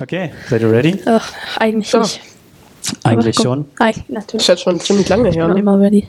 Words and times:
Okay, 0.00 0.32
seid 0.48 0.62
ihr 0.62 0.70
ready? 0.70 1.00
Ach, 1.06 1.32
eigentlich 1.58 1.88
So. 1.90 2.00
nicht. 2.00 2.20
Eigentlich 3.04 3.36
schon. 3.36 3.64
komm. 3.76 3.86
Eigentlich, 3.86 4.04
Das 4.08 4.14
natürlich. 4.14 4.42
ist 4.42 4.46
jetzt 4.48 4.62
schon 4.62 4.80
ziemlich 4.80 5.08
lange 5.08 5.24
her, 5.30 5.30
Ich 5.30 5.38
bin 5.38 5.54
ne? 5.54 5.58
immer 5.60 5.80
ready. 5.80 6.06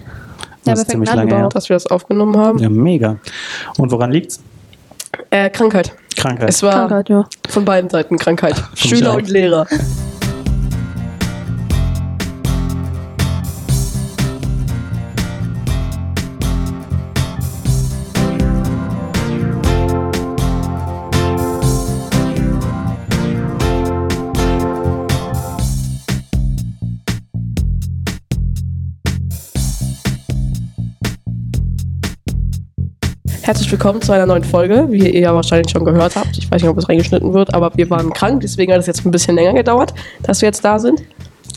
Ja, 0.65 0.73
Das 0.73 0.79
ist 0.81 0.89
ziemlich 0.91 1.11
lange 1.13 1.35
her. 1.35 1.49
dass 1.49 1.69
wir 1.69 1.75
das 1.75 1.87
aufgenommen 1.87 2.35
haben. 2.37 2.59
Ja, 2.59 2.69
mega. 2.69 3.17
Und 3.77 3.91
woran 3.91 4.11
liegt's? 4.11 4.41
Äh, 5.29 5.49
Krankheit. 5.49 5.93
Krankheit. 6.15 6.49
Es 6.49 6.61
war 6.63 6.71
Krankheit, 6.73 7.09
ja. 7.09 7.27
von 7.49 7.65
beiden 7.65 7.89
Seiten 7.89 8.17
Krankheit. 8.17 8.55
Schüler 8.75 9.15
und 9.15 9.29
Lehrer. 9.29 9.65
Herzlich 33.47 33.71
willkommen 33.71 34.01
zu 34.01 34.11
einer 34.11 34.25
neuen 34.25 34.43
Folge, 34.43 34.87
wie 34.89 35.09
ihr 35.09 35.21
ja 35.21 35.33
wahrscheinlich 35.33 35.71
schon 35.71 35.85
gehört 35.85 36.17
habt. 36.17 36.37
Ich 36.37 36.51
weiß 36.51 36.61
nicht, 36.61 36.69
ob 36.69 36.77
es 36.79 36.89
reingeschnitten 36.89 37.33
wird, 37.33 37.53
aber 37.53 37.71
wir 37.77 37.89
waren 37.89 38.11
krank, 38.11 38.41
deswegen 38.41 38.73
hat 38.73 38.81
es 38.81 38.87
jetzt 38.87 39.05
ein 39.05 39.11
bisschen 39.11 39.35
länger 39.35 39.53
gedauert, 39.53 39.93
dass 40.21 40.41
wir 40.41 40.47
jetzt 40.47 40.65
da 40.65 40.77
sind. 40.79 41.01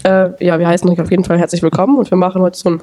Äh, 0.04 0.28
ja, 0.38 0.56
wir 0.60 0.68
heißen 0.68 0.88
euch 0.88 1.00
auf 1.00 1.10
jeden 1.10 1.24
Fall 1.24 1.36
herzlich 1.36 1.64
willkommen 1.64 1.98
und 1.98 2.08
wir 2.08 2.16
machen 2.16 2.42
heute 2.42 2.56
so 2.56 2.68
einen 2.68 2.80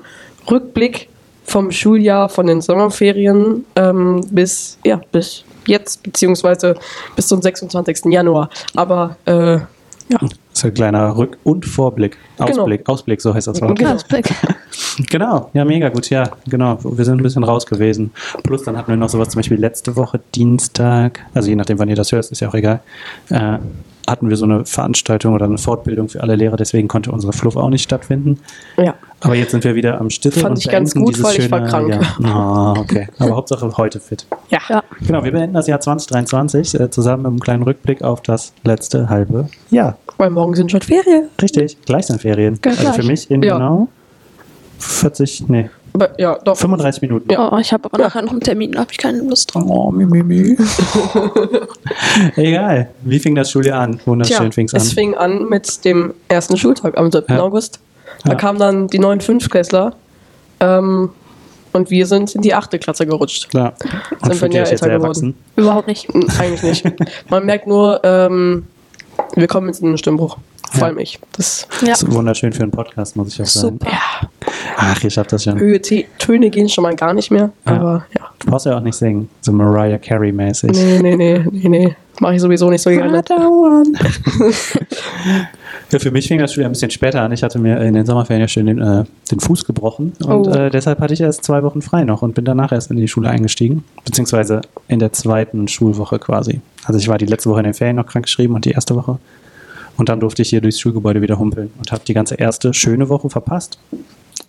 Rückblick 0.51 1.07
vom 1.45 1.71
Schuljahr, 1.71 2.27
von 2.27 2.47
den 2.47 2.59
Sommerferien 2.59 3.63
ähm, 3.77 4.27
bis, 4.29 4.77
ja, 4.83 4.99
bis 5.13 5.45
jetzt, 5.67 6.03
beziehungsweise 6.03 6.75
bis 7.15 7.27
zum 7.27 7.41
26. 7.41 8.11
Januar. 8.11 8.49
Aber 8.75 9.15
äh, 9.23 9.53
ja, 9.53 10.19
Das 10.57 10.63
ist 10.63 10.71
ein 10.71 10.73
kleiner 10.73 11.15
Rück- 11.15 11.37
und 11.43 11.65
Vorblick. 11.67 12.17
Ausblick, 12.39 12.89
Ausblick, 12.89 13.21
so 13.21 13.31
heißt 13.31 13.45
das 13.45 13.61
Wort. 13.61 13.77
Genau. 13.77 13.95
Genau, 15.09 15.51
ja, 15.53 15.63
mega 15.63 15.89
gut, 15.89 16.09
ja, 16.09 16.31
genau. 16.47 16.79
Wir 16.83 17.05
sind 17.05 17.19
ein 17.19 17.23
bisschen 17.23 17.43
raus 17.43 17.67
gewesen. 17.67 18.11
Plus 18.43 18.63
dann 18.63 18.75
hatten 18.77 18.91
wir 18.91 18.97
noch 18.97 19.09
sowas, 19.09 19.29
zum 19.29 19.39
Beispiel 19.39 19.59
letzte 19.59 19.95
Woche, 19.95 20.19
Dienstag, 20.33 21.23
also 21.35 21.49
je 21.49 21.55
nachdem, 21.55 21.77
wann 21.77 21.89
ihr 21.89 21.95
das 21.95 22.11
hört, 22.11 22.25
ist 22.25 22.39
ja 22.39 22.49
auch 22.49 22.55
egal, 22.55 22.79
äh, 23.29 23.59
hatten 24.07 24.29
wir 24.29 24.37
so 24.37 24.45
eine 24.45 24.65
Veranstaltung 24.65 25.33
oder 25.33 25.45
eine 25.45 25.57
Fortbildung 25.57 26.09
für 26.09 26.21
alle 26.21 26.35
Lehrer, 26.35 26.55
deswegen 26.57 26.87
konnte 26.87 27.11
unsere 27.11 27.33
Fluff 27.33 27.55
auch 27.55 27.69
nicht 27.69 27.83
stattfinden. 27.83 28.39
ja. 28.77 28.95
Aber 29.19 29.33
jetzt 29.33 29.49
sind 29.49 29.63
wir 29.63 29.73
wieder 29.73 29.99
am 29.99 30.11
Stittel 30.11 30.43
Fand 30.43 30.57
und 30.57 30.59
ich 30.63 30.69
ganz 30.71 30.93
gut, 30.93 31.09
dieses 31.15 31.25
weil 31.25 31.39
ich 31.39 31.49
war 31.49 31.67
schöne 31.67 31.69
krank. 31.71 31.89
Jahr. 31.89 32.17
Ah, 32.23 32.73
okay. 32.79 33.07
Aber 33.17 33.35
Hauptsache 33.35 33.67
heute 33.75 33.99
fit. 33.99 34.27
Ja. 34.49 34.59
Ja. 34.69 34.83
Genau, 35.07 35.23
wir 35.23 35.31
beenden 35.31 35.55
das 35.55 35.65
Jahr 35.65 35.79
2023 35.79 36.79
äh, 36.79 36.89
zusammen 36.91 37.23
mit 37.23 37.29
einem 37.31 37.39
kleinen 37.39 37.63
Rückblick 37.63 38.03
auf 38.03 38.21
das 38.21 38.53
letzte 38.63 39.09
halbe 39.09 39.49
Jahr. 39.71 39.97
Weil 40.17 40.29
morgen 40.29 40.53
sind 40.53 40.69
schon 40.71 40.81
Ferien. 40.81 41.29
Richtig, 41.41 41.77
gleich 41.85 42.05
sind 42.05 42.21
Ferien. 42.21 42.59
Gleich. 42.61 42.77
Also 42.79 42.93
für 43.01 43.07
mich 43.07 43.31
in 43.31 43.41
Ja. 43.41 43.55
genau 43.57 43.87
40, 44.77 45.49
nee, 45.49 45.71
Aber 46.01 46.19
ja, 46.19 46.37
doch. 46.43 46.57
35 46.57 47.01
Minuten. 47.01 47.31
Ja. 47.31 47.51
Oh, 47.51 47.57
ich 47.57 47.73
habe 47.73 47.85
aber 47.85 47.97
nachher 47.97 48.21
noch 48.21 48.31
einen 48.31 48.41
Termin, 48.41 48.71
da 48.73 48.79
habe 48.81 48.91
ich 48.91 48.97
keine 48.97 49.19
Lust 49.19 49.53
drauf. 49.53 49.63
Oh, 49.67 49.91
mi, 49.91 50.05
mi, 50.05 50.21
mi. 50.23 50.55
Egal. 52.35 52.89
Wie 53.01 53.19
fing 53.19 53.35
das 53.35 53.51
Schuljahr 53.51 53.81
an? 53.81 53.99
Wunderschön 54.05 54.37
Tja, 54.37 54.51
fing's 54.51 54.73
an. 54.73 54.81
es 54.81 54.93
fing 54.93 55.15
an 55.15 55.45
mit 55.49 55.83
dem 55.85 56.13
ersten 56.27 56.57
Schultag 56.57 56.97
am 56.97 57.11
7. 57.11 57.25
Ja. 57.29 57.41
August. 57.41 57.79
Da 58.23 58.31
Ja. 58.31 58.35
kamen 58.37 58.59
dann 58.59 58.87
die 58.87 58.99
neuen 58.99 59.21
Fünftklässler 59.21 59.93
ähm, 60.59 61.09
und 61.73 61.89
wir 61.91 62.05
sind 62.07 62.33
in 62.35 62.41
die 62.41 62.53
achte 62.53 62.79
Klasse 62.79 63.05
gerutscht. 63.05 63.49
Klar. 63.49 63.73
Und 64.21 64.33
Sind 64.35 64.53
wir 64.53 64.59
ja 64.61 64.67
älter 64.67 64.89
erwachsen? 64.89 65.35
Überhaupt 65.55 65.87
nicht. 65.87 66.07
Hm, 66.13 66.27
Eigentlich 66.39 66.63
nicht. 66.63 66.85
Man 67.29 67.45
merkt 67.45 67.67
nur, 67.67 68.01
ähm, 68.03 68.65
wir 69.35 69.47
kommen 69.47 69.67
jetzt 69.67 69.81
in 69.81 69.87
den 69.89 69.97
Stimmbruch. 69.97 70.37
Vor 70.71 70.79
Ja. 70.81 70.85
allem 70.87 70.99
ich. 70.99 71.19
Das, 71.33 71.67
Ja. 71.81 71.87
Das 71.89 72.03
ist 72.03 72.11
wunderschön 72.11 72.51
für 72.53 72.63
einen 72.63 72.71
Podcast, 72.71 73.15
muss 73.15 73.33
ich 73.33 73.41
auch 73.41 73.45
sagen. 73.45 73.77
Super. 73.79 73.91
ja, 73.91 74.26
Ach, 74.79 75.03
ihr 75.03 75.09
schafft 75.09 75.33
das 75.33 75.43
schon. 75.43 75.57
Höhe, 75.59 75.81
Töne 75.81 76.51
gehen 76.51 76.69
schon 76.69 76.83
mal 76.83 76.95
gar 76.95 77.11
nicht 77.13 77.31
mehr. 77.31 77.49
Ja. 77.65 77.71
Aber 77.73 78.05
ja. 78.15 78.25
Du 78.37 78.51
brauchst 78.51 78.67
ja 78.67 78.77
auch 78.77 78.81
nicht 78.81 78.93
singen. 78.95 79.27
So 79.41 79.51
Mariah 79.51 79.97
Carey-mäßig. 79.97 80.71
Nee, 80.71 80.99
nee, 81.01 81.15
nee, 81.15 81.43
nee, 81.51 81.67
nee. 81.69 81.95
Mache 82.19 82.35
ich 82.35 82.41
sowieso 82.41 82.69
nicht 82.69 82.81
so 82.83 82.89
gerne. 82.91 83.23
Ja, 85.89 85.99
für 85.99 86.11
mich 86.11 86.27
fing 86.27 86.37
das 86.39 86.53
Schuljahr 86.53 86.69
ein 86.69 86.73
bisschen 86.73 86.91
später 86.91 87.21
an. 87.21 87.31
Ich 87.31 87.43
hatte 87.43 87.59
mir 87.59 87.79
in 87.81 87.93
den 87.93 88.05
Sommerferien 88.05 88.41
ja 88.41 88.47
schön 88.49 88.65
den, 88.65 88.81
äh, 88.81 89.05
den 89.31 89.39
Fuß 89.39 89.63
gebrochen 89.63 90.11
und 90.21 90.47
Oh. 90.47 90.51
äh, 90.51 90.69
deshalb 90.69 90.99
hatte 90.99 91.13
ich 91.13 91.21
erst 91.21 91.45
zwei 91.45 91.63
Wochen 91.63 91.81
frei 91.81 92.03
noch 92.03 92.21
und 92.23 92.35
bin 92.35 92.43
danach 92.43 92.73
erst 92.73 92.91
in 92.91 92.97
die 92.97 93.07
Schule 93.07 93.29
eingestiegen, 93.29 93.85
beziehungsweise 94.03 94.59
in 94.89 94.99
der 94.99 95.13
zweiten 95.13 95.69
Schulwoche 95.69 96.19
quasi. 96.19 96.59
Also 96.83 96.99
ich 96.99 97.07
war 97.07 97.17
die 97.17 97.25
letzte 97.25 97.49
Woche 97.49 97.59
in 97.59 97.65
den 97.65 97.73
Ferien 97.73 97.95
noch 97.95 98.05
krankgeschrieben 98.05 98.53
und 98.53 98.65
die 98.65 98.71
erste 98.71 98.95
Woche 98.97 99.17
und 99.95 100.09
dann 100.09 100.19
durfte 100.19 100.41
ich 100.41 100.49
hier 100.49 100.59
durchs 100.59 100.77
Schulgebäude 100.81 101.21
wieder 101.21 101.39
humpeln 101.39 101.71
und 101.77 101.89
habe 101.93 102.01
die 102.05 102.13
ganze 102.13 102.35
erste 102.35 102.73
schöne 102.73 103.07
Woche 103.07 103.29
verpasst. 103.29 103.79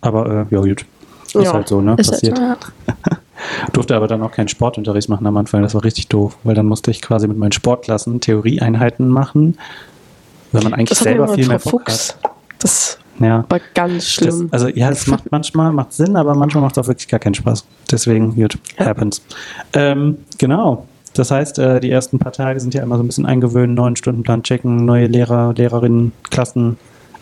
Aber 0.01 0.47
äh, 0.49 0.55
ja 0.55 0.61
gut, 0.61 0.85
ist 1.25 1.33
Ja. 1.35 1.53
halt 1.53 1.67
so, 1.67 1.81
ne? 1.81 1.91
Halt 1.97 2.09
Passiert. 2.09 2.37
so, 2.37 2.43
ja. 2.43 2.57
Durfte 3.73 3.95
aber 3.95 4.07
dann 4.07 4.21
auch 4.21 4.31
keinen 4.31 4.47
Sportunterricht 4.47 5.09
machen 5.09 5.25
am 5.25 5.37
Anfang. 5.37 5.61
Das 5.61 5.73
war 5.73 5.83
richtig 5.83 6.07
doof, 6.07 6.37
weil 6.43 6.55
dann 6.55 6.65
musste 6.65 6.91
ich 6.91 7.01
quasi 7.01 7.27
mit 7.27 7.37
meinen 7.37 7.51
Sportklassen 7.51 8.19
Theorieeinheiten 8.21 9.07
machen, 9.07 9.57
wenn 10.51 10.63
man 10.63 10.73
eigentlich 10.73 10.89
Das 10.89 10.99
selber 10.99 11.27
viel 11.29 11.47
mehr 11.47 11.59
Bock 11.59 11.71
Fuchs. 11.89 12.15
hat. 12.23 12.31
Das 12.59 12.97
Ja. 13.19 13.45
war 13.49 13.59
ganz 13.73 13.95
Das, 14.03 14.09
schlimm. 14.13 14.47
also 14.51 14.67
ja, 14.67 14.89
es 14.89 15.07
macht 15.07 15.31
manchmal 15.31 15.71
macht 15.71 15.93
Sinn, 15.93 16.15
aber 16.15 16.35
manchmal 16.35 16.63
macht 16.63 16.77
es 16.77 16.83
auch 16.83 16.87
wirklich 16.87 17.07
gar 17.07 17.19
keinen 17.19 17.33
Spaß. 17.35 17.65
Deswegen, 17.91 18.35
gut, 18.35 18.57
Ja. 18.77 18.85
happens. 18.87 19.21
Ähm, 19.73 20.17
genau. 20.37 20.85
Das 21.13 21.31
heißt, 21.31 21.59
äh, 21.59 21.79
die 21.79 21.89
ersten 21.91 22.19
paar 22.19 22.31
Tage 22.33 22.59
sind 22.59 22.73
ja 22.73 22.83
immer 22.83 22.97
so 22.97 23.03
ein 23.03 23.07
bisschen 23.07 23.25
eingewöhnen, 23.25 23.73
neuen 23.75 23.95
Stundenplan 23.95 24.43
checken, 24.43 24.85
neue 24.85 25.07
Lehrer, 25.07 25.53
Lehrerinnen, 25.55 26.11
Klassen, 26.29 26.77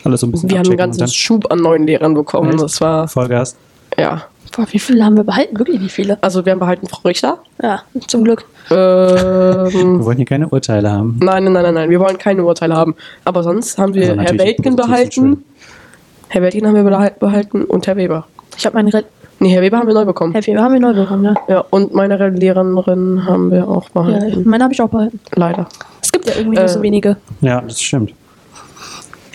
alles 0.08 0.22
so 0.22 0.28
ein 0.28 0.32
bisschen 0.32 0.50
wir 0.50 0.58
haben 0.60 0.68
einen 0.68 0.78
ganzen 0.78 1.08
Schub 1.08 1.52
an 1.52 1.60
neuen 1.60 1.86
Lehrern 1.86 2.14
bekommen. 2.14 2.52
Echt? 2.52 2.62
Das 2.64 2.82
war, 2.82 3.08
Vollgas. 3.08 3.56
ja. 3.98 4.24
Boah, 4.56 4.66
wie 4.72 4.80
viele 4.80 5.04
haben 5.06 5.18
wir 5.18 5.24
behalten? 5.26 5.60
Wirklich 5.60 5.80
wie 5.82 5.90
viele? 5.90 6.18
Also 6.24 6.44
wir 6.44 6.54
haben 6.54 6.60
behalten 6.60 6.88
Frau 6.88 7.02
Richter. 7.06 7.38
Ja, 7.62 7.82
zum 8.08 8.24
Glück. 8.24 8.46
Wir 8.70 9.68
Ähm, 9.72 10.04
wollen 10.04 10.18
hier 10.18 10.26
keine 10.26 10.48
Urteile 10.48 10.90
haben. 10.90 11.20
nein, 11.22 11.44
nein, 11.44 11.54
nein, 11.54 11.64
nein, 11.64 11.74
nein, 11.74 11.90
wir 11.90 12.00
wollen 12.00 12.18
keine 12.18 12.44
Urteile 12.44 12.76
haben. 12.76 12.96
Aber 13.26 13.44
sonst 13.44 13.78
haben 13.78 13.94
wir 13.94 14.10
Also 14.12 14.22
Herr 14.22 14.40
Weltgen 14.40 14.76
behalten. 14.76 15.44
Herr 16.30 16.42
Weltgen 16.42 16.66
haben 16.66 16.76
wir 16.76 16.84
behal- 16.84 17.14
behalten 17.20 17.66
und 17.66 17.86
Herr 17.88 17.98
Weber. 17.98 18.26
Ich 18.58 18.66
habe 18.66 18.76
meine 18.78 18.94
Re 18.94 19.04
Nee, 19.40 19.50
Herr 19.50 19.62
Weber 19.62 19.78
haben 19.78 19.88
wir 19.88 19.94
neu 19.94 20.06
bekommen. 20.06 20.34
Heavy 20.34 20.54
haben 20.54 20.74
wir 20.74 20.80
neu 20.80 20.94
bekommen, 20.94 21.24
ja. 21.26 21.36
Ja, 21.48 21.66
und 21.70 21.94
meine 21.94 22.20
Re- 22.20 22.30
Lehrerin 22.30 23.24
haben 23.26 23.52
wir 23.52 23.68
auch 23.68 23.84
ja 23.94 24.02
behalten. 24.02 24.44
meine 24.50 24.64
habe 24.64 24.74
ich 24.74 24.82
auch 24.82 24.90
behalten. 24.90 25.20
Leider. 25.36 25.68
Es 26.02 26.12
gibt 26.12 26.26
ja 26.26 26.34
irgendwie 26.36 26.58
Äh, 26.58 26.62
nur 26.62 26.70
so 26.70 26.82
wenige. 26.82 27.18
Ja, 27.42 27.62
das 27.62 27.80
stimmt. 27.80 28.14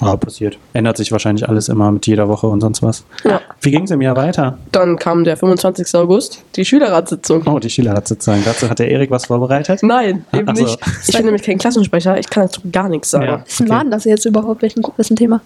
Aber 0.02 0.16
passiert. 0.16 0.58
Ändert 0.72 0.96
sich 0.96 1.12
wahrscheinlich 1.12 1.48
alles 1.48 1.68
immer 1.68 1.90
mit 1.90 2.06
jeder 2.06 2.28
Woche 2.28 2.46
und 2.46 2.60
sonst 2.60 2.82
was. 2.82 3.04
Ja. 3.24 3.40
Wie 3.60 3.70
ging 3.70 3.84
es 3.84 3.90
im 3.90 4.02
Jahr 4.02 4.16
weiter? 4.16 4.58
Dann 4.72 4.96
kam 4.96 5.24
der 5.24 5.36
25. 5.36 5.94
August, 5.94 6.42
die 6.56 6.64
Schülerratssitzung. 6.64 7.46
Oh, 7.46 7.58
die 7.58 7.70
Schülerratssitzung. 7.70 8.42
Dazu 8.44 8.68
hat 8.68 8.78
der 8.78 8.90
Erik 8.90 9.10
was 9.10 9.26
vorbereitet. 9.26 9.82
Nein, 9.82 10.24
eben 10.32 10.48
Ach 10.48 10.56
so. 10.56 10.64
nicht. 10.64 10.78
Ich 11.06 11.14
bin 11.16 11.24
nämlich 11.24 11.42
kein 11.42 11.58
Klassensprecher, 11.58 12.18
ich 12.18 12.28
kann 12.28 12.44
dazu 12.44 12.60
gar 12.70 12.88
nichts 12.88 13.10
sagen. 13.10 13.24
Ja. 13.24 13.30
Ja, 13.32 13.44
Was 13.46 13.60
okay. 13.60 13.70
war 13.70 13.80
denn 13.82 13.90
das 13.90 14.04
jetzt 14.04 14.24
überhaupt? 14.26 14.62
Welchen, 14.62 14.82
wessen 14.96 15.16
Thema? 15.16 15.40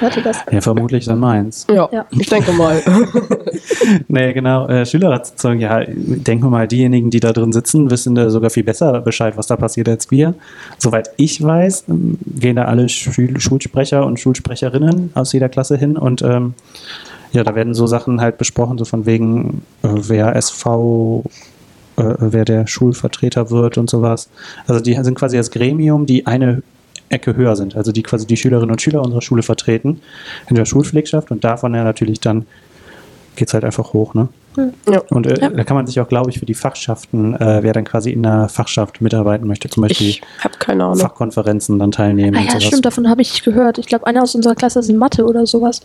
Hatte 0.00 0.22
das? 0.22 0.38
Ja, 0.50 0.60
vermutlich 0.60 1.06
dann 1.06 1.18
meins. 1.18 1.66
Ja. 1.72 2.06
ich 2.10 2.28
denke 2.28 2.52
mal. 2.52 2.82
Nee, 4.08 4.32
genau. 4.32 4.66
Äh, 4.68 4.84
Schülerratssitzung, 4.86 5.58
ja, 5.60 5.82
denken 5.86 6.44
wir 6.44 6.50
mal, 6.50 6.68
diejenigen, 6.68 7.10
die 7.10 7.20
da 7.20 7.32
drin 7.32 7.52
sitzen, 7.52 7.90
wissen 7.90 8.14
da 8.14 8.30
sogar 8.30 8.50
viel 8.50 8.64
besser 8.64 9.00
Bescheid, 9.00 9.36
was 9.36 9.46
da 9.46 9.56
passiert 9.56 9.88
als 9.88 10.10
wir. 10.10 10.34
Soweit 10.78 11.10
ich 11.16 11.42
weiß, 11.42 11.84
ähm, 11.88 12.18
gehen 12.26 12.56
da 12.56 12.64
alle 12.64 12.88
Schul 12.88 13.38
Schulsprecher 13.40 14.04
und 14.04 14.20
Schulsprecherinnen 14.20 15.10
aus 15.14 15.32
jeder 15.32 15.48
Klasse 15.48 15.76
hin 15.76 15.96
und 15.96 16.22
ähm, 16.22 16.54
ja, 17.32 17.44
da 17.44 17.54
werden 17.54 17.74
so 17.74 17.86
Sachen 17.86 18.20
halt 18.20 18.38
besprochen, 18.38 18.78
so 18.78 18.84
von 18.84 19.06
wegen, 19.06 19.62
äh, 19.82 19.88
wer 19.92 20.34
SV, 20.36 21.24
äh, 21.96 22.14
wer 22.18 22.44
der 22.44 22.66
Schulvertreter 22.66 23.50
wird 23.50 23.78
und 23.78 23.90
sowas. 23.90 24.28
Also 24.66 24.82
die 24.82 24.94
sind 24.94 25.14
quasi 25.14 25.36
das 25.36 25.50
Gremium, 25.50 26.06
die 26.06 26.26
eine 26.26 26.62
Ecke 27.10 27.34
höher 27.36 27.56
sind, 27.56 27.76
also 27.76 27.92
die 27.92 28.02
quasi 28.02 28.26
die 28.26 28.36
Schülerinnen 28.36 28.70
und 28.70 28.82
Schüler 28.82 29.02
unserer 29.02 29.22
Schule 29.22 29.42
vertreten 29.42 30.00
in 30.48 30.56
der 30.56 30.64
Schulpflegschaft 30.64 31.30
und 31.30 31.44
davon 31.44 31.74
ja 31.74 31.84
natürlich 31.84 32.20
dann 32.20 32.46
geht 33.36 33.48
es 33.48 33.54
halt 33.54 33.64
einfach 33.64 33.92
hoch, 33.92 34.14
ne? 34.14 34.28
ja. 34.90 35.00
Und 35.10 35.26
äh, 35.28 35.40
Ja. 35.40 35.48
da 35.50 35.62
kann 35.62 35.76
man 35.76 35.86
sich 35.86 36.00
auch, 36.00 36.08
glaube 36.08 36.28
ich, 36.30 36.40
für 36.40 36.46
die 36.46 36.54
Fachschaften, 36.54 37.34
äh, 37.34 37.62
wer 37.62 37.72
dann 37.72 37.84
quasi 37.84 38.10
in 38.10 38.24
der 38.24 38.48
Fachschaft 38.48 39.00
mitarbeiten 39.00 39.46
möchte, 39.46 39.68
zum 39.70 39.82
Beispiel 39.84 40.08
Ich 40.08 40.22
habe 40.42 40.54
keine 40.58 40.82
Ahnung. 40.84 40.96
Fachkonferenzen 40.98 41.78
dann 41.78 41.92
teilnehmen 41.92 42.34
Ah 42.36 42.40
und 42.40 42.44
ja, 42.46 42.50
sowas. 42.52 42.64
stimmt, 42.64 42.84
davon 42.84 43.08
habe 43.08 43.22
ich 43.22 43.44
gehört. 43.44 43.78
Ich 43.78 43.86
glaube, 43.86 44.08
einer 44.08 44.22
aus 44.24 44.34
unserer 44.34 44.56
Klasse 44.56 44.80
ist 44.80 44.88
in 44.90 44.96
Mathe 44.96 45.24
oder 45.24 45.46
sowas. 45.46 45.82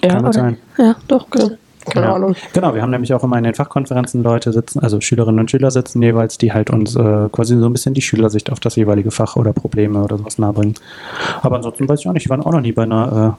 Ja, 0.00 0.10
Kann 0.10 0.22
oder? 0.24 0.32
sein. 0.32 0.58
Ja, 0.78 0.94
doch. 1.08 1.26
Ja. 1.36 1.50
Keine 1.90 2.06
Ja. 2.06 2.14
Ahnung. 2.14 2.34
Genau, 2.52 2.74
wir 2.74 2.82
haben 2.82 2.90
nämlich 2.90 3.12
auch 3.14 3.22
immer 3.24 3.38
in 3.38 3.44
den 3.44 3.54
Fachkonferenzen 3.54 4.22
Leute 4.22 4.52
sitzen, 4.52 4.80
also 4.80 5.00
Schülerinnen 5.00 5.40
und 5.40 5.50
Schüler 5.50 5.70
sitzen 5.70 6.02
jeweils, 6.02 6.38
die 6.38 6.52
halt 6.52 6.70
uns 6.70 6.94
äh, 6.96 7.28
quasi 7.32 7.56
so 7.58 7.66
ein 7.66 7.72
bisschen 7.72 7.94
die 7.94 8.02
Schülersicht 8.02 8.50
auf 8.50 8.60
das 8.60 8.76
jeweilige 8.76 9.10
Fach 9.10 9.36
oder 9.36 9.52
Probleme 9.52 10.02
oder 10.02 10.18
sowas 10.18 10.38
nahebringen. 10.38 10.74
Aber 11.42 11.56
ansonsten 11.56 11.88
weiß 11.88 12.00
ich 12.00 12.08
auch 12.08 12.12
nicht, 12.12 12.24
ich 12.26 12.30
war 12.30 12.38
auch 12.46 12.52
noch 12.52 12.60
nie 12.60 12.72
bei 12.72 12.82
einer 12.84 13.36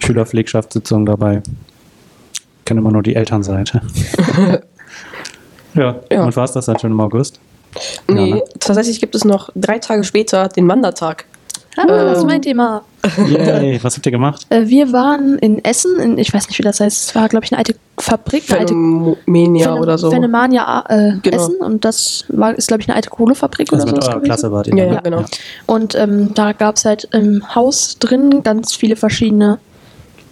äh, 0.00 0.04
Schülerpflegschaftssitzung 0.04 1.06
dabei. 1.06 1.42
Ich 2.58 2.64
kenne 2.66 2.80
immer 2.80 2.92
nur 2.92 3.02
die 3.02 3.14
Elternseite. 3.14 3.82
ja, 5.74 5.96
Ja. 6.10 6.24
und 6.24 6.36
war 6.36 6.44
es 6.44 6.52
das 6.52 6.66
dann 6.66 6.78
schon 6.78 6.92
im 6.92 7.00
August? 7.00 7.40
Nee, 8.08 8.30
Ja, 8.30 8.34
ne? 8.36 8.42
tatsächlich 8.60 9.00
gibt 9.00 9.14
es 9.14 9.24
noch 9.24 9.50
drei 9.54 9.78
Tage 9.78 10.04
später 10.04 10.48
den 10.48 10.68
Wandertag. 10.68 11.24
Ah, 11.76 11.86
das 11.86 12.18
ist 12.18 12.24
mein 12.26 12.40
Thema. 12.40 12.82
Yay, 13.28 13.78
was 13.82 13.96
habt 13.96 14.06
ihr 14.06 14.12
gemacht? 14.12 14.46
Äh, 14.50 14.66
wir 14.68 14.92
waren 14.92 15.38
in 15.38 15.64
Essen, 15.64 15.98
in, 16.00 16.18
ich 16.18 16.32
weiß 16.32 16.48
nicht, 16.48 16.58
wie 16.58 16.62
das 16.62 16.80
heißt. 16.80 17.08
Es 17.08 17.14
war, 17.14 17.28
glaube 17.28 17.44
ich, 17.44 17.52
eine 17.52 17.58
alte 17.58 17.74
Fabrik, 17.98 18.44
eine 18.50 18.60
alte 18.60 18.72
Phänomenia 18.74 19.66
Phenom- 19.68 19.80
oder 19.80 19.98
so. 19.98 20.10
Phänomania 20.10 20.84
äh, 20.88 21.12
Genau. 21.22 21.36
Essen. 21.36 21.56
Und 21.60 21.84
das 21.84 22.24
war, 22.28 22.54
ist, 22.56 22.68
glaube 22.68 22.82
ich, 22.82 22.88
eine 22.88 22.96
alte 22.96 23.10
Kohlefabrik 23.10 23.72
Also 23.72 23.86
oder 23.86 24.02
so. 24.02 24.20
Klasse 24.20 24.50
wart 24.52 24.66
ihr 24.68 24.76
Ja, 24.76 24.84
ja, 24.94 25.00
genau. 25.00 25.24
Und 25.66 25.94
ähm, 25.94 26.32
da 26.34 26.52
gab 26.52 26.76
es 26.76 26.84
halt 26.84 27.08
im 27.12 27.54
Haus 27.54 27.98
drin 27.98 28.42
ganz 28.42 28.74
viele 28.74 28.96
verschiedene 28.96 29.58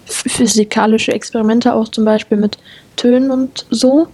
ph- 0.07 0.29
physikalische 0.29 1.11
Experimente, 1.13 1.73
auch 1.73 1.87
zum 1.89 2.05
Beispiel 2.05 2.37
mit 2.37 2.57
Tönen 2.95 3.31
und 3.31 3.65
so. 3.69 4.07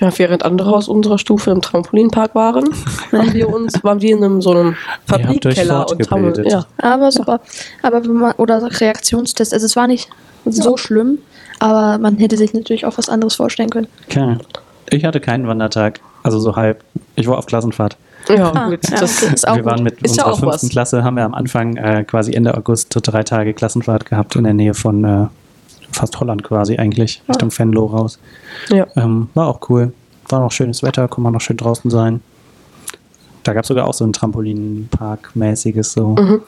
Ja, 0.00 0.16
während 0.16 0.44
andere 0.44 0.74
aus 0.74 0.88
unserer 0.88 1.18
Stufe 1.18 1.50
im 1.50 1.60
Trampolinpark 1.60 2.34
waren, 2.34 2.68
haben 3.12 3.32
wir 3.34 3.48
uns, 3.48 3.82
waren 3.82 4.00
wir 4.00 4.16
in 4.16 4.22
einem, 4.22 4.40
so 4.40 4.50
einem 4.52 4.76
Fabrikkeller 5.06 5.90
und 5.90 6.10
haben, 6.10 6.32
ja, 6.44 6.66
Aber 6.78 7.10
super. 7.10 7.40
Aber 7.82 8.04
wenn 8.04 8.12
man, 8.12 8.32
oder 8.32 8.62
Reaktionstest, 8.80 9.52
also 9.52 9.66
es 9.66 9.74
war 9.76 9.86
nicht 9.88 10.08
so 10.46 10.76
schlimm, 10.76 11.18
aber 11.58 11.98
man 11.98 12.16
hätte 12.18 12.36
sich 12.36 12.54
natürlich 12.54 12.86
auch 12.86 12.96
was 12.96 13.08
anderes 13.08 13.34
vorstellen 13.34 13.70
können. 13.70 13.88
Okay. 14.08 14.36
Ich 14.90 15.04
hatte 15.04 15.20
keinen 15.20 15.46
Wandertag, 15.48 16.00
also 16.22 16.38
so 16.38 16.56
halb. 16.56 16.82
Ich 17.16 17.26
war 17.26 17.36
auf 17.36 17.46
Klassenfahrt. 17.46 17.96
ja, 18.28 18.52
Ah, 18.54 18.68
gut, 18.70 18.88
ja, 18.88 19.00
das. 19.00 19.22
Ist 19.22 19.46
auch 19.48 19.56
wir 19.56 19.64
waren 19.64 19.82
mit 19.82 20.00
Ist 20.02 20.16
ja 20.16 20.24
unserer 20.26 20.52
fünften. 20.52 20.68
Klasse, 20.70 21.04
haben 21.04 21.16
wir 21.16 21.24
am 21.24 21.34
Anfang 21.34 21.76
äh, 21.76 22.04
quasi 22.04 22.32
Ende 22.32 22.56
August 22.56 22.92
so 22.92 23.00
drei 23.02 23.22
Tage 23.22 23.52
Klassenfahrt 23.52 24.06
gehabt 24.06 24.36
in 24.36 24.44
der 24.44 24.54
Nähe 24.54 24.74
von 24.74 25.04
äh, 25.04 25.26
fast 25.98 26.18
Holland 26.20 26.42
quasi 26.44 26.76
eigentlich, 26.76 27.22
Richtung 27.28 27.50
Venlo 27.56 27.86
raus. 27.86 28.18
ja. 28.70 28.86
Ähm, 28.96 29.28
war 29.34 29.48
auch 29.48 29.60
cool. 29.68 29.92
War 30.28 30.40
noch 30.40 30.52
schönes 30.52 30.82
Wetter, 30.82 31.08
konnte 31.08 31.22
man 31.22 31.32
noch 31.32 31.40
schön 31.40 31.56
draußen 31.56 31.90
sein. 31.90 32.20
Da 33.44 33.52
gab 33.54 33.62
es 33.64 33.68
sogar 33.68 33.86
auch 33.86 33.94
so 33.94 34.04
ein 34.04 34.12
Trampolinpark-mäßiges 34.12 35.92
so. 35.92 36.08
Mhm. 36.08 36.42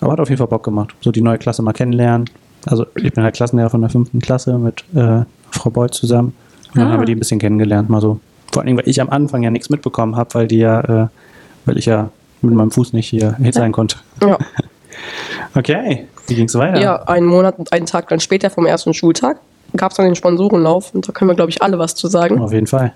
Aber 0.00 0.12
hat 0.12 0.20
auf 0.20 0.28
jeden 0.28 0.38
Fall 0.38 0.46
Bock 0.48 0.64
gemacht. 0.64 0.94
So 1.00 1.10
die 1.12 1.22
neue 1.22 1.38
Klasse 1.38 1.62
mal 1.62 1.72
kennenlernen. 1.72 2.28
Also 2.66 2.86
ich 2.96 3.12
bin 3.12 3.22
halt 3.24 3.34
Klassenlehrer 3.34 3.70
von 3.70 3.80
der 3.80 3.90
fünften 3.90 4.20
Klasse 4.20 4.58
mit 4.58 4.84
äh, 4.94 5.22
Frau 5.50 5.70
Beuth 5.70 5.94
zusammen. 5.94 6.34
Und 6.74 6.78
dann 6.80 6.88
Ah. 6.88 6.92
haben 6.92 7.00
wir 7.00 7.06
die 7.06 7.14
ein 7.14 7.18
bisschen 7.18 7.38
kennengelernt, 7.40 7.88
mal 7.88 8.00
so. 8.00 8.20
Vor 8.52 8.60
allen 8.62 8.66
Dingen, 8.66 8.78
weil 8.78 8.88
ich 8.88 9.00
am 9.00 9.08
Anfang 9.10 9.42
ja 9.42 9.50
nichts 9.50 9.70
mitbekommen 9.70 10.16
habe, 10.16 10.34
weil 10.34 10.46
die 10.48 10.58
ja, 10.58 10.80
äh, 11.04 11.06
weil 11.64 11.78
ich 11.78 11.86
ja 11.86 12.10
mit 12.42 12.54
meinem 12.54 12.70
Fuß 12.70 12.92
nicht 12.92 13.08
hier 13.08 13.34
hin 13.36 13.52
sein 13.52 13.72
konnte. 13.72 13.96
ja. 14.22 14.36
Okay, 15.54 16.06
wie 16.26 16.34
ging's 16.34 16.54
weiter? 16.54 16.80
Ja, 16.80 17.02
einen 17.04 17.26
Monat 17.26 17.58
und 17.58 17.72
einen 17.72 17.86
Tag 17.86 18.08
dann 18.08 18.20
später 18.20 18.50
vom 18.50 18.66
ersten 18.66 18.94
Schultag 18.94 19.38
gab 19.76 19.90
es 19.92 19.96
dann 19.96 20.04
den 20.06 20.14
Sponsorenlauf 20.14 20.94
und 20.94 21.08
da 21.08 21.12
können 21.12 21.30
wir, 21.30 21.34
glaube 21.34 21.50
ich, 21.50 21.62
alle 21.62 21.78
was 21.78 21.94
zu 21.94 22.06
sagen. 22.08 22.38
Auf 22.40 22.52
jeden 22.52 22.66
Fall. 22.66 22.92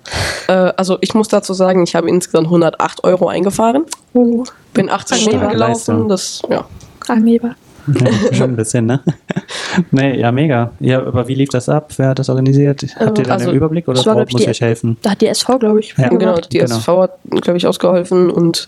Äh, 0.47 0.51
also 0.77 0.97
ich 1.01 1.13
muss 1.15 1.27
dazu 1.27 1.53
sagen, 1.53 1.81
ich 1.83 1.95
habe 1.95 2.07
insgesamt 2.07 2.45
108 2.47 3.03
Euro 3.03 3.27
eingefahren. 3.29 3.85
Oh, 4.13 4.43
Bin 4.73 4.89
80 4.89 5.21
Starke 5.21 5.37
Meter 5.39 5.57
Leistung. 5.57 5.95
gelaufen. 5.95 6.09
Das, 6.09 6.41
ja. 6.49 6.65
Angeber. 7.07 7.55
Ja, 7.87 8.33
schon 8.33 8.49
ein 8.51 8.55
bisschen, 8.57 8.85
ne? 8.85 8.99
nee, 9.91 10.19
ja, 10.19 10.31
mega. 10.31 10.71
Ja, 10.81 10.99
aber 11.05 11.27
wie 11.29 11.35
lief 11.35 11.49
das 11.49 11.69
ab? 11.69 11.91
Wer 11.97 12.09
hat 12.09 12.19
das 12.19 12.29
organisiert? 12.29 12.85
Habt 12.99 13.17
ihr 13.17 13.23
da 13.23 13.33
also, 13.33 13.47
einen 13.47 13.55
Überblick 13.57 13.87
oder 13.87 13.95
das 13.95 14.05
war, 14.05 14.13
Frau 14.15 14.23
ich, 14.23 14.33
muss 14.33 14.41
die- 14.43 14.49
euch 14.49 14.61
helfen? 14.61 14.97
Da 15.01 15.11
hat 15.11 15.21
die 15.21 15.27
SV, 15.27 15.57
glaube 15.57 15.79
ich, 15.79 15.95
Ja. 15.97 16.09
Genau, 16.09 16.35
die 16.35 16.57
Genau. 16.59 16.75
SV 16.75 17.01
hat, 17.03 17.11
glaube 17.41 17.57
ich, 17.57 17.65
ausgeholfen 17.65 18.29
und 18.29 18.65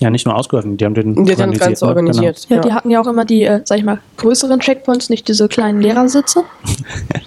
Ja, 0.00 0.10
nicht 0.10 0.26
nur 0.26 0.34
ausgeholfen, 0.34 0.76
die 0.76 0.84
haben 0.84 0.94
den 0.94 1.24
die 1.24 1.32
hat 1.32 1.40
das 1.40 1.58
Ganze 1.58 1.84
ne? 1.84 1.88
organisiert. 1.88 2.46
Ja, 2.48 2.60
die 2.60 2.72
hatten 2.72 2.90
ja 2.90 3.00
auch 3.00 3.06
immer 3.06 3.24
die, 3.24 3.44
äh, 3.44 3.62
sag 3.64 3.78
ich 3.78 3.84
mal, 3.84 3.98
größeren 4.18 4.60
Checkpoints, 4.60 5.08
nicht 5.08 5.26
diese 5.28 5.48
kleinen 5.48 5.80
Lehrersitze. 5.80 6.42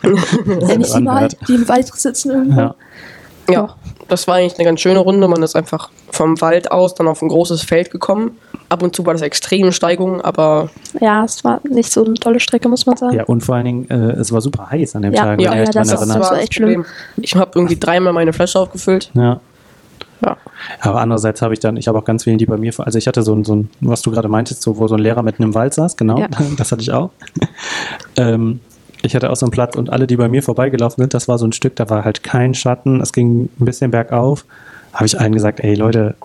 ja, 0.03 0.77
nicht 0.77 0.95
die. 0.95 1.05
Wald, 1.05 1.37
die 1.47 1.55
im 1.55 1.67
Wald 1.67 1.87
sitzen 1.87 2.31
irgendwo. 2.31 2.55
Genau. 2.55 2.61
Ja. 2.67 2.75
Ja, 3.51 3.75
das 4.07 4.27
war 4.27 4.35
eigentlich 4.35 4.59
eine 4.59 4.65
ganz 4.65 4.79
schöne 4.79 4.99
Runde. 4.99 5.27
Man 5.27 5.41
ist 5.41 5.55
einfach 5.55 5.89
vom 6.11 6.39
Wald 6.39 6.71
aus 6.71 6.93
dann 6.93 7.07
auf 7.07 7.21
ein 7.23 7.29
großes 7.29 7.63
Feld 7.63 7.89
gekommen. 7.89 8.37
Ab 8.69 8.83
und 8.83 8.95
zu 8.95 9.03
war 9.07 9.13
das 9.13 9.23
extreme 9.23 9.71
Steigung, 9.71 10.21
aber 10.21 10.69
Ja, 11.01 11.23
es 11.23 11.43
war 11.43 11.59
nicht 11.67 11.91
so 11.91 12.05
eine 12.05 12.13
tolle 12.13 12.39
Strecke, 12.39 12.69
muss 12.69 12.85
man 12.85 12.97
sagen. 12.97 13.15
Ja, 13.15 13.23
und 13.23 13.41
vor 13.41 13.55
allen 13.55 13.65
Dingen, 13.65 13.89
äh, 13.89 14.11
es 14.19 14.31
war 14.31 14.41
super 14.41 14.69
heiß 14.69 14.95
an 14.95 15.01
dem 15.01 15.13
Ja, 15.13 15.23
Tag. 15.23 15.41
ja, 15.41 15.55
ja, 15.55 15.65
das 15.65 15.91
erinnert. 15.91 16.19
war 16.19 16.37
echt 16.39 16.53
schlimm. 16.53 16.85
Ich 17.17 17.35
habe 17.35 17.51
irgendwie 17.55 17.79
dreimal 17.79 18.13
meine 18.13 18.31
Flasche 18.33 18.59
aufgefüllt. 18.59 19.09
Ja. 19.15 19.39
Ja. 20.25 20.37
Aber 20.81 21.01
andererseits 21.01 21.41
habe 21.41 21.53
ich 21.53 21.59
dann, 21.59 21.77
ich 21.77 21.87
habe 21.87 21.97
auch 21.97 22.03
ganz 22.05 22.23
viele, 22.25 22.37
die 22.37 22.45
bei 22.45 22.57
mir, 22.57 22.73
also 22.77 22.97
ich 22.97 23.07
hatte 23.07 23.23
so 23.23 23.33
ein, 23.33 23.45
so 23.45 23.55
ein, 23.55 23.69
was 23.79 24.01
du 24.01 24.11
gerade 24.11 24.27
meintest, 24.27 24.61
so, 24.61 24.77
wo 24.77 24.87
so 24.87 24.95
ein 24.95 25.01
Lehrer 25.01 25.23
mitten 25.23 25.43
im 25.43 25.55
Wald 25.55 25.73
saß, 25.73 25.95
genau, 25.97 26.19
Ja. 26.19 26.27
das 26.57 26.71
hatte 26.71 26.81
ich 26.81 26.91
auch. 26.91 27.11
ähm, 28.17 28.59
ich 29.01 29.15
hatte 29.15 29.29
auch 29.29 29.35
so 29.35 29.45
einen 29.45 29.51
Platz 29.51 29.75
und 29.77 29.89
alle, 29.89 30.07
die 30.07 30.17
bei 30.17 30.27
mir 30.27 30.43
vorbeigelaufen 30.43 31.01
sind, 31.01 31.13
das 31.13 31.27
war 31.27 31.37
so 31.37 31.45
ein 31.45 31.53
Stück, 31.53 31.75
da 31.77 31.89
war 31.89 32.03
halt 32.03 32.21
kein 32.23 32.53
Schatten, 32.53 32.99
es 33.01 33.13
ging 33.13 33.49
ein 33.59 33.65
bisschen 33.65 33.91
bergauf. 33.91 34.45
Habe 34.93 35.05
ich 35.05 35.19
allen 35.19 35.31
gesagt, 35.33 35.61
ey 35.61 35.75
Leute, 35.75 36.15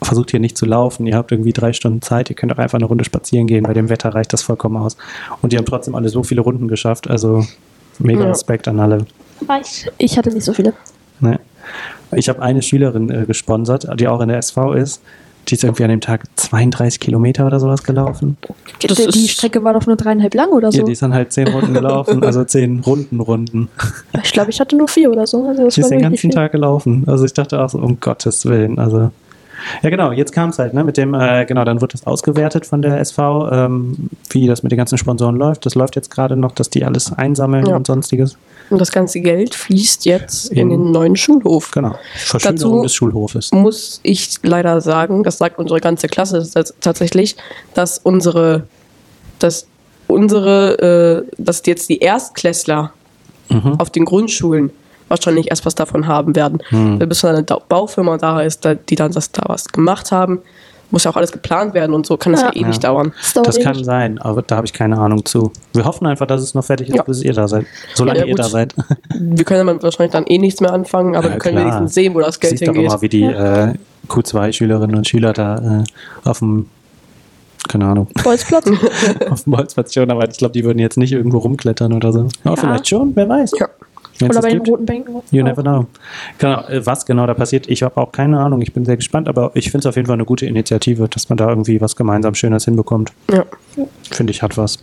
versucht 0.00 0.30
hier 0.30 0.40
nicht 0.40 0.56
zu 0.56 0.64
laufen, 0.64 1.06
ihr 1.06 1.16
habt 1.16 1.30
irgendwie 1.30 1.52
drei 1.52 1.72
Stunden 1.72 2.00
Zeit, 2.02 2.30
ihr 2.30 2.36
könnt 2.36 2.52
auch 2.52 2.58
einfach 2.58 2.78
eine 2.78 2.86
Runde 2.86 3.04
spazieren 3.04 3.46
gehen, 3.46 3.64
bei 3.64 3.74
dem 3.74 3.88
Wetter 3.88 4.14
reicht 4.14 4.32
das 4.32 4.42
vollkommen 4.42 4.76
aus. 4.76 4.96
Und 5.42 5.52
die 5.52 5.58
haben 5.58 5.66
trotzdem 5.66 5.94
alle 5.94 6.08
so 6.08 6.22
viele 6.22 6.40
Runden 6.40 6.68
geschafft, 6.68 7.08
also 7.10 7.44
mega 7.98 8.22
Ja. 8.22 8.28
Respekt 8.28 8.66
an 8.66 8.80
alle. 8.80 9.04
Ich, 9.60 9.90
ich 9.98 10.16
hatte 10.16 10.30
nicht 10.32 10.44
so 10.44 10.52
viele. 10.54 10.72
Ne? 11.20 11.38
Ich 12.14 12.28
habe 12.28 12.42
eine 12.42 12.62
Schülerin 12.62 13.10
äh, 13.10 13.24
gesponsert, 13.26 13.86
die 13.98 14.08
auch 14.08 14.20
in 14.20 14.28
der 14.28 14.38
SV 14.38 14.74
ist. 14.74 15.02
Die 15.48 15.54
ist 15.54 15.64
irgendwie 15.64 15.82
an 15.82 15.90
dem 15.90 16.00
Tag 16.00 16.22
32 16.36 17.00
Kilometer 17.00 17.44
oder 17.46 17.58
sowas 17.58 17.82
gelaufen. 17.82 18.36
Das 18.86 18.96
die, 18.96 19.06
die 19.08 19.26
Strecke 19.28 19.64
war 19.64 19.72
doch 19.72 19.86
nur 19.86 19.96
dreieinhalb 19.96 20.34
lang 20.34 20.50
oder 20.50 20.70
so. 20.70 20.78
Ja, 20.78 20.84
die 20.84 20.92
ist 20.92 21.02
dann 21.02 21.12
halt 21.12 21.32
zehn 21.32 21.48
Runden 21.48 21.74
gelaufen, 21.74 22.22
also 22.22 22.44
zehn 22.44 22.78
Runden, 22.80 23.18
Runden. 23.18 23.68
ich 24.22 24.32
glaube, 24.32 24.50
ich 24.50 24.60
hatte 24.60 24.76
nur 24.76 24.86
vier 24.86 25.10
oder 25.10 25.26
so. 25.26 25.48
Also 25.48 25.64
das 25.64 25.74
Die 25.74 25.80
ist 25.80 25.90
den 25.90 26.00
ganzen. 26.00 26.30
Tag 26.30 26.52
gelaufen. 26.52 27.02
Also 27.08 27.24
ich 27.24 27.32
dachte 27.32 27.60
auch 27.60 27.68
so, 27.68 27.78
um 27.78 27.98
Gottes 27.98 28.46
Willen. 28.46 28.78
Also 28.78 29.10
ja 29.82 29.90
genau, 29.90 30.12
jetzt 30.12 30.32
kam 30.32 30.50
es 30.50 30.58
halt, 30.58 30.74
ne, 30.74 30.84
mit 30.84 30.96
dem, 30.96 31.14
äh, 31.14 31.44
genau, 31.44 31.64
dann 31.64 31.80
wird 31.80 31.94
das 31.94 32.06
ausgewertet 32.06 32.64
von 32.66 32.82
der 32.82 32.98
SV, 33.00 33.50
ähm, 33.50 34.10
wie 34.30 34.46
das 34.46 34.62
mit 34.62 34.70
den 34.72 34.76
ganzen 34.76 34.98
Sponsoren 34.98 35.36
läuft. 35.36 35.66
Das 35.66 35.74
läuft 35.74 35.96
jetzt 35.96 36.10
gerade 36.10 36.36
noch, 36.36 36.52
dass 36.52 36.70
die 36.70 36.84
alles 36.84 37.12
einsammeln 37.12 37.66
Ja. 37.66 37.76
und 37.76 37.86
sonstiges. 37.86 38.36
Und 38.72 38.78
das 38.80 38.90
ganze 38.90 39.20
Geld 39.20 39.54
fließt 39.54 40.04
jetzt 40.06 40.50
in, 40.50 40.58
In- 40.58 40.70
den 40.70 40.90
neuen 40.92 41.14
Schulhof. 41.16 41.70
Genau. 41.72 41.94
Verschönerung 42.16 42.56
Dazu- 42.56 42.82
des 42.82 42.94
Schulhofes. 42.94 43.52
Muss 43.52 44.00
ich 44.02 44.36
leider 44.42 44.80
sagen, 44.80 45.22
das 45.22 45.38
sagt 45.38 45.58
unsere 45.58 45.80
ganze 45.80 46.08
Klasse 46.08 46.38
tats- 46.38 46.72
tatsächlich, 46.80 47.36
dass 47.74 47.98
unsere, 47.98 48.64
dass 49.38 49.66
unsere, 50.08 51.24
äh, 51.28 51.32
dass 51.42 51.62
jetzt 51.66 51.88
die 51.88 51.98
Erstklässler 51.98 52.92
Mhm. 53.48 53.74
auf 53.78 53.90
den 53.90 54.04
Grundschulen 54.06 54.70
wahrscheinlich 55.08 55.50
erst 55.50 55.66
was 55.66 55.74
davon 55.74 56.06
haben 56.06 56.34
werden. 56.34 56.62
Hm. 56.70 56.98
Weil 56.98 57.06
bis 57.06 57.20
dann 57.20 57.34
eine 57.36 57.44
Baufirma 57.44 58.16
da 58.16 58.40
ist, 58.40 58.66
die 58.88 58.94
dann 58.94 59.12
das, 59.12 59.30
da 59.30 59.42
was 59.46 59.66
gemacht 59.68 60.10
haben, 60.10 60.38
muss 60.92 61.02
ja 61.04 61.10
auch 61.10 61.16
alles 61.16 61.32
geplant 61.32 61.74
werden 61.74 61.92
und 61.94 62.06
so 62.06 62.16
kann 62.16 62.32
das 62.32 62.42
ja, 62.42 62.50
Ja. 62.54 62.62
ewig 62.62 62.74
Ja. 62.74 62.80
dauern. 62.80 63.12
Das 63.20 63.32
dauert 63.34 63.48
Das 63.48 63.58
kann 63.60 63.82
sein, 63.82 64.18
aber 64.20 64.42
da 64.42 64.56
habe 64.56 64.66
ich 64.66 64.72
keine 64.72 64.96
Ahnung 64.98 65.24
zu. 65.24 65.50
Wir 65.72 65.84
hoffen 65.84 66.06
einfach, 66.06 66.26
dass 66.26 66.40
es 66.42 66.54
noch 66.54 66.64
fertig 66.64 66.88
ist, 66.90 66.94
Ja. 66.96 67.02
bis 67.02 67.22
ihr 67.22 67.32
da 67.32 67.48
seid. 67.48 67.66
Solange 67.94 68.20
Ja, 68.20 68.26
ihr 68.26 68.34
da 68.36 68.44
seid. 68.44 68.74
Wir 69.18 69.44
können 69.44 69.66
dann 69.66 69.82
wahrscheinlich 69.82 70.12
dann 70.12 70.26
eh 70.26 70.38
nichts 70.38 70.60
mehr 70.60 70.72
anfangen, 70.72 71.16
aber 71.16 71.26
Ja, 71.28 71.32
wir 71.34 71.38
können 71.40 71.56
klar. 71.56 71.64
wenigstens 71.66 71.94
sehen, 71.94 72.14
wo 72.14 72.20
das 72.20 72.38
Geld 72.38 72.58
Siehst 72.58 72.62
doch 72.68 72.74
hingeht. 72.74 72.90
immer, 72.92 73.02
wie 73.02 73.08
die 73.08 73.24
äh, 73.24 73.74
Q2-Schülerinnen 74.08 74.96
und 74.96 75.08
Schüler 75.08 75.32
da 75.32 75.82
äh, 75.82 76.28
auf 76.28 76.38
dem, 76.40 76.66
keine 77.68 77.86
Ahnung, 77.86 78.08
Bolzplatz. 78.22 78.66
auf 79.30 79.44
dem 79.44 79.56
Holzplatz 79.56 79.94
schon, 79.94 80.10
aber 80.10 80.28
ich 80.28 80.36
glaube, 80.36 80.52
die 80.52 80.64
würden 80.64 80.78
jetzt 80.78 80.98
nicht 80.98 81.12
irgendwo 81.12 81.38
rumklettern 81.38 81.92
oder 81.92 82.12
so. 82.12 82.28
Aber 82.44 82.54
Ja. 82.54 82.56
vielleicht 82.56 82.88
schon, 82.88 83.12
wer 83.16 83.28
weiß. 83.28 83.52
Ja. 83.58 83.68
Wenn's 84.22 84.36
oder 84.36 84.42
bei 84.42 84.48
den 84.50 84.58
gibt. 84.58 84.68
roten 84.68 84.86
Bänken. 84.86 85.22
You 85.30 85.42
never 85.42 85.62
know. 85.62 85.86
Genau, 86.38 86.66
äh, 86.68 86.84
was 86.84 87.04
genau 87.06 87.26
da 87.26 87.34
passiert, 87.34 87.68
ich 87.68 87.82
habe 87.82 87.96
auch 87.96 88.12
keine 88.12 88.38
Ahnung. 88.40 88.62
Ich 88.62 88.72
bin 88.72 88.84
sehr 88.84 88.96
gespannt, 88.96 89.28
aber 89.28 89.50
ich 89.54 89.70
finde 89.70 89.80
es 89.80 89.86
auf 89.86 89.96
jeden 89.96 90.06
Fall 90.06 90.14
eine 90.14 90.24
gute 90.24 90.46
Initiative, 90.46 91.08
dass 91.08 91.28
man 91.28 91.36
da 91.36 91.48
irgendwie 91.48 91.80
was 91.80 91.96
gemeinsam 91.96 92.34
Schönes 92.34 92.64
hinbekommt. 92.64 93.12
Ja. 93.30 93.44
Finde 94.10 94.30
ich, 94.30 94.42
hat 94.42 94.56
was. 94.56 94.78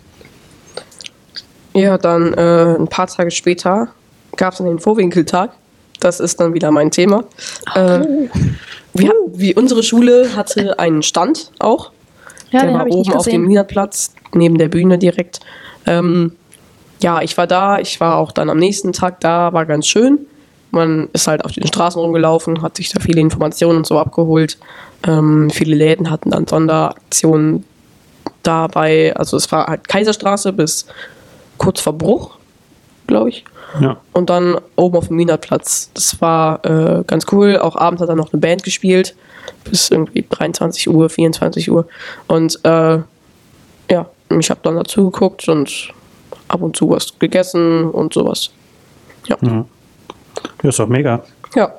Ja, 1.74 1.98
dann 1.98 2.34
äh, 2.34 2.76
ein 2.78 2.88
paar 2.88 3.08
Tage 3.08 3.32
später 3.32 3.90
gab 4.36 4.54
es 4.54 4.60
den 4.60 4.80
Vorwinkeltag. 4.80 5.52
Das 6.00 6.20
ist 6.20 6.40
dann 6.40 6.54
wieder 6.54 6.72
mein 6.72 6.92
Thema. 6.92 7.26
Äh, 7.76 8.00
wir, 8.94 9.14
wie 9.34 9.54
unsere 9.54 9.84
Schule 9.84 10.36
hatte 10.36 10.80
einen 10.80 11.04
Stand 11.04 11.52
auch. 11.60 11.92
Ja, 12.52 12.62
der 12.62 12.70
den 12.70 12.74
war 12.74 12.80
habe 12.80 12.90
ich 12.90 12.96
nicht 12.96 13.10
oben 13.10 13.18
auf 13.18 13.26
dem. 13.26 13.46
Niederplatz, 13.46 14.14
neben 14.34 14.58
der 14.58 14.70
Bühne 14.70 14.98
direkt. 14.98 15.42
Ähm, 15.86 16.34
ja, 17.02 17.22
ich 17.22 17.38
war 17.38 17.48
da. 17.48 17.80
Ich 17.80 18.00
war 18.00 18.18
auch 18.18 18.32
dann 18.32 18.50
am 18.50 18.58
nächsten 18.58 18.94
Tag 18.94 19.20
da. 19.20 19.54
War 19.54 19.66
ganz 19.66 19.88
schön. 19.88 20.20
Man 20.72 21.10
ist 21.14 21.28
halt 21.28 21.46
auf 21.46 21.52
den 21.52 21.66
Straßen 21.66 22.00
rumgelaufen, 22.00 22.62
hat 22.62 22.78
sich 22.78 22.90
da 22.90 23.00
viele 23.00 23.22
Informationen 23.22 23.78
und 23.78 23.88
so 23.88 23.98
abgeholt. 23.98 24.58
Ähm, 25.08 25.50
viele 25.50 25.76
Läden 25.76 26.12
hatten 26.12 26.30
dann 26.30 26.46
Sonderaktionen 26.46 27.66
dabei. 28.44 29.16
Also 29.16 29.38
es 29.38 29.52
war 29.52 29.66
halt 29.68 29.88
Kaiserstraße 29.88 30.54
bis 30.54 30.86
kurz 31.58 31.82
vor 31.82 31.94
Bruch, 31.94 32.38
glaube 33.08 33.30
ich. 33.30 33.46
Ja. 33.82 33.98
Und 34.14 34.30
dann 34.30 34.58
oben 34.76 34.98
auf 34.98 35.08
dem 35.08 35.18
Minaplatz. 35.18 35.90
Das 35.94 36.22
war 36.22 36.64
äh, 36.66 37.04
ganz 37.06 37.26
cool. 37.32 37.58
Auch 37.58 37.76
abends 37.76 38.02
hat 38.02 38.10
dann 38.10 38.18
noch 38.18 38.34
eine 38.34 38.40
Band 38.40 38.64
gespielt. 38.64 39.16
Bis 39.64 39.90
irgendwie 39.90 40.26
23 40.30 40.90
Uhr, 40.90 41.10
24 41.10 41.72
Uhr. 41.72 41.88
Und 42.28 42.60
äh, 42.64 43.00
ja, 43.90 44.06
ich 44.40 44.50
habe 44.50 44.60
dann 44.64 44.76
dazu 44.76 45.10
geguckt 45.10 45.48
und 45.50 45.94
ab 46.50 46.62
und 46.62 46.76
zu 46.76 46.90
was 46.90 47.18
gegessen 47.20 47.90
und 47.90 48.14
sowas. 48.14 48.52
Ja, 49.28 49.38
ist 50.64 50.80
doch 50.80 50.88
mega. 50.88 51.24
Ja. 51.56 51.74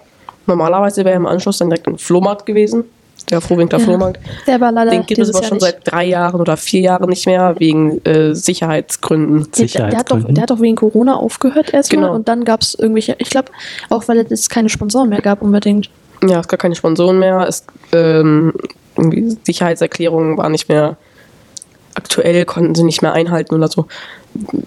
Normalerweise 0.46 1.04
wäre 1.04 1.16
im 1.16 1.26
Anschluss 1.26 1.58
dann 1.58 1.68
direkt 1.70 1.86
ein 1.86 1.98
Flohmarkt 1.98 2.46
gewesen. 2.46 2.84
der 3.30 3.40
Frohwinkler 3.40 3.78
Ja. 3.78 3.84
Flohmarkt. 3.84 4.18
Der 4.46 4.60
war 4.60 4.72
leider 4.72 4.90
Den 4.92 5.06
gibt 5.06 5.20
es 5.20 5.32
aber 5.34 5.44
schon 5.44 5.58
nicht. 5.58 5.62
seit 5.64 5.80
drei 5.90 6.06
Jahren 6.06 6.40
oder 6.40 6.56
vier 6.56 6.80
Jahren 6.80 7.08
nicht 7.10 7.26
mehr, 7.26 7.54
wegen 7.58 8.04
äh, 8.04 8.34
Sicherheitsgründen. 8.34 9.36
Der, 9.38 9.44
der, 9.44 9.46
hat 9.46 9.60
doch, 9.60 9.66
Sicherheitsgründen. 10.16 10.34
der 10.34 10.42
hat 10.42 10.50
doch 10.50 10.60
wegen 10.60 10.76
Corona 10.76 11.14
aufgehört 11.16 11.72
erstmal 11.72 12.02
Genau. 12.04 12.14
und 12.14 12.28
dann 12.28 12.44
gab 12.44 12.62
es 12.62 12.74
irgendwelche, 12.74 13.14
ich 13.18 13.30
glaube, 13.30 13.52
auch 13.90 14.08
weil 14.08 14.18
es 14.30 14.48
keine 14.48 14.68
Sponsoren 14.68 15.08
mehr 15.10 15.20
gab 15.20 15.42
unbedingt. 15.42 15.90
Ja, 16.26 16.40
es 16.40 16.48
gab 16.48 16.60
keine 16.60 16.74
Sponsoren 16.74 17.18
mehr. 17.18 17.46
Es, 17.48 17.64
ähm, 17.92 18.52
irgendwie 18.96 19.36
Sicherheitserklärungen 19.44 20.36
waren 20.36 20.52
nicht 20.52 20.68
mehr 20.68 20.96
aktuell, 21.94 22.44
konnten 22.44 22.74
sie 22.74 22.84
nicht 22.84 23.02
mehr 23.02 23.12
einhalten 23.12 23.54
oder 23.54 23.68
so. 23.68 23.86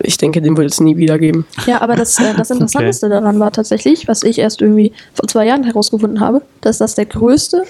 Ich 0.02 0.18
denke, 0.18 0.42
den 0.42 0.58
wird 0.58 0.72
es 0.72 0.80
nie 0.80 0.98
wieder 0.98 1.18
geben. 1.18 1.46
Ja, 1.66 1.82
aber 1.82 1.96
das, 1.96 2.20
äh, 2.20 2.34
das 2.36 2.50
Interessanteste 2.52 3.10
daran 3.10 3.40
war 3.40 3.52
tatsächlich, 3.52 4.08
was 4.08 4.24
ich 4.24 4.40
erst 4.40 4.62
irgendwie 4.62 4.92
vor 5.14 5.28
zwei 5.28 5.46
Jahren 5.46 5.64
herausgefunden 5.64 6.20
habe, 6.20 6.42
dass 6.62 6.80
das 6.80 6.96
der 6.96 7.06
größte 7.06 7.64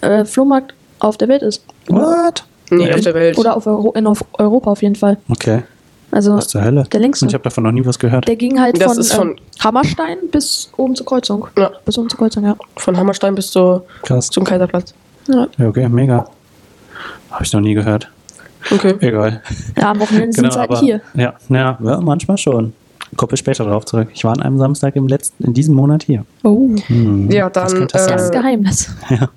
äh, 0.00 0.24
Flohmarkt 0.24 0.74
auf 1.00 1.16
der 1.18 1.28
Welt 1.28 1.42
ist. 1.42 1.64
What? 1.88 2.44
Nee, 2.70 2.84
Echt? 2.86 2.94
auf 2.94 3.00
der 3.02 3.14
Welt. 3.14 3.38
Oder 3.38 3.56
auf, 3.56 3.66
Euro 3.66 3.92
in 3.92 4.06
auf 4.06 4.24
Europa 4.34 4.70
auf 4.70 4.82
jeden 4.82 4.94
Fall. 4.94 5.18
Okay. 5.28 5.62
Also 6.10 6.34
Was 6.36 6.48
zur 6.48 6.62
Hölle? 6.62 6.84
der 6.92 7.00
längste. 7.00 7.26
Ich 7.26 7.32
habe 7.34 7.42
davon 7.44 7.64
noch 7.64 7.72
nie 7.72 7.84
was 7.86 7.98
gehört. 7.98 8.28
Der 8.28 8.36
ging 8.36 8.60
halt 8.60 8.80
von, 8.82 9.02
von- 9.02 9.28
ähm, 9.30 9.36
Hammerstein 9.64 10.18
bis 10.30 10.70
oben 10.76 10.94
zur 10.94 11.06
Kreuzung. 11.06 11.48
Ja. 11.58 11.70
Bis 11.86 11.96
oben 11.98 12.08
zur 12.10 12.18
Kreuzung, 12.18 12.44
ja. 12.44 12.56
Von 12.76 12.96
Hammerstein 12.98 13.34
bis 13.34 13.50
zur, 13.50 13.84
Krass. 14.02 14.28
zum 14.28 14.44
Kaiserplatz. 14.44 14.92
Ja, 15.28 15.46
Ja, 15.58 15.68
okay, 15.68 15.88
mega. 15.88 16.26
Habe 17.30 17.44
ich 17.44 17.52
noch 17.52 17.60
nie 17.60 17.72
gehört. 17.74 18.08
Okay. 18.70 18.94
Egal. 19.00 19.42
ja 19.76 19.90
am 19.90 20.00
Wochenende 20.00 20.32
sind 20.32 20.52
sie 20.52 20.58
halt 20.58 20.78
hier. 20.78 21.00
Ja, 21.14 21.34
ja, 21.48 21.78
ja, 21.82 22.00
manchmal 22.00 22.38
schon. 22.38 22.72
Wir 23.10 23.36
später 23.36 23.64
darauf 23.64 23.84
zurück. 23.84 24.08
Ich 24.14 24.24
war 24.24 24.32
an 24.32 24.40
einem 24.40 24.58
Samstag 24.58 24.96
im 24.96 25.06
letzten, 25.06 25.44
in 25.44 25.52
diesem 25.52 25.74
Monat 25.74 26.02
hier. 26.04 26.24
Oh, 26.44 26.70
Hm, 26.86 27.30
Ja, 27.30 27.50
dann 27.50 27.86
das 27.88 27.92
das 27.92 28.06
äh, 28.06 28.14
ist 28.16 28.32
Geheimnis. 28.32 28.94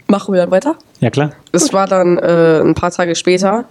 machen 0.07 0.33
wir 0.33 0.41
dann 0.41 0.51
weiter. 0.51 0.75
Ja, 1.01 1.09
klar. 1.09 1.31
Es 1.51 1.73
war 1.73 1.85
dann 1.87 2.17
äh, 2.17 2.61
ein 2.61 2.73
paar 2.73 2.91
Tage 2.91 3.15
später, 3.15 3.65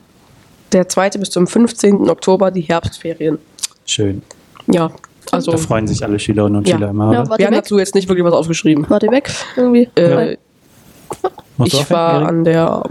der 0.73 0.89
2. 0.89 1.11
bis 1.11 1.31
zum 1.31 1.47
15. 1.47 2.11
Oktober, 2.11 2.51
die 2.51 2.61
Herbstferien. 2.63 3.39
Schön. 3.87 4.21
Ja, 4.67 4.91
also 5.31 5.53
Da 5.53 5.57
freuen 5.59 5.87
sich 5.87 6.05
alle 6.05 6.19
Schülerinnen 6.19 6.57
und 6.59 6.69
Ja. 6.69 6.75
Schüler 6.77 6.91
immer. 6.91 7.07
Ja, 7.13 7.25
wir 7.25 7.47
haben 7.47 7.55
weg? 7.55 7.63
dazu 7.63 7.79
jetzt 7.79 7.95
nicht 7.95 8.07
wirklich 8.09 8.25
was 8.27 8.35
aufgeschrieben. 8.35 8.85
Wart 8.91 9.03
ihr 9.05 9.11
weg 9.11 9.31
irgendwie? 9.57 9.89
Äh, 9.95 10.37
ich 11.65 11.91
war 11.91 12.27
an 12.27 12.45
der 12.45 12.83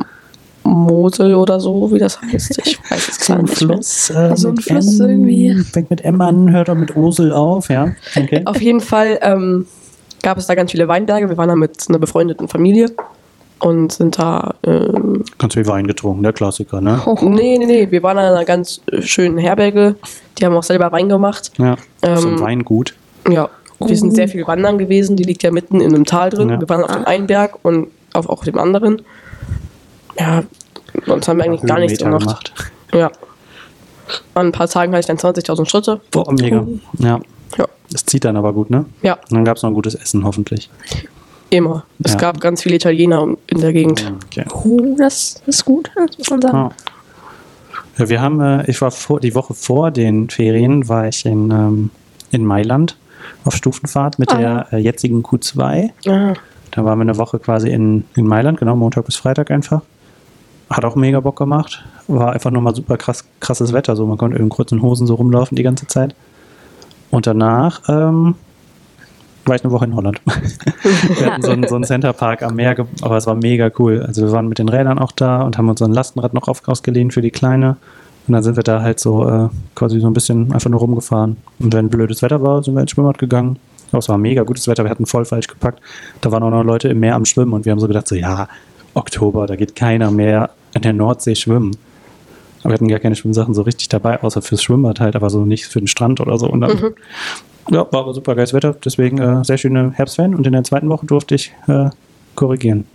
Mosel 0.63 1.35
oder 1.35 1.59
so, 1.59 1.91
wie 1.91 1.99
das 1.99 2.21
heißt. 2.21 2.59
Ich 2.65 2.79
weiß 2.89 3.09
es 3.09 3.27
gar 3.27 3.37
ein 3.39 3.45
nicht 3.45 3.61
mehr. 3.61 3.75
Fluss, 3.75 4.09
äh, 4.09 4.35
So 4.35 4.49
ein 4.49 4.53
mit 4.55 4.63
Fluss 4.63 4.99
M, 4.99 5.09
irgendwie. 5.09 5.55
Fängt 5.71 5.89
mit 5.89 6.03
M 6.05 6.21
an, 6.21 6.51
hört 6.51 6.69
auch 6.69 6.75
mit 6.75 6.95
Osel 6.95 7.31
auf, 7.31 7.69
ja. 7.69 7.93
Okay. 8.15 8.41
Auf 8.45 8.61
jeden 8.61 8.79
Fall 8.81 9.19
ähm, 9.21 9.65
gab 10.21 10.37
es 10.37 10.47
da 10.47 10.55
ganz 10.55 10.71
viele 10.71 10.87
Weinberge. 10.87 11.29
Wir 11.29 11.37
waren 11.37 11.49
da 11.49 11.55
mit 11.55 11.85
einer 11.89 11.99
befreundeten 11.99 12.47
Familie 12.47 12.91
und 13.59 13.91
sind 13.91 14.17
da. 14.19 14.55
Ähm, 14.63 15.23
Ganz 15.37 15.53
viel 15.53 15.67
Wein 15.67 15.87
getrunken, 15.87 16.23
der 16.23 16.33
Klassiker, 16.33 16.81
ne? 16.81 17.01
Oh, 17.05 17.17
nee, 17.21 17.57
nee, 17.57 17.65
nee. 17.65 17.91
Wir 17.91 18.03
waren 18.03 18.17
an 18.17 18.25
einer 18.33 18.45
ganz 18.45 18.81
äh, 18.91 19.01
schönen 19.01 19.37
Herberge. 19.37 19.95
Die 20.37 20.45
haben 20.45 20.55
auch 20.55 20.63
selber 20.63 20.91
Wein 20.91 21.09
gemacht. 21.09 21.51
Ja. 21.57 21.75
so 22.01 22.27
ein 22.27 22.33
Ähm, 22.35 22.39
Weingut. 22.39 22.93
Ja, 23.29 23.49
wir 23.79 23.97
sind 23.97 24.15
sehr 24.15 24.27
viel 24.29 24.45
wandern 24.47 24.77
gewesen. 24.77 25.15
Die 25.17 25.23
liegt 25.23 25.43
ja 25.43 25.51
mitten 25.51 25.81
in 25.81 25.93
einem 25.93 26.05
Tal 26.05 26.29
drin. 26.29 26.49
Ja. 26.49 26.59
Wir 26.59 26.69
waren 26.69 26.83
auf 26.83 26.91
dem 26.95 27.05
einen 27.05 27.27
Berg 27.27 27.57
und 27.63 27.87
auf 28.13 28.29
auch 28.29 28.43
dem 28.45 28.57
anderen. 28.57 29.01
Ja, 30.19 30.43
sonst 31.05 31.27
haben 31.27 31.37
wir 31.37 31.45
eigentlich 31.45 31.61
gar 31.63 31.79
nichts 31.79 31.99
Höhenmeter 32.01 32.19
gemacht. 32.25 32.53
Ja. 32.93 33.11
An 34.33 34.47
ein 34.47 34.51
paar 34.51 34.67
Tagen 34.67 34.91
hatte 34.93 34.99
ich 34.99 35.05
dann 35.07 35.17
20.000 35.17 35.65
Schritte. 35.67 36.01
Boah, 36.11 36.31
mega. 36.33 36.65
Ja. 36.99 37.19
Ja, 37.57 37.65
Das 37.91 38.05
zieht 38.05 38.25
dann 38.25 38.35
aber 38.37 38.51
gut, 38.53 38.69
ne? 38.69 38.85
ja 39.01 39.13
Und 39.13 39.31
dann 39.31 39.45
gab 39.45 39.57
es 39.57 39.63
noch 39.63 39.69
ein 39.69 39.73
gutes 39.75 39.95
Essen, 39.95 40.23
hoffentlich. 40.25 40.69
immer. 41.49 41.85
Es 42.03 42.13
Ja. 42.13 42.17
gab 42.17 42.41
ganz 42.41 42.63
viele 42.63 42.75
Italiener 42.75 43.27
in 43.47 43.61
der 43.61 43.73
Gegend. 43.73 44.11
Okay. 44.25 44.45
oh, 44.53 44.95
das 44.97 45.41
ist 45.45 45.63
gut, 45.65 45.91
das 45.95 46.17
muss 46.17 46.29
man 46.31 46.41
sagen. 46.41 46.57
Ja. 46.57 46.71
Ja, 47.99 48.09
wir 48.09 48.21
haben, 48.21 48.41
äh, 48.41 48.69
ich 48.69 48.81
war 48.81 48.89
vor, 48.89 49.19
die 49.19 49.35
Woche 49.35 49.53
vor 49.53 49.91
den 49.91 50.29
Ferien, 50.31 50.87
war 50.89 51.07
ich 51.07 51.25
in, 51.27 51.51
ähm, 51.51 51.89
in 52.31 52.43
Mailand 52.43 52.97
auf 53.45 53.55
Stufenfahrt 53.55 54.17
mit 54.17 54.31
Ah, 54.33 54.37
der 54.37 54.67
äh, 54.73 54.77
jetzigen 54.77 55.21
Q2. 55.23 55.91
Ah, 56.07 56.33
Da 56.71 56.83
waren 56.85 56.97
wir 56.97 57.03
eine 57.03 57.17
Woche 57.19 57.37
quasi 57.37 57.69
in, 57.69 58.03
in 58.15 58.25
Mailand, 58.25 58.57
genau, 58.59 58.75
Montag 58.75 59.05
bis 59.05 59.15
Freitag 59.17 59.51
einfach. 59.51 59.81
Hat 60.69 60.85
auch 60.85 60.95
mega 60.95 61.19
Bock 61.19 61.37
gemacht. 61.37 61.83
War 62.07 62.33
einfach 62.33 62.51
nochmal 62.51 62.75
super 62.75 62.97
krass, 62.97 63.25
krasses 63.39 63.73
Wetter. 63.73 63.95
So, 63.95 64.05
man 64.05 64.17
konnte 64.17 64.37
in 64.37 64.49
kurzen 64.49 64.81
Hosen 64.81 65.07
so 65.07 65.15
rumlaufen 65.15 65.55
die 65.55 65.63
ganze 65.63 65.87
Zeit. 65.87 66.15
Und 67.11 67.27
danach 67.27 67.81
ähm, 67.89 68.35
war 69.45 69.55
ich 69.55 69.63
eine 69.63 69.71
Woche 69.71 69.85
in 69.85 69.95
Holland. 69.95 70.21
wir 71.17 71.25
hatten 71.25 71.41
so 71.41 71.51
einen, 71.51 71.67
so 71.67 71.75
einen 71.75 71.83
Centerpark 71.83 72.43
am 72.43 72.55
Meer, 72.55 72.75
aber 73.01 73.17
es 73.17 73.27
war 73.27 73.35
mega 73.35 73.69
cool. 73.77 74.01
Also 74.01 74.23
wir 74.23 74.31
waren 74.31 74.47
mit 74.47 74.59
den 74.59 74.69
Rädern 74.69 74.99
auch 74.99 75.11
da 75.11 75.41
und 75.41 75.57
haben 75.57 75.69
uns 75.69 75.79
so 75.79 75.85
ein 75.85 75.93
Lastenrad 75.93 76.33
noch 76.33 76.47
auf, 76.47 76.67
ausgeliehen 76.67 77.11
für 77.11 77.21
die 77.21 77.31
Kleine. 77.31 77.77
Und 78.27 78.33
dann 78.33 78.43
sind 78.43 78.55
wir 78.55 78.63
da 78.63 78.81
halt 78.81 78.99
so 78.99 79.27
äh, 79.27 79.49
quasi 79.75 79.99
so 79.99 80.07
ein 80.07 80.13
bisschen 80.13 80.53
einfach 80.53 80.69
nur 80.69 80.79
rumgefahren. 80.79 81.37
Und 81.59 81.73
wenn 81.73 81.89
blödes 81.89 82.21
Wetter 82.21 82.41
war, 82.41 82.63
sind 82.63 82.73
wir 82.73 82.81
ins 82.81 82.91
Schwimmbad 82.91 83.17
gegangen. 83.17 83.59
Aber 83.91 83.99
es 83.99 84.09
war 84.09 84.17
mega 84.17 84.43
gutes 84.43 84.67
Wetter, 84.67 84.83
wir 84.83 84.89
hatten 84.89 85.05
voll 85.05 85.25
falsch 85.25 85.47
gepackt. 85.47 85.79
Da 86.21 86.31
waren 86.31 86.41
auch 86.41 86.49
noch 86.49 86.63
Leute 86.63 86.87
im 86.89 86.99
Meer 86.99 87.15
am 87.15 87.25
Schwimmen 87.25 87.53
und 87.53 87.65
wir 87.65 87.71
haben 87.71 87.79
so 87.79 87.87
gedacht, 87.87 88.07
so 88.07 88.15
ja, 88.15 88.47
Oktober, 88.93 89.47
da 89.47 89.55
geht 89.55 89.75
keiner 89.75 90.11
mehr 90.11 90.49
in 90.73 90.81
der 90.81 90.93
Nordsee 90.93 91.35
schwimmen. 91.35 91.75
Aber 92.61 92.69
wir 92.69 92.73
hatten 92.75 92.87
gar 92.87 92.99
keine 92.99 93.15
Schwimmsachen 93.15 93.53
so 93.53 93.63
richtig 93.63 93.89
dabei, 93.89 94.21
außer 94.23 94.41
fürs 94.41 94.63
Schwimmbad 94.63 94.99
halt, 94.99 95.15
aber 95.15 95.29
so 95.29 95.43
nicht 95.45 95.65
für 95.65 95.79
den 95.79 95.87
Strand 95.87 96.21
oder 96.21 96.37
so. 96.37 96.47
Und 96.47 96.61
dann, 96.61 96.93
ja, 97.69 97.85
war 97.91 98.01
aber 98.01 98.13
super 98.13 98.35
geiles 98.35 98.53
Wetter, 98.53 98.73
deswegen 98.85 99.17
äh, 99.19 99.43
sehr 99.43 99.57
schöne 99.57 99.91
Herbstferien 99.91 100.33
und 100.35 100.47
in 100.47 100.53
der 100.53 100.63
zweiten 100.63 100.87
Woche 100.89 101.05
durfte 101.05 101.35
ich 101.35 101.53
äh, 101.67 101.89
korrigieren. 102.35 102.85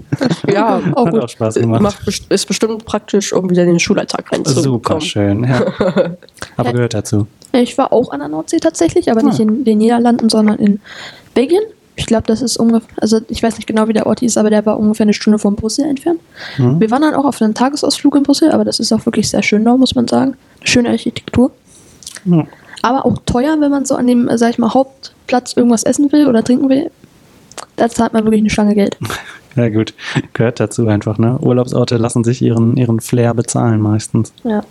ja, 0.48 0.80
Auch 0.94 1.06
Hat 1.06 1.12
gut. 1.14 1.22
auch 1.24 1.28
Spaß 1.28 1.54
gemacht. 1.56 1.82
macht, 1.82 2.06
ist 2.30 2.46
bestimmt 2.46 2.84
praktisch, 2.84 3.32
um 3.32 3.50
wieder 3.50 3.62
in 3.62 3.70
den 3.70 3.80
Schulalltag 3.80 4.26
Super 4.32 4.36
reinzukommen. 4.54 5.00
schön, 5.02 5.44
ja. 5.44 5.60
Aber 6.56 6.72
gehört 6.72 6.94
dazu. 6.94 7.26
Ich 7.52 7.76
war 7.78 7.92
auch 7.92 8.10
an 8.12 8.20
der 8.20 8.28
Nordsee 8.28 8.58
tatsächlich, 8.58 9.10
aber 9.10 9.22
nicht 9.22 9.40
Ah. 9.40 9.42
in 9.42 9.64
den 9.64 9.78
Niederlanden, 9.78 10.28
sondern 10.28 10.58
in 10.58 10.80
Belgien. 11.34 11.62
Ich 11.96 12.06
glaube, 12.06 12.24
das 12.26 12.42
ist 12.42 12.58
ungefähr, 12.58 12.88
also 13.00 13.20
ich 13.28 13.42
weiß 13.42 13.56
nicht 13.56 13.66
genau, 13.66 13.88
wie 13.88 13.94
der 13.94 14.06
Ort 14.06 14.20
hieß, 14.20 14.36
aber 14.36 14.50
der 14.50 14.64
war 14.66 14.78
ungefähr 14.78 15.04
eine 15.04 15.14
Stunde 15.14 15.38
von 15.38 15.56
Brüssel 15.56 15.86
entfernt. 15.86 16.20
Mhm. 16.58 16.78
Wir 16.78 16.90
waren 16.90 17.02
dann 17.02 17.14
auch 17.14 17.24
auf 17.24 17.40
einem 17.40 17.54
Tagesausflug 17.54 18.14
in 18.16 18.22
Brüssel, 18.22 18.52
aber 18.52 18.64
das 18.64 18.78
ist 18.80 18.92
auch 18.92 19.04
wirklich 19.06 19.30
sehr 19.30 19.42
schön 19.42 19.64
da, 19.64 19.76
muss 19.76 19.94
man 19.94 20.06
sagen. 20.06 20.36
Eine 20.60 20.68
schöne 20.68 20.88
Architektur. 20.90 21.50
Ja. 22.26 22.46
Aber 22.82 23.06
auch 23.06 23.16
teuer, 23.24 23.56
wenn 23.60 23.70
man 23.70 23.86
so 23.86 23.96
an 23.96 24.06
dem, 24.06 24.28
sag 24.34 24.50
ich 24.50 24.58
mal, 24.58 24.74
Hauptplatz 24.74 25.56
irgendwas 25.56 25.84
essen 25.84 26.12
will 26.12 26.28
oder 26.28 26.44
trinken 26.44 26.68
will. 26.68 26.90
Da 27.76 27.88
zahlt 27.88 28.12
man 28.12 28.24
wirklich 28.24 28.42
eine 28.42 28.50
Stange 28.50 28.74
Geld. 28.74 28.96
Ja 29.56 29.70
gut, 29.70 29.94
gehört 30.34 30.60
dazu 30.60 30.86
einfach, 30.86 31.16
ne? 31.16 31.38
Urlaubsorte 31.40 31.96
lassen 31.96 32.24
sich 32.24 32.42
ihren, 32.42 32.76
ihren 32.76 33.00
Flair 33.00 33.32
bezahlen 33.32 33.80
meistens. 33.80 34.30
Ja. 34.44 34.62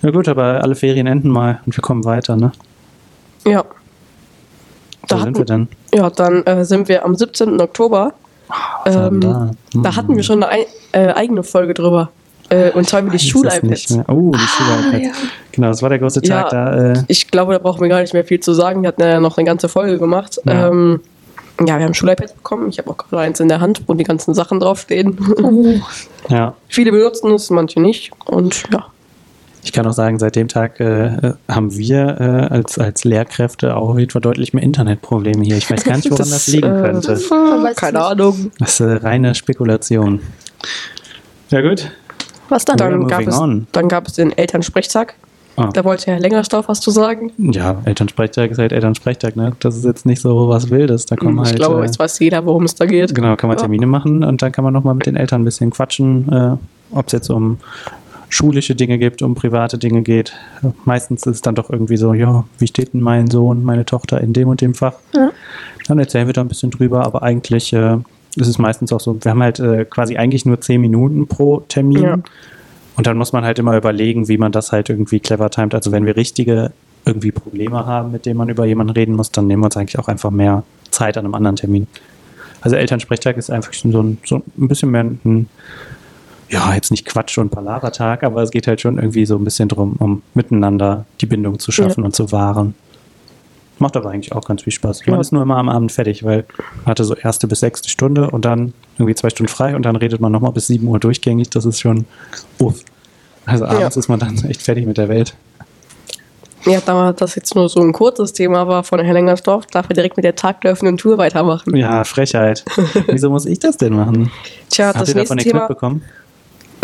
Ja 0.00 0.10
gut, 0.12 0.28
aber 0.28 0.62
alle 0.62 0.76
Ferien 0.76 1.08
enden 1.08 1.28
mal 1.28 1.60
und 1.66 1.76
wir 1.76 1.82
kommen 1.82 2.04
weiter, 2.04 2.36
ne? 2.36 2.52
Ja. 3.44 3.64
Wo 5.08 5.14
Da 5.16 5.16
sind 5.16 5.26
hatten, 5.26 5.38
wir 5.38 5.44
denn? 5.44 5.68
Ja, 5.94 6.10
dann 6.10 6.42
äh, 6.44 6.64
sind 6.64 6.88
wir 6.88 7.04
am 7.04 7.14
17. 7.14 7.60
Oktober. 7.60 8.12
Haben 8.84 9.14
Ähm, 9.14 9.20
da 9.20 9.50
Hm. 9.90 9.96
hatten 9.96 10.16
wir 10.16 10.22
schon 10.22 10.42
eine 10.42 10.52
ei- 10.52 10.66
äh, 10.92 11.12
eigene 11.12 11.42
Folge 11.42 11.74
drüber. 11.74 12.10
Äh, 12.50 12.70
und 12.72 12.86
zwar 12.86 13.00
über 13.00 13.10
die 13.10 13.18
Schul-iPads. 13.18 13.98
Oh, 14.08 14.30
die 14.32 14.38
Schul-iPads. 14.38 15.02
ja. 15.04 15.12
Genau, 15.52 15.68
das 15.68 15.80
war 15.82 15.88
der 15.88 15.98
große 15.98 16.20
Tag 16.20 16.52
Ja. 16.52 16.66
da. 16.72 16.92
Äh, 16.92 17.02
Ich 17.08 17.30
glaube, 17.30 17.54
da 17.54 17.58
brauchen 17.58 17.80
wir 17.80 17.88
gar 17.88 18.00
nicht 18.02 18.12
mehr 18.12 18.24
viel 18.24 18.40
zu 18.40 18.52
sagen. 18.52 18.82
Wir 18.82 18.88
hatten 18.88 19.00
ja 19.02 19.18
noch 19.18 19.38
eine 19.38 19.46
ganze 19.46 19.68
Folge 19.70 19.98
gemacht. 19.98 20.38
Ja. 20.44 20.68
Ähm, 20.68 21.00
ja, 21.66 21.78
wir 21.78 21.86
haben 21.86 21.94
Schul-iPads 21.94 22.34
bekommen. 22.34 22.68
Ich 22.68 22.78
habe 22.78 22.90
auch 22.90 22.96
gerade 22.98 23.20
eins 23.22 23.40
in 23.40 23.48
der 23.48 23.60
Hand, 23.60 23.82
wo 23.86 23.94
die 23.94 24.04
ganzen 24.04 24.34
Sachen 24.34 24.60
draufstehen. 24.60 25.16
Oh. 25.42 25.74
ja, 26.28 26.54
Viele 26.68 26.90
benutzen 26.92 27.30
es, 27.32 27.48
manche 27.48 27.80
nicht. 27.80 28.10
Und 28.26 28.64
ja, 28.72 28.86
ich 29.64 29.72
kann 29.72 29.86
auch 29.86 29.92
sagen, 29.94 30.18
seit 30.18 30.36
dem 30.36 30.46
Tag 30.48 30.78
äh, 30.78 31.06
äh, 31.06 31.32
haben 31.48 31.74
wir 31.74 32.20
äh, 32.20 32.54
als, 32.54 32.78
als 32.78 33.04
Lehrkräfte 33.04 33.74
auch 33.74 33.88
auf 33.90 33.98
jeden 33.98 34.10
Fall 34.10 34.20
deutlich 34.20 34.52
mehr 34.52 34.62
Internetprobleme 34.62 35.42
hier. 35.42 35.56
Ich 35.56 35.70
weiß 35.70 35.84
gar 35.84 35.96
nicht, 35.96 36.10
woran 36.10 36.18
das, 36.30 36.46
liegen 36.48 36.66
äh, 36.66 36.82
könnte. 36.82 37.16
Weiß 37.16 37.74
keine 37.76 37.98
nicht. 37.98 38.06
Ahnung. 38.06 38.50
Das 38.58 38.78
ist 38.78 38.80
äh, 38.80 38.92
reine 38.92 39.34
Spekulation. 39.34 40.20
Ja 41.48 41.62
gut. 41.62 41.90
Was 42.50 42.66
dann? 42.66 42.76
Dann- 42.76 43.08
gab, 43.08 43.26
es, 43.26 43.38
on. 43.38 43.66
dann 43.72 43.88
gab 43.88 44.06
es 44.06 44.12
den 44.12 44.36
Elternsprechtag. 44.36 45.14
Ah. 45.56 45.70
Da 45.72 45.84
wollte 45.84 46.10
Herr 46.10 46.18
Längerstorff 46.20 46.68
was 46.68 46.80
zu 46.80 46.90
sagen. 46.90 47.32
Ja, 47.38 47.80
Elternsprechtag 47.84 48.50
ist 48.50 48.58
halt 48.58 48.72
Elternsprechtag, 48.72 49.36
ne? 49.36 49.52
Das 49.60 49.76
ist 49.76 49.84
jetzt 49.84 50.04
nicht 50.04 50.20
so 50.20 50.48
was 50.48 50.68
Wildes. 50.68 51.06
Da 51.06 51.16
kommen 51.16 51.38
ich 51.38 51.46
halt. 51.50 51.56
glaube, 51.56 51.80
äh, 51.80 51.84
jetzt 51.86 51.98
weiß 51.98 52.18
jeder, 52.18 52.44
worum 52.44 52.64
es 52.64 52.74
da 52.74 52.84
geht. 52.86 53.14
Genau, 53.14 53.36
kann 53.36 53.48
man 53.48 53.56
Ja. 53.56 53.62
Termine 53.62 53.86
machen 53.86 54.24
und 54.24 54.42
dann 54.42 54.52
kann 54.52 54.64
man 54.64 54.74
nochmal 54.74 54.94
mit 54.94 55.06
den 55.06 55.16
Eltern 55.16 55.40
ein 55.42 55.44
bisschen 55.44 55.70
quatschen, 55.70 56.30
äh, 56.30 56.56
ob 56.90 57.06
es 57.06 57.12
jetzt 57.12 57.30
um 57.30 57.58
schulische 58.28 58.74
Dinge 58.74 58.98
geht, 58.98 59.22
um 59.22 59.34
private 59.34 59.78
Dinge 59.78 60.02
geht. 60.02 60.34
Meistens 60.84 61.26
ist 61.26 61.36
es 61.36 61.42
dann 61.42 61.54
doch 61.54 61.70
irgendwie 61.70 61.96
so, 61.96 62.14
ja, 62.14 62.44
wie 62.58 62.66
steht 62.66 62.94
denn 62.94 63.00
mein 63.00 63.28
Sohn, 63.30 63.64
meine 63.64 63.84
Tochter 63.84 64.20
in 64.20 64.32
dem 64.32 64.48
und 64.48 64.60
dem 64.60 64.74
Fach? 64.74 64.94
Ja. 65.14 65.30
Dann 65.86 65.98
erzählen 65.98 66.26
wir 66.26 66.32
da 66.32 66.40
ein 66.40 66.48
bisschen 66.48 66.70
drüber, 66.70 67.04
aber 67.04 67.22
eigentlich 67.22 67.72
äh, 67.72 67.98
ist 68.36 68.48
es 68.48 68.58
meistens 68.58 68.92
auch 68.92 69.00
so, 69.00 69.16
wir 69.22 69.30
haben 69.30 69.42
halt 69.42 69.60
äh, 69.60 69.84
quasi 69.84 70.16
eigentlich 70.16 70.46
nur 70.46 70.60
zehn 70.60 70.80
Minuten 70.80 71.26
pro 71.26 71.60
Termin. 71.60 72.02
Ja. 72.02 72.18
Und 72.96 73.06
dann 73.06 73.16
muss 73.16 73.32
man 73.32 73.44
halt 73.44 73.58
immer 73.58 73.76
überlegen, 73.76 74.28
wie 74.28 74.38
man 74.38 74.52
das 74.52 74.72
halt 74.72 74.88
irgendwie 74.88 75.20
clever 75.20 75.50
timet. 75.50 75.74
Also 75.74 75.92
wenn 75.92 76.06
wir 76.06 76.16
richtige 76.16 76.72
irgendwie 77.04 77.32
Probleme 77.32 77.86
haben, 77.86 78.12
mit 78.12 78.24
denen 78.24 78.38
man 78.38 78.48
über 78.48 78.64
jemanden 78.64 78.92
reden 78.92 79.14
muss, 79.14 79.30
dann 79.30 79.46
nehmen 79.46 79.62
wir 79.62 79.66
uns 79.66 79.76
eigentlich 79.76 79.98
auch 79.98 80.08
einfach 80.08 80.30
mehr 80.30 80.62
Zeit 80.90 81.18
an 81.18 81.24
einem 81.24 81.34
anderen 81.34 81.56
Termin. 81.56 81.86
Also 82.60 82.76
Elternsprechtag 82.76 83.36
ist 83.36 83.50
einfach 83.50 83.74
so 83.74 84.02
ein, 84.02 84.18
so 84.24 84.36
ein 84.36 84.68
bisschen 84.68 84.90
mehr 84.90 85.04
ein, 85.04 85.48
ja, 86.48 86.74
jetzt 86.74 86.90
nicht 86.90 87.04
Quatsch 87.06 87.38
und 87.38 87.50
Palavertag, 87.50 88.22
aber 88.22 88.42
es 88.42 88.50
geht 88.50 88.66
halt 88.66 88.80
schon 88.80 88.98
irgendwie 88.98 89.26
so 89.26 89.36
ein 89.36 89.44
bisschen 89.44 89.68
drum, 89.68 89.96
um 89.98 90.22
miteinander 90.34 91.04
die 91.20 91.26
Bindung 91.26 91.58
zu 91.58 91.72
schaffen 91.72 92.00
Ja. 92.00 92.06
und 92.06 92.14
zu 92.14 92.30
wahren. 92.32 92.74
Macht 93.78 93.96
aber 93.96 94.10
eigentlich 94.10 94.32
auch 94.32 94.46
ganz 94.46 94.62
viel 94.62 94.72
Spaß. 94.72 95.04
Ja. 95.04 95.10
Man 95.12 95.20
ist 95.20 95.32
nur 95.32 95.42
immer 95.42 95.56
am 95.56 95.68
Abend 95.68 95.90
fertig, 95.90 96.22
weil 96.22 96.44
man 96.84 96.86
hatte 96.92 97.04
so 97.04 97.14
erste 97.16 97.48
bis 97.48 97.60
sechste 97.60 97.88
Stunde 97.88 98.30
und 98.30 98.44
dann 98.44 98.72
irgendwie 98.98 99.14
zwei 99.16 99.30
Stunden 99.30 99.50
frei 99.50 99.74
und 99.74 99.82
dann 99.82 99.96
redet 99.96 100.20
man 100.20 100.30
nochmal 100.30 100.52
bis 100.52 100.68
sieben 100.68 100.86
Uhr 100.86 101.00
durchgängig. 101.00 101.50
Das 101.50 101.64
ist 101.64 101.80
schon 101.80 102.04
uff. 102.60 102.82
Also 103.46 103.64
abends 103.66 103.96
Ja. 103.96 104.00
ist 104.00 104.08
man 104.08 104.20
dann 104.20 104.36
echt 104.48 104.62
fertig 104.62 104.86
mit 104.86 104.96
der 104.96 105.08
Welt. 105.08 105.34
Ja, 106.66 106.80
da 106.86 107.12
das 107.12 107.34
jetzt 107.34 107.54
nur 107.56 107.68
so 107.68 107.80
ein 107.80 107.92
kurzes 107.92 108.32
Thema 108.32 108.66
war 108.68 108.84
von 108.84 108.98
Herr 109.00 109.12
Lengersdorf, 109.12 109.66
darf 109.66 109.86
er 109.90 109.94
direkt 109.94 110.16
mit 110.16 110.24
der 110.24 110.34
Tag 110.34 110.62
der 110.62 110.72
offenen 110.72 110.96
Tour 110.96 111.18
weitermachen. 111.18 111.76
Ja, 111.76 112.04
Frechheit. 112.04 112.64
Wieso 113.08 113.28
muss 113.28 113.44
ich 113.44 113.58
das 113.58 113.76
denn 113.76 113.94
machen? 113.94 114.30
Tja, 114.70 114.86
Habt 114.88 115.00
das 115.00 115.08
ihr 115.10 115.14
davon 115.16 115.36
nächste 115.36 115.50
Thema 115.50 115.64
mitbekommen? 115.64 116.02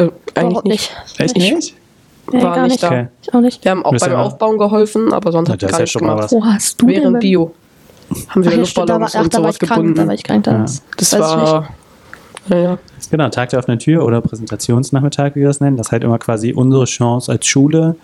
Äh, 0.01 0.11
eigentlich 0.35 0.51
Überhaupt 0.51 0.67
nicht. 0.67 0.97
Echt 1.19 1.37
Ich- 1.37 1.53
nicht? 1.53 1.75
Nee, 2.33 2.43
War 2.43 2.55
gar 2.55 2.63
nicht 2.63 2.73
nicht. 2.73 2.83
da. 2.85 2.89
Okay. 2.89 3.09
Ich 3.23 3.35
auch 3.35 3.41
nicht. 3.41 3.65
Wir 3.65 3.71
haben 3.73 3.85
auch 3.85 3.97
beim? 3.99 4.15
Aufbauen 4.15 4.59
geholfen, 4.59 5.13
aber 5.13 5.33
sonst 5.33 5.49
hat 5.51 5.61
gar 5.61 5.71
ja 5.71 5.77
nichts 5.79 5.91
schon 5.91 6.03
mal 6.07 6.15
gemacht. 6.15 6.25
was. 6.27 6.33
Wo 6.33 6.45
hast 6.45 6.81
du 6.81 6.87
denn? 6.87 6.97
Während 6.97 7.13
beim- 7.15 7.21
Bio 7.21 7.53
haben 8.29 8.45
wir 8.45 8.53
Ach 8.53 8.57
ja, 8.57 8.65
stimmt, 8.67 8.89
da 8.89 8.93
war, 8.95 9.01
Luftballons 9.01 9.15
ach, 9.17 9.23
und 9.25 9.35
da 9.35 9.39
war 9.39 9.43
sowas 9.45 9.55
ich 9.55 9.61
krank, 9.69 9.79
gebunden. 9.81 9.95
da 9.97 10.07
war 10.07 10.15
ich 10.15 10.23
krank. 10.25 10.45
Da 10.45 10.53
Ja. 10.53 10.59
das 10.59 10.83
das 10.97 11.13
weiß 11.13 11.31
ich 11.31 11.37
nicht. 11.37 11.53
war. 11.53 11.69
Naja. 12.49 12.79
Genau, 13.11 13.29
Tag 13.31 13.49
der 13.51 13.59
offenen 13.59 13.79
Tür 13.81 14.05
oder 14.05 14.21
Präsentationsnachmittag, 14.21 15.33
wie 15.35 15.41
wir 15.41 15.49
das 15.49 15.61
nennen. 15.61 15.77
Das 15.77 15.89
ist 15.89 15.93
halt 15.93 16.05
immer 16.05 16.19
quasi 16.19 16.53
unsere 16.53 16.85
Chance 16.85 17.31
als 17.33 17.47
Schule, 17.47 17.97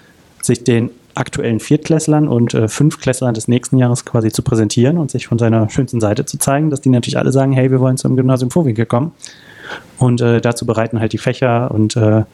sich 0.42 0.64
den 0.64 0.90
aktuellen 1.14 1.60
Viertklässlern 1.60 2.28
und 2.28 2.52
äh, 2.54 2.68
Fünftklässlern 2.68 3.32
des 3.34 3.48
nächsten 3.48 3.78
Jahres 3.78 4.04
quasi 4.04 4.30
zu 4.30 4.42
präsentieren 4.42 4.98
und 4.98 5.10
sich 5.10 5.26
von 5.28 5.38
seiner 5.38 5.68
schönsten 5.70 6.00
Seite 6.00 6.26
zu 6.26 6.38
zeigen, 6.38 6.68
dass 6.70 6.80
die 6.80 6.90
natürlich 6.90 7.16
alle 7.18 7.32
sagen, 7.32 7.52
hey, 7.52 7.70
wir 7.70 7.80
wollen 7.80 7.96
zum 7.96 8.16
Gymnasium 8.16 8.50
Vorwinkel 8.50 8.86
kommen. 8.86 9.12
Und 9.98 10.20
äh, 10.20 10.40
dazu 10.40 10.66
bereiten 10.66 11.00
halt 11.00 11.12
die 11.12 11.18
Fächer 11.18 11.70
und 11.70 11.96
äh, 11.96 12.24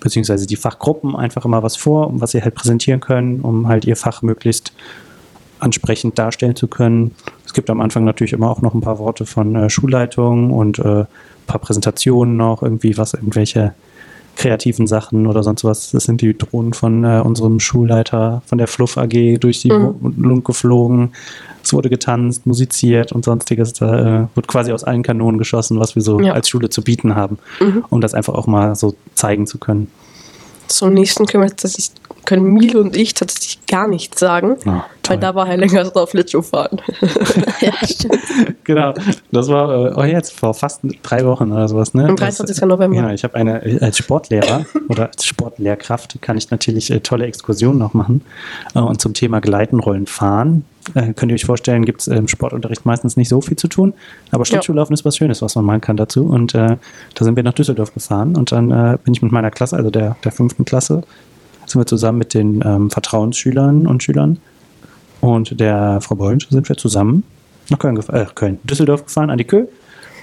beziehungsweise 0.00 0.46
die 0.46 0.56
Fachgruppen 0.56 1.14
einfach 1.14 1.44
immer 1.44 1.62
was 1.62 1.76
vor, 1.76 2.08
um 2.08 2.20
was 2.20 2.32
sie 2.32 2.42
halt 2.42 2.54
präsentieren 2.54 3.00
können, 3.00 3.40
um 3.40 3.68
halt 3.68 3.84
ihr 3.84 3.96
Fach 3.96 4.22
möglichst 4.22 4.72
ansprechend 5.58 6.18
darstellen 6.18 6.56
zu 6.56 6.68
können. 6.68 7.14
Es 7.44 7.52
gibt 7.52 7.70
am 7.70 7.80
Anfang 7.80 8.04
natürlich 8.04 8.32
immer 8.32 8.50
auch 8.50 8.62
noch 8.62 8.74
ein 8.74 8.80
paar 8.80 8.98
Worte 8.98 9.26
von 9.26 9.54
äh, 9.54 9.70
Schulleitung 9.70 10.52
und 10.52 10.78
äh, 10.78 11.00
ein 11.00 11.06
paar 11.46 11.60
Präsentationen 11.60 12.36
noch, 12.36 12.62
irgendwie 12.62 12.96
was, 12.96 13.14
irgendwelche 13.14 13.74
kreativen 14.40 14.86
Sachen 14.86 15.26
oder 15.26 15.42
sonst 15.42 15.64
was. 15.64 15.90
Das 15.90 16.04
sind 16.04 16.22
die 16.22 16.36
Drohnen 16.36 16.72
von 16.72 17.04
äh, 17.04 17.20
unserem 17.22 17.60
Schulleiter 17.60 18.40
von 18.46 18.56
der 18.56 18.68
Fluff 18.68 18.96
AG 18.96 19.36
durch 19.38 19.60
die 19.60 19.70
Mhm. 19.70 20.14
Lund 20.16 20.44
geflogen. 20.46 21.12
Es 21.62 21.74
wurde 21.74 21.90
getanzt, 21.90 22.46
musiziert 22.46 23.12
und 23.12 23.22
sonstiges. 23.26 23.74
Da 23.74 24.22
äh, 24.22 24.26
wird 24.34 24.48
quasi 24.48 24.72
aus 24.72 24.82
allen 24.82 25.02
Kanonen 25.02 25.36
geschossen, 25.38 25.78
was 25.78 25.94
wir 25.94 26.00
so 26.00 26.18
Ja. 26.20 26.32
als 26.32 26.48
Schule 26.48 26.70
zu 26.70 26.80
bieten 26.82 27.14
haben, 27.16 27.36
Mhm. 27.60 27.84
um 27.90 28.00
das 28.00 28.14
einfach 28.14 28.32
auch 28.34 28.46
mal 28.46 28.74
so 28.76 28.94
zeigen 29.14 29.46
zu 29.46 29.58
können. 29.58 29.88
Zum 30.68 30.94
nächsten 30.94 31.26
können, 31.26 31.42
wir 31.44 31.50
tatsächlich, 31.50 31.90
können 32.26 32.44
Milo 32.52 32.80
und 32.80 32.96
ich 32.96 33.14
tatsächlich 33.14 33.58
gar 33.66 33.88
nichts 33.88 34.20
sagen, 34.20 34.56
Ah, 34.66 34.84
weil 35.08 35.18
da 35.18 35.34
war 35.34 35.46
Herr 35.46 35.56
Lengersdorf 35.56 36.10
Schlittschuh 36.10 36.42
fahren. 36.42 36.80
ja, 37.60 37.72
stimmt. 37.84 38.18
Genau, 38.64 38.94
das 39.32 39.48
war 39.48 39.92
äh, 39.92 39.94
oh 39.96 40.04
jetzt 40.04 40.32
vor 40.32 40.54
fast 40.54 40.80
drei 41.02 41.24
Wochen 41.24 41.50
oder 41.50 41.66
sowas. 41.68 41.94
Ne? 41.94 42.02
Am 42.04 42.16
Das- 42.16 42.36
23. 42.36 42.64
November. 42.66 42.96
Ja, 42.96 43.12
ich 43.12 43.24
habe 43.24 43.34
eine 43.34 43.78
als 43.80 43.98
Sportlehrer 43.98 44.64
oder 44.88 45.06
als 45.08 45.24
Sportlehrkraft 45.24 46.18
kann 46.20 46.36
ich 46.38 46.50
natürlich 46.50 46.90
äh, 46.90 47.00
tolle 47.00 47.26
Exkursionen 47.26 47.78
noch 47.78 47.94
machen. 47.94 48.22
Äh, 48.74 48.78
und 48.80 49.00
zum 49.00 49.14
Thema 49.14 49.40
Gleiten, 49.40 49.80
Rollen, 49.80 50.06
Fahren 50.06 50.64
äh, 50.94 51.12
könnt 51.12 51.30
ihr 51.32 51.34
euch 51.34 51.44
vorstellen, 51.44 51.84
gibt 51.84 52.00
es 52.02 52.08
im 52.08 52.28
Sportunterricht 52.28 52.86
meistens 52.86 53.16
nicht 53.16 53.28
so 53.28 53.40
viel 53.40 53.56
zu 53.56 53.68
tun. 53.68 53.92
Aber 54.30 54.44
Schlittschuhlaufen 54.44 54.94
ist 54.94 55.04
was 55.04 55.16
Schönes, 55.16 55.42
was 55.42 55.54
man 55.56 55.64
machen 55.64 55.80
kann 55.80 55.96
dazu. 55.96 56.26
Und 56.26 56.54
äh, 56.54 56.76
da 57.14 57.24
sind 57.24 57.36
wir 57.36 57.42
nach 57.42 57.52
Düsseldorf 57.54 57.92
gefahren 57.94 58.36
und 58.36 58.52
dann 58.52 58.70
äh, 58.70 58.98
bin 59.02 59.12
ich 59.14 59.22
mit 59.22 59.32
meiner 59.32 59.50
Klasse, 59.50 59.76
also 59.76 59.90
der, 59.90 60.16
der 60.24 60.32
fünften 60.32 60.64
Klasse, 60.64 61.02
sind 61.70 61.80
wir 61.80 61.86
zusammen 61.86 62.18
mit 62.18 62.34
den 62.34 62.62
ähm, 62.64 62.90
Vertrauensschülern 62.90 63.86
und 63.86 64.02
Schülern 64.02 64.38
und 65.20 65.58
der 65.60 66.00
Frau 66.00 66.14
Bollensch 66.14 66.48
sind 66.50 66.68
wir 66.68 66.76
zusammen 66.76 67.24
nach 67.68 67.78
Köln, 67.78 67.96
äh, 68.12 68.26
Köln, 68.34 68.58
Düsseldorf 68.64 69.04
gefahren, 69.06 69.30
an 69.30 69.38
die 69.38 69.44
Kö, 69.44 69.66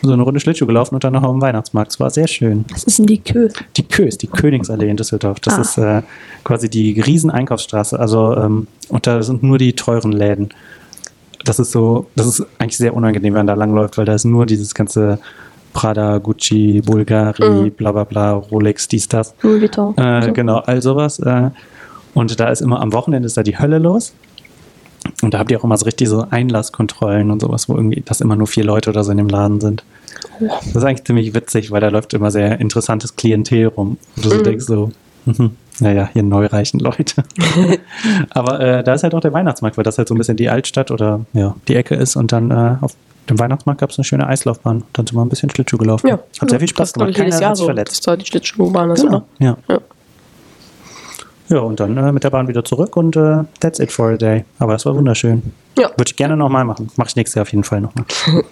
so 0.02 0.12
eine 0.14 0.22
Runde 0.22 0.40
Schlittschuh 0.40 0.66
gelaufen 0.68 0.96
und 0.96 1.04
dann 1.04 1.14
noch 1.14 1.24
dem 1.24 1.42
Weihnachtsmarkt. 1.42 1.92
Es 1.92 2.00
war 2.00 2.10
sehr 2.10 2.28
schön. 2.28 2.66
Was 2.72 2.84
ist 2.84 3.00
denn 3.00 3.06
die 3.08 3.20
Kö? 3.20 3.50
Die 3.78 3.84
Kö 3.84 4.04
ist 4.04 4.22
die 4.22 4.28
Königsallee 4.28 4.90
in 4.90 4.98
Düsseldorf. 4.98 5.40
Das 5.40 5.56
Ah. 5.58 5.62
ist 5.62 5.78
äh, 5.78 6.02
quasi 6.44 6.70
die 6.70 7.00
Riesen-Einkaufsstraße. 7.00 8.00
Also, 8.00 8.36
ähm, 8.38 8.68
und 8.90 9.08
da 9.08 9.24
sind 9.24 9.42
nur 9.44 9.58
die 9.58 9.74
teuren 9.74 10.12
Läden. 10.12 10.50
Das 11.46 11.58
ist 11.60 11.72
so, 11.72 12.08
das 12.16 12.28
ist 12.28 12.46
eigentlich 12.60 12.78
sehr 12.78 12.94
unangenehm, 12.96 13.34
wenn 13.34 13.40
man 13.46 13.48
da 13.48 13.54
langläuft, 13.54 13.98
weil 13.98 14.06
da 14.06 14.14
ist 14.14 14.26
nur 14.26 14.46
dieses 14.46 14.76
ganze 14.76 15.20
Prada, 15.78 16.18
Gucci, 16.18 16.82
Bulgari, 16.84 17.50
Mhm. 17.50 17.72
bla 17.72 17.92
bla 17.92 18.04
bla, 18.04 18.32
Rolex, 18.34 18.88
dies, 18.88 19.08
das. 19.08 19.36
Louis 19.44 19.62
Vuitton. 19.62 19.96
Äh, 19.98 20.24
So. 20.24 20.34
Genau, 20.34 20.58
all 20.58 20.82
sowas. 20.82 21.20
Äh, 21.20 21.52
und 22.16 22.40
da 22.40 22.50
ist 22.50 22.62
immer 22.62 22.82
am 22.82 22.94
Wochenende 22.94 23.28
ist 23.28 23.38
da 23.38 23.44
die 23.44 23.60
Hölle 23.60 23.78
los. 23.78 24.14
Und 25.22 25.34
da 25.34 25.40
habt 25.40 25.52
ihr 25.52 25.60
auch 25.60 25.64
immer 25.64 25.78
so 25.78 25.86
richtig 25.86 26.10
so 26.10 26.26
Einlasskontrollen 26.30 27.30
und 27.32 27.42
sowas, 27.42 27.70
wo 27.70 27.76
irgendwie, 27.76 28.02
dass 28.02 28.22
immer 28.22 28.36
nur 28.36 28.48
vier 28.48 28.64
Leute 28.64 28.90
oder 28.90 29.04
so 29.04 29.12
in 29.12 29.18
dem 29.20 29.30
Laden 29.30 29.62
sind. 29.62 29.84
Das 30.40 30.76
ist 30.76 30.84
eigentlich 30.84 31.06
ziemlich 31.06 31.34
witzig, 31.36 31.70
weil 31.72 31.80
da 31.82 31.90
läuft 31.90 32.14
immer 32.16 32.32
sehr 32.32 32.60
interessantes 32.60 33.16
Klientel 33.16 33.68
rum. 33.68 33.98
Und 34.16 34.26
du 34.26 34.30
so 34.30 34.36
Mhm. 34.38 34.44
denkst 34.44 34.66
so, 34.66 34.92
mhm, 35.26 35.52
naja, 35.80 36.10
hier 36.12 36.24
neureichen 36.24 36.80
Leute. 36.80 37.24
Aber 38.32 38.60
äh, 38.60 38.84
da 38.84 38.94
ist 38.96 39.04
halt 39.04 39.14
auch 39.14 39.22
der 39.22 39.34
Weihnachtsmarkt, 39.34 39.78
weil 39.78 39.84
das 39.84 39.98
halt 40.00 40.08
so 40.08 40.16
ein 40.16 40.18
bisschen 40.18 40.38
die 40.38 40.50
Altstadt 40.50 40.90
oder 40.92 41.22
ja, 41.34 41.56
die 41.68 41.76
Ecke 41.76 41.96
ist. 41.96 42.16
Und 42.16 42.32
dann 42.32 42.50
äh, 42.52 42.76
auf 42.82 42.96
dem 43.30 43.40
Weihnachtsmarkt 43.40 43.82
gab 43.82 43.90
es 43.92 43.98
eine 43.98 44.06
schöne 44.06 44.28
Eislaufbahn. 44.28 44.84
Dann 44.94 45.06
sind 45.08 45.16
wir 45.18 45.22
ein 45.24 45.30
bisschen 45.30 45.50
Schlittschuh 45.50 45.78
gelaufen. 45.78 46.08
Ja. 46.08 46.20
Hat 46.42 46.50
sehr 46.50 46.60
viel 46.60 46.68
Spaß 46.70 46.94
gemacht. 46.94 47.16
Keiner 47.16 47.40
Jahr 47.40 47.50
hat 47.50 47.58
sich 47.58 47.62
so. 47.64 47.66
verletzt. 47.66 47.98
Das 48.00 48.08
war 48.08 48.18
die 48.18 48.26
Schlittschuhbahn, 48.26 48.92
ist, 48.92 49.02
Genau, 49.04 49.18
oder? 49.18 49.26
ja. 49.40 49.58
Ja. 49.68 49.80
Ja, 51.50 51.60
und 51.60 51.80
dann 51.80 51.96
äh, 51.96 52.12
mit 52.12 52.26
der 52.26 52.30
Bahn 52.30 52.50
wieder 52.50 52.66
zurück 52.66 52.98
und 52.98 53.16
äh, 53.16 53.44
that's 53.62 53.80
it 53.80 53.90
for 53.92 54.10
a 54.10 54.18
day. 54.18 54.44
Aber 54.60 54.74
das 54.74 54.86
war 54.86 54.94
wunderschön. 54.96 55.42
Ja. 55.78 55.88
Würde 55.92 56.04
ich 56.08 56.16
gerne 56.18 56.36
nochmal 56.36 56.66
machen. 56.66 56.90
Mache 56.98 57.08
ich 57.10 57.16
nächstes 57.16 57.36
Jahr 57.36 57.44
auf 57.44 57.52
jeden 57.52 57.64
Fall 57.64 57.80
nochmal. 57.80 58.04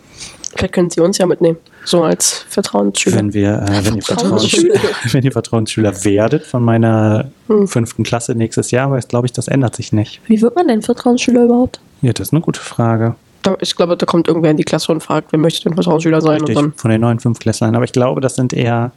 Vielleicht 0.55 0.73
können 0.73 0.89
Sie 0.89 1.01
uns 1.01 1.17
ja 1.17 1.25
mitnehmen. 1.25 1.57
So 1.83 2.03
als 2.03 2.45
Vertrauensschüler. 2.47 3.17
Wenn 3.17 3.33
wir, 3.33 3.61
äh, 3.67 3.85
wenn 3.85 3.95
ihr 3.97 4.01
Vertrauensschüler. 4.01 4.79
Wenn 5.11 5.23
ihr 5.25 5.31
Vertrauensschüler 5.33 6.05
werdet 6.05 6.45
von 6.45 6.63
meiner 6.63 7.25
Hm. 7.47 7.67
fünften 7.67 8.03
Klasse 8.03 8.33
nächstes 8.33 8.71
Jahr, 8.71 8.85
aber 8.85 8.97
ich 8.97 9.07
glaube 9.09 9.27
ich, 9.27 9.33
das 9.33 9.49
ändert 9.49 9.75
sich 9.75 9.91
nicht. 9.91 10.21
Wie 10.27 10.41
wird 10.41 10.55
man 10.55 10.69
denn 10.69 10.81
Vertrauensschüler 10.81 11.43
überhaupt? 11.43 11.81
Ja, 12.01 12.13
das 12.13 12.29
ist 12.29 12.33
eine 12.33 12.41
gute 12.41 12.61
Frage. 12.61 13.15
Da- 13.45 13.57
Ich 13.61 13.75
glaube, 13.75 13.95
da 13.95 14.05
kommt 14.05 14.27
irgendwer 14.27 14.51
in 14.51 14.57
die 14.57 14.63
Klasse 14.63 14.91
und 14.91 15.01
fragt, 15.01 15.31
wer 15.31 15.39
möchte 15.39 15.63
denn 15.63 15.73
Vertrauensschüler 15.75 16.21
sein? 16.21 16.39
Richtig, 16.41 16.57
Und 16.57 16.63
dann, 16.63 16.73
von 16.73 16.91
den 16.91 17.01
neuen 17.01 17.19
Fünftklässlern. 17.19 17.75
Aber 17.75 17.85
ich 17.85 17.91
glaube, 17.93 18.21
das 18.21 18.35
sind 18.35 18.53
eher, 18.53 18.91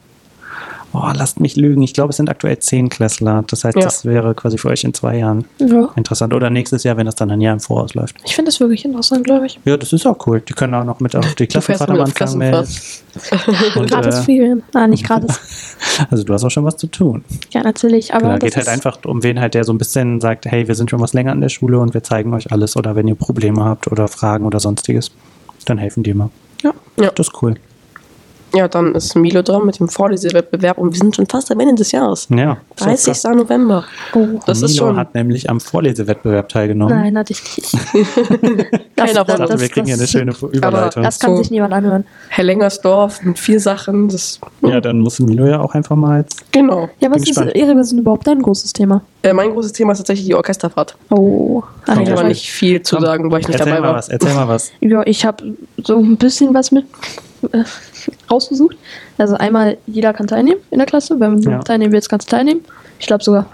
oh, 0.93 1.09
lasst 1.15 1.39
mich 1.39 1.55
lügen, 1.55 1.81
ich 1.81 1.93
glaube, 1.93 2.09
es 2.11 2.17
sind 2.17 2.29
aktuell 2.29 2.59
Zehnklässler. 2.59 3.43
Das 3.47 3.63
heißt, 3.63 3.77
Ja. 3.77 3.83
das 3.83 4.05
wäre 4.05 4.33
quasi 4.35 4.57
für 4.57 4.69
euch 4.69 4.83
in 4.83 4.93
zwei 4.93 5.17
Jahren 5.17 5.45
Ja. 5.59 5.89
interessant. 5.95 6.33
Oder 6.33 6.49
nächstes 6.49 6.83
Jahr, 6.83 6.97
wenn 6.97 7.05
das 7.05 7.15
dann 7.15 7.29
ein 7.31 7.41
Jahr 7.41 7.53
im 7.53 7.59
Voraus 7.59 7.93
läuft. 7.93 8.15
Ich 8.25 8.35
finde 8.35 8.49
das 8.49 8.59
wirklich 8.59 8.85
interessant, 8.85 9.23
glaube 9.23 9.45
ich. 9.45 9.59
Ja, 9.65 9.77
das 9.77 9.93
ist 9.93 10.05
auch 10.05 10.17
cool. 10.27 10.41
Die 10.41 10.53
können 10.53 10.73
auch 10.73 10.83
noch 10.83 10.99
mit 10.99 11.15
auf 11.15 11.35
die 11.35 11.47
Klassenfahrt 11.47 11.89
am 11.89 11.99
Anfang 12.01 12.37
melden. 12.37 12.67
Und, 13.75 13.89
Gratis 13.89 14.19
äh, 14.19 14.23
Ferien. 14.23 14.63
Ah, 14.73 14.87
nicht 14.87 15.03
gratis. 15.07 15.39
Also 16.09 16.23
du 16.23 16.33
hast 16.33 16.43
auch 16.43 16.49
schon 16.51 16.65
was 16.65 16.77
zu 16.77 16.87
tun. 16.87 17.23
ja, 17.51 17.61
natürlich. 17.63 18.13
Aber 18.13 18.29
das 18.29 18.39
geht 18.39 18.55
halt 18.57 18.67
einfach 18.67 18.97
um 19.05 19.23
wen 19.23 19.39
halt, 19.39 19.53
der 19.53 19.63
so 19.63 19.73
ein 19.73 19.77
bisschen 19.77 20.21
sagt, 20.21 20.45
hey, 20.45 20.67
wir 20.67 20.75
sind 20.75 20.89
schon 20.89 20.99
was 20.99 21.13
länger 21.13 21.31
an 21.31 21.41
der 21.41 21.49
Schule 21.49 21.79
und 21.79 21.93
wir 21.93 22.03
zeigen 22.03 22.33
euch 22.33 22.51
alles. 22.51 22.75
Oder 22.77 22.95
wenn 22.95 23.07
ihr 23.07 23.15
Probleme 23.15 23.63
habt 23.63 23.87
oder 23.91 24.07
Fragen 24.07 24.45
oder 24.45 24.59
sonstiges, 24.59 25.11
dann 25.65 25.77
helfen 25.77 26.03
die 26.03 26.11
immer. 26.11 26.29
Ja. 26.63 26.71
Ja. 26.99 27.11
Das 27.15 27.27
ist 27.27 27.41
cool. 27.41 27.55
Ja, 28.53 28.67
dann 28.67 28.95
ist 28.95 29.15
Milo 29.15 29.41
dran 29.41 29.65
mit 29.65 29.79
dem 29.79 29.87
Vorlesewettbewerb 29.89 30.77
und 30.77 30.91
wir 30.93 30.97
sind 30.97 31.15
schon 31.15 31.27
fast 31.27 31.51
am 31.51 31.59
Ende 31.59 31.75
des 31.75 31.91
Jahres. 31.91 32.27
Ja. 32.29 32.53
ist 32.53 32.81
auch 32.81 32.85
30. 32.85 33.05
krass. 33.05 33.23
November. 33.35 33.83
Oh. 34.13 34.25
Das 34.45 34.61
ist 34.61 34.71
Milo 34.73 34.87
schon. 34.87 34.97
hat 34.97 35.13
nämlich 35.15 35.49
am 35.49 35.59
Vorlesewettbewerb 35.59 36.49
teilgenommen. 36.49 36.95
Nein, 36.99 37.17
hatte 37.17 37.33
ich 37.33 37.43
nicht. 37.57 37.71
Keiner 38.95 39.23
dachte, 39.23 39.45
Das- 39.47 39.61
wir 39.61 39.69
kriegen 39.69 39.85
hier 39.87 39.95
eine 39.95 40.07
schöne 40.07 40.33
Überleitung. 40.51 41.03
Das 41.03 41.19
kann 41.19 41.31
So. 41.35 41.37
sich 41.43 41.51
niemand 41.51 41.73
anhören. 41.73 42.05
Herr 42.29 42.43
Lengersdorf 42.43 43.21
mit 43.23 43.37
vier 43.39 43.59
Sachen. 43.59 44.09
Das, 44.09 44.39
ja, 44.61 44.81
dann 44.81 44.99
muss 44.99 45.19
Milo 45.19 45.45
ja 45.45 45.59
auch 45.61 45.73
einfach 45.75 45.95
mal 45.95 46.19
jetzt. 46.21 46.51
genau. 46.51 46.89
Ja, 46.99 47.09
was 47.11 47.17
ist, 47.21 47.27
gespannt. 47.27 47.55
Erik, 47.55 47.75
was 47.77 47.87
ist 47.87 47.91
denn 47.91 47.99
überhaupt 47.99 48.27
dein 48.27 48.41
großes 48.41 48.73
Thema? 48.73 49.01
Äh, 49.23 49.33
mein 49.33 49.51
großes 49.51 49.73
Thema 49.73 49.91
ist 49.93 49.99
tatsächlich 49.99 50.25
die 50.27 50.35
Orchesterfahrt. 50.35 50.95
Oh. 51.09 51.61
Ach, 51.81 51.85
Kann 51.85 52.01
ich 52.01 52.07
ja, 52.09 52.13
aber 52.15 52.23
nicht 52.23 52.49
viel 52.51 52.81
zu 52.81 52.95
Komm, 52.95 53.05
sagen, 53.05 53.31
weil 53.31 53.41
ich 53.41 53.47
nicht 53.47 53.59
erzähl 53.59 53.71
dabei 53.73 53.81
mal 53.81 53.87
war. 53.89 53.95
was, 53.97 54.09
erzähl 54.09 54.33
mal 54.33 54.47
was. 54.47 54.71
Ja, 54.81 55.01
ich 55.05 55.25
habe 55.25 55.55
so 55.83 55.97
ein 55.97 56.17
bisschen 56.17 56.53
was 56.53 56.71
mit 56.71 56.85
äh, 57.51 57.63
rausgesucht. 58.29 58.77
Also 59.17 59.35
einmal, 59.35 59.77
jeder 59.87 60.13
kann 60.13 60.27
teilnehmen 60.27 60.59
in 60.71 60.77
der 60.79 60.87
Klasse. 60.87 61.19
Wenn 61.19 61.41
du 61.41 61.49
Ja. 61.51 61.59
teilnehmen 61.59 61.91
willst, 61.93 62.09
kannst 62.09 62.31
du 62.31 62.35
teilnehmen. 62.35 62.61
Ich 62.99 63.07
glaube 63.07 63.23
sogar. 63.23 63.45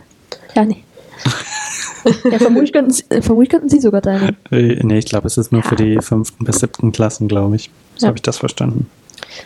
ja, 0.54 0.64
nee. 0.64 0.84
ja, 2.30 2.38
vermutlich 2.38 2.72
könnten, 2.72 2.90
sie, 2.90 3.04
äh, 3.10 3.20
vermutlich 3.22 3.50
könnten 3.50 3.68
sie 3.68 3.80
sogar 3.80 4.02
teilnehmen. 4.02 4.36
Äh, 4.50 4.80
nee, 4.84 4.98
ich 4.98 5.06
glaube, 5.06 5.26
es 5.26 5.36
ist 5.36 5.52
nur 5.52 5.62
für 5.62 5.76
die 5.76 5.98
fünften 6.00 6.44
bis 6.44 6.60
siebten 6.60 6.92
Klassen, 6.92 7.28
glaube 7.28 7.56
ich. 7.56 7.70
So 7.96 8.06
Ja. 8.06 8.08
habe 8.08 8.18
ich 8.18 8.22
das 8.22 8.38
verstanden. 8.38 8.88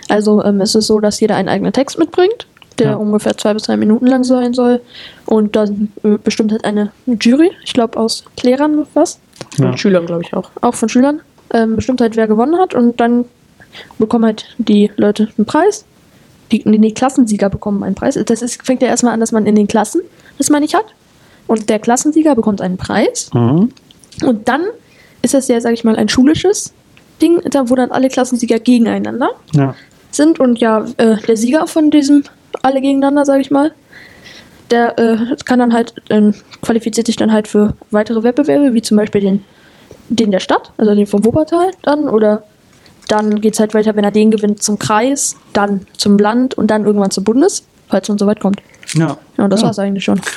Also 0.09 0.43
ähm, 0.45 0.61
es 0.61 0.75
ist 0.75 0.87
so, 0.87 1.01
dass 1.01 1.19
jeder 1.21 1.37
einen 1.37 1.49
eigenen 1.49 1.73
Text 1.73 1.99
mitbringt, 1.99 2.47
der 2.79 2.91
Ja. 2.93 2.97
ungefähr 2.97 3.37
zwei 3.37 3.55
bis 3.55 3.65
drei 3.65 3.77
Minuten 3.77 4.07
lang 4.07 4.23
sein 4.25 4.55
soll. 4.55 4.81
Und 5.27 5.57
dann 5.57 5.93
äh, 6.05 6.19
bestimmt 6.23 6.53
halt 6.53 6.65
eine 6.65 6.93
Jury, 7.07 7.51
ich 7.65 7.73
glaube 7.73 7.99
aus 7.99 8.25
Lehrern 8.43 8.87
was, 8.95 9.19
Von 9.57 9.67
Ja. 9.67 9.77
Schülern, 9.77 10.07
glaube 10.07 10.23
ich 10.23 10.35
auch. 10.35 10.51
auch 10.61 10.75
von 10.75 10.89
Schülern, 10.89 11.21
ähm, 11.53 11.77
bestimmt 11.77 12.01
halt 12.01 12.17
wer 12.17 12.27
gewonnen 12.27 12.59
hat. 12.61 12.75
Und 12.75 13.01
dann 13.01 13.25
bekommen 13.99 14.25
halt 14.25 14.47
die 14.59 14.91
Leute 14.97 15.29
einen 15.37 15.47
Preis. 15.47 15.85
Die, 16.51 16.63
nee, 16.65 16.79
die 16.79 16.93
Klassensieger 16.95 17.49
bekommen 17.49 17.83
einen 17.83 17.95
Preis. 17.95 18.19
Das 18.27 18.43
ist, 18.43 18.65
fängt 18.65 18.83
ja 18.83 18.89
erstmal 18.89 19.15
an, 19.15 19.21
dass 19.21 19.33
man 19.33 19.47
in 19.47 19.55
den 19.55 19.67
Klassen 19.69 20.03
das 20.39 20.51
meine 20.51 20.65
ich 20.67 20.75
hat. 20.75 20.87
Und 21.47 21.69
der 21.69 21.79
Klassensieger 21.79 22.35
bekommt 22.35 22.61
einen 22.61 22.77
Preis. 22.77 23.31
Mhm. 23.33 23.71
Und 24.25 24.49
dann 24.49 24.63
ist 25.23 25.35
das 25.35 25.49
ja, 25.49 25.61
sag 25.61 25.73
ich 25.73 25.85
mal, 25.85 25.97
ein 25.97 26.09
schulisches 26.09 26.73
Ding, 27.21 27.41
da 27.51 27.69
wo 27.69 27.75
dann 27.75 27.91
alle 27.91 28.09
Klassensieger 28.09 28.59
gegeneinander 28.59 29.31
Ja. 29.53 29.75
sind. 30.11 30.41
Und 30.41 30.59
ja, 30.59 30.85
äh, 30.97 31.17
der 31.17 31.37
Sieger 31.37 31.67
von 31.67 31.91
diesem 31.91 32.25
alle 32.63 32.81
gegeneinander, 32.81 33.25
sag 33.25 33.41
ich 33.41 33.51
mal, 33.51 33.73
der 34.71 34.99
äh, 34.99 35.37
kann 35.45 35.59
dann 35.59 35.73
halt, 35.73 35.95
ähm, 36.11 36.35
qualifiziert 36.63 37.07
sich 37.07 37.17
dann 37.17 37.33
halt 37.33 37.49
für 37.49 37.75
weitere 37.91 38.23
Wettbewerbe, 38.23 38.75
wie 38.75 38.83
zum 38.83 38.97
Beispiel 38.97 39.21
den, 39.21 39.45
den 40.09 40.31
der 40.31 40.41
Stadt, 40.41 40.73
also 40.77 40.95
den 40.95 41.07
vom 41.07 41.25
Wuppertal 41.25 41.71
dann, 41.83 42.09
oder 42.09 42.45
dann 43.09 43.41
geht 43.41 43.55
es 43.55 43.61
halt 43.61 43.75
weiter, 43.75 43.95
wenn 43.97 44.05
er 44.05 44.11
den 44.11 44.31
gewinnt, 44.31 44.63
zum 44.63 44.79
Kreis, 44.79 45.37
dann 45.53 45.87
zum 45.97 46.19
Land 46.19 46.55
und 46.55 46.71
dann 46.71 46.85
irgendwann 46.85 47.11
zum 47.11 47.25
Bundes, 47.25 47.65
falls 47.89 48.09
man 48.09 48.19
so 48.19 48.27
weit 48.27 48.41
kommt. 48.41 48.63
Ja. 48.95 49.17
Ja, 49.39 49.45
und 49.45 49.51
das 49.51 49.61
ja. 49.61 49.67
war's 49.67 49.79
eigentlich 49.79 50.05
schon. 50.05 50.21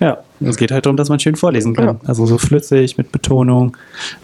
Ja, 0.00 0.18
es 0.40 0.56
geht 0.56 0.70
halt 0.70 0.86
darum, 0.86 0.96
dass 0.96 1.08
man 1.08 1.18
schön 1.18 1.36
vorlesen 1.36 1.74
kann. 1.74 1.84
Ja. 1.84 1.96
Also 2.04 2.26
so 2.26 2.38
flüssig, 2.38 2.96
mit 2.96 3.12
Betonung 3.12 3.76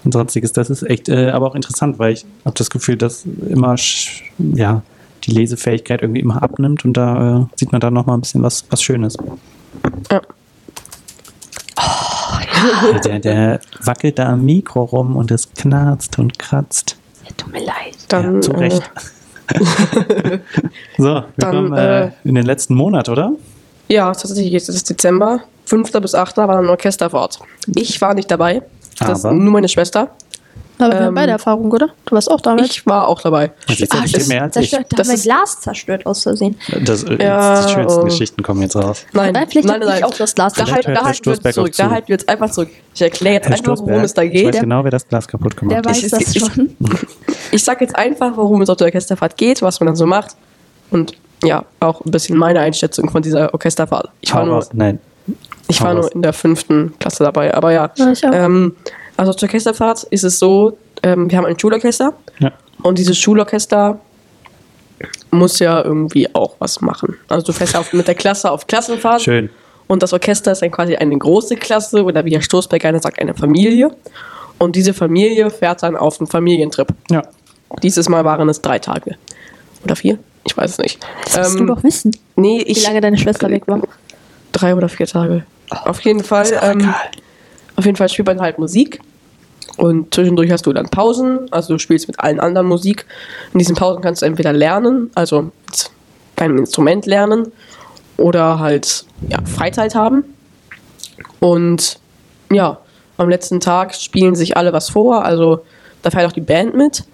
und 0.04 0.12
sonstiges. 0.12 0.52
Das 0.52 0.70
ist 0.70 0.82
echt, 0.82 1.08
äh, 1.08 1.30
aber 1.30 1.46
auch 1.46 1.54
interessant, 1.54 1.98
weil 1.98 2.12
ich 2.12 2.24
habe 2.44 2.56
das 2.56 2.70
Gefühl, 2.70 2.96
dass 2.96 3.24
immer, 3.48 3.74
ja, 4.38 4.82
die 5.24 5.30
Lesefähigkeit 5.32 6.02
irgendwie 6.02 6.20
immer 6.20 6.42
abnimmt 6.42 6.84
und 6.84 6.94
da 6.96 7.40
äh, 7.42 7.46
sieht 7.56 7.72
man 7.72 7.80
dann 7.80 7.94
nochmal 7.94 8.16
ein 8.16 8.20
bisschen 8.20 8.42
was, 8.42 8.64
was 8.70 8.82
Schönes. 8.82 9.16
Ja. 10.10 10.22
Der, 13.04 13.18
der 13.18 13.60
wackelt 13.82 14.18
da 14.18 14.30
am 14.30 14.44
Mikro 14.44 14.84
rum 14.84 15.16
und 15.16 15.30
es 15.30 15.52
knarzt 15.52 16.18
und 16.18 16.38
kratzt. 16.38 16.96
Ja, 17.24 17.30
tut 17.36 17.52
mir 17.52 17.64
leid. 17.64 17.96
Dann, 18.08 18.36
ja, 18.36 18.40
zu 18.40 18.50
Recht. 18.52 18.82
so, 20.98 21.04
wir 21.04 21.24
Dann, 21.36 21.50
kommen 21.50 21.72
äh, 21.74 22.06
äh, 22.06 22.10
in 22.24 22.34
den 22.34 22.46
letzten 22.46 22.74
Monat, 22.74 23.08
oder? 23.08 23.32
Äh, 23.88 23.94
ja, 23.94 24.12
tatsächlich 24.12 24.52
jetzt 24.52 24.68
ist 24.68 24.76
es 24.76 24.84
Dezember. 24.84 25.40
5. 25.66 25.92
bis 25.92 26.14
8. 26.14 26.36
war 26.38 26.48
dann 26.48 26.64
ein 26.64 26.70
Orchesterfahrt. 26.70 27.40
Ich 27.74 28.00
war 28.00 28.14
nicht 28.14 28.30
dabei. 28.30 28.62
Das 28.98 29.24
Aber? 29.24 29.34
nur 29.34 29.52
meine 29.52 29.68
Schwester. 29.68 30.10
Aber 30.84 30.92
wir 30.94 31.00
haben 31.00 31.08
Ähm, 31.08 31.14
beide 31.14 31.32
Erfahrung, 31.32 31.70
oder? 31.72 31.88
Du 32.04 32.14
warst 32.14 32.30
auch 32.30 32.40
damit. 32.40 32.66
Ich 32.66 32.86
war 32.86 33.08
auch 33.08 33.20
dabei. 33.20 33.52
Das 33.66 33.80
ist 33.80 33.92
ja 33.92 34.00
Ah, 34.00 34.04
das- 34.10 34.26
mehr 34.28 34.42
als 34.42 34.56
ich. 34.56 34.70
zerstört, 34.70 34.92
da 34.92 34.96
Das 34.98 35.08
haben 35.08 35.16
wir 35.16 35.22
Glas 35.22 35.60
zerstört 35.60 36.06
aus 36.06 36.22
Versehen. 36.22 36.56
Das, 36.84 37.04
äh, 37.04 37.22
Ja, 37.22 37.64
die 37.66 37.72
schönsten 37.72 38.00
oh. 38.00 38.04
Geschichten 38.04 38.42
kommen 38.42 38.62
jetzt 38.62 38.76
raus. 38.76 39.06
Nein, 39.12 39.32
Nein, 39.32 39.46
vielleicht 39.48 39.68
nein, 39.68 39.80
nein. 39.80 39.98
ich 39.98 40.04
auch 40.04 40.14
das 40.14 40.34
Glas 40.34 40.52
Da, 40.54 40.70
halt, 40.70 40.86
da 40.86 41.04
halten 41.04 41.24
wir 41.26 41.52
zurück. 41.52 41.72
Da 41.76 41.90
halten 41.90 42.08
wir 42.08 42.14
jetzt 42.14 42.28
einfach 42.28 42.50
zurück. 42.50 42.68
Ich 42.94 43.02
erkläre 43.02 43.34
jetzt 43.36 43.48
Herr 43.48 43.52
einfach, 43.56 43.66
worum 43.76 43.76
Stoßberg, 43.86 44.04
es 44.04 44.14
da 44.14 44.22
ich 44.22 44.32
geht. 44.32 44.46
weiß 44.54 44.60
genau, 44.60 44.84
wer 44.84 44.90
das 44.90 45.08
Glas 45.08 45.26
kaputt 45.28 45.56
gemacht 45.56 45.70
Der 45.72 45.78
hat. 45.78 45.86
weiß 45.86 46.02
Ich- 46.04 46.10
das 46.10 46.34
ich- 46.34 46.40
schon. 46.40 46.76
Ich 47.50 47.62
sag 47.62 47.80
jetzt 47.80 47.94
einfach, 47.96 48.36
worum 48.36 48.62
es 48.62 48.68
auf 48.70 48.76
der 48.76 48.86
Orchesterfahrt 48.86 49.36
geht, 49.36 49.62
was 49.62 49.78
man 49.80 49.86
dann 49.88 49.96
so 49.96 50.06
macht. 50.06 50.34
Und 50.90 51.12
ja, 51.44 51.64
auch 51.80 52.00
ein 52.04 52.10
bisschen 52.10 52.36
meine 52.36 52.60
Einschätzung 52.60 53.08
von 53.10 53.22
dieser 53.22 53.52
Orchesterfahrt. 53.54 54.08
Ich 54.20 54.34
war 54.34 54.44
nur. 54.44 54.66
Nein. 54.72 54.98
ich 55.68 55.80
war 55.80 55.94
nur 55.94 56.12
in 56.14 56.20
der 56.22 56.32
fünften 56.32 56.94
Klasse 56.98 57.22
dabei. 57.24 57.54
Aber 57.54 57.70
ja, 57.72 57.90
Ja, 57.96 58.10
ich 58.12 58.26
auch. 58.26 58.32
ähm, 58.32 58.74
also 59.16 59.32
zur 59.32 59.48
Orchesterfahrt 59.48 60.04
ist 60.04 60.24
es 60.24 60.38
so, 60.38 60.76
ähm, 61.02 61.30
wir 61.30 61.38
haben 61.38 61.46
ein 61.46 61.58
Schulorchester. 61.58 62.12
Ja. 62.38 62.52
Und 62.82 62.98
dieses 62.98 63.18
Schulorchester 63.18 63.98
muss 65.30 65.58
ja 65.58 65.82
irgendwie 65.82 66.32
auch 66.34 66.54
was 66.58 66.80
machen. 66.80 67.16
Also 67.28 67.46
du 67.46 67.52
fährst 67.52 67.74
ja 67.74 67.80
auf, 67.80 67.92
mit 67.92 68.06
der 68.06 68.14
Klasse 68.14 68.50
auf 68.50 68.66
Klassenfahrt. 68.66 69.22
Schön. 69.22 69.50
Und 69.86 70.02
das 70.02 70.12
Orchester 70.12 70.52
ist 70.52 70.62
dann 70.62 70.70
quasi 70.70 70.96
eine 70.96 71.16
große 71.16 71.56
Klasse 71.56 72.02
oder 72.04 72.24
wie 72.24 72.32
Herr 72.32 72.40
Stoßberg 72.42 72.80
gerne 72.80 73.00
sagt, 73.00 73.18
eine 73.20 73.34
Familie. 73.34 73.90
Und 74.58 74.76
diese 74.76 74.94
Familie 74.94 75.50
fährt 75.50 75.82
dann 75.82 75.96
auf 75.96 76.20
einen 76.20 76.26
Familientrip. 76.28 76.88
Ja. 77.10 77.22
Dieses 77.82 78.08
Mal 78.08 78.24
waren 78.24 78.48
es 78.48 78.62
drei 78.62 78.78
Tage. 78.78 79.16
Oder 79.84 79.96
vier? 79.96 80.18
Ich 80.44 80.56
weiß 80.56 80.70
es 80.72 80.78
nicht. 80.78 81.04
Das 81.24 81.36
musst 81.36 81.60
Ähm, 81.60 81.66
du 81.66 81.74
doch 81.74 81.82
wissen, 81.82 82.16
Nee, 82.36 82.60
wie 82.60 82.70
ich. 82.70 82.86
lange 82.86 83.00
deine 83.00 83.18
Schwester 83.18 83.50
weg 83.50 83.64
war. 83.66 83.80
Drei 84.52 84.74
oder 84.74 84.88
vier 84.88 85.06
Tage. 85.06 85.44
Auf 85.70 86.00
jeden 86.02 86.22
Fall. 86.22 86.46
Ähm. 86.62 86.94
Auf 87.76 87.84
jeden 87.84 87.96
Fall 87.96 88.08
spielt 88.08 88.26
man 88.26 88.40
halt 88.40 88.58
Musik. 88.58 89.00
Und 89.76 90.14
zwischendurch 90.14 90.50
hast 90.50 90.66
du 90.66 90.72
dann 90.72 90.88
Pausen. 90.88 91.50
Also 91.50 91.74
du 91.74 91.78
spielst 91.78 92.06
mit 92.06 92.20
allen 92.20 92.40
anderen 92.40 92.66
Musik. 92.66 93.06
In 93.52 93.58
diesen 93.58 93.74
Pausen 93.74 94.02
kannst 94.02 94.22
du 94.22 94.26
entweder 94.26 94.52
lernen, 94.52 95.10
also 95.14 95.50
deinem 96.36 96.58
Instrument 96.58 97.06
lernen, 97.06 97.52
oder 98.16 98.60
halt 98.60 99.04
ja, 99.28 99.38
Freizeit 99.44 99.94
haben. 99.94 100.24
Und 101.40 101.98
ja, 102.52 102.78
am 103.16 103.28
letzten 103.28 103.60
Tag 103.60 103.94
spielen 103.94 104.34
sich 104.34 104.56
alle 104.56 104.72
was 104.72 104.90
vor. 104.90 105.24
Also 105.24 105.64
da 106.02 106.10
fährt 106.10 106.26
auch 106.26 106.32
die 106.32 106.40
Band 106.40 106.74
mit 106.74 107.04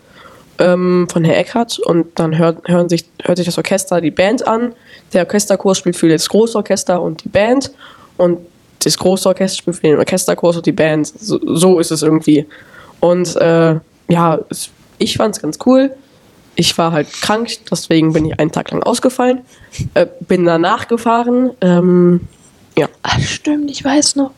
ähm, 0.59 1.09
von 1.11 1.25
Herr 1.25 1.39
Eckhardt 1.39 1.79
und 1.79 2.19
dann 2.19 2.37
hört, 2.37 2.69
hören 2.69 2.89
sich, 2.89 3.07
hört 3.23 3.39
sich 3.39 3.47
das 3.47 3.57
Orchester 3.57 4.01
die 4.01 4.11
Band 4.11 4.47
an. 4.47 4.75
Der 5.13 5.23
Orchesterkurs 5.23 5.79
spielt 5.79 5.97
für 5.97 6.09
das 6.09 6.29
Großorchester 6.29 7.01
und 7.01 7.25
die 7.25 7.29
Band 7.29 7.71
und 8.17 8.39
das 8.83 8.99
Großorchester 8.99 9.59
spielt 9.59 9.77
für 9.77 9.83
den 9.83 9.99
Orchesterkurs 9.99 10.57
und 10.57 10.67
die 10.67 10.73
Band. 10.73 11.07
So, 11.07 11.39
so 11.43 11.79
ist 11.79 11.91
es 11.91 12.03
irgendwie. 12.03 12.47
Und 13.01 13.37
äh, 13.37 13.77
ja, 14.09 14.39
ich 14.99 15.17
fand 15.17 15.37
es 15.37 15.43
ganz 15.43 15.59
cool. 15.67 15.93
Ich 16.57 16.77
war 16.77 16.93
halt 16.93 17.11
krank, 17.13 17.49
deswegen 17.71 18.13
bin 18.13 18.27
ich 18.27 18.39
einen 18.39 18.53
Tag 18.53 18.71
lang 18.71 18.83
ausgefallen. 18.83 19.41
Äh, 19.95 20.07
bin 20.21 20.45
danach 20.45 20.89
gefahren. 20.89 21.53
Ähm, 21.61 22.23
ja, 22.77 22.89
Ach, 23.03 23.21
stimmt, 23.21 23.71
ich 23.71 23.85
weiß 23.85 24.17
noch. 24.17 24.33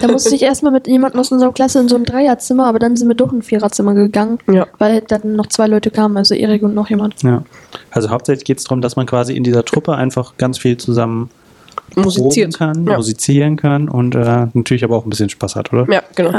Da 0.00 0.08
musste 0.08 0.34
ich 0.34 0.42
erstmal 0.42 0.72
mit 0.72 0.86
jemandem 0.86 1.20
aus 1.20 1.32
unserer 1.32 1.52
Klasse 1.52 1.80
in 1.80 1.88
so 1.88 1.96
ein 1.96 2.04
Dreierzimmer, 2.04 2.66
aber 2.66 2.78
dann 2.78 2.96
sind 2.96 3.08
wir 3.08 3.14
doch 3.14 3.32
in 3.32 3.38
ein 3.38 3.42
Viererzimmer 3.42 3.94
gegangen, 3.94 4.38
ja. 4.52 4.66
weil 4.78 5.00
dann 5.00 5.36
noch 5.36 5.46
zwei 5.46 5.66
Leute 5.66 5.90
kamen, 5.90 6.16
also 6.18 6.34
Erik 6.34 6.62
und 6.62 6.74
noch 6.74 6.90
jemand. 6.90 7.22
Ja. 7.22 7.44
Also 7.90 8.10
hauptsächlich 8.10 8.44
geht 8.44 8.58
es 8.58 8.64
darum, 8.64 8.82
dass 8.82 8.96
man 8.96 9.06
quasi 9.06 9.34
in 9.34 9.42
dieser 9.42 9.64
Truppe 9.64 9.94
einfach 9.94 10.36
ganz 10.36 10.58
viel 10.58 10.76
zusammen 10.76 11.30
Musiziert. 11.96 12.54
kann, 12.58 12.86
Ja. 12.86 12.96
musizieren 12.96 13.56
kann 13.56 13.88
und 13.88 14.14
äh, 14.14 14.46
natürlich 14.52 14.84
aber 14.84 14.96
auch 14.96 15.04
ein 15.06 15.10
bisschen 15.10 15.28
Spaß 15.28 15.56
hat, 15.56 15.72
oder? 15.72 15.90
Ja, 15.92 16.02
genau. 16.14 16.38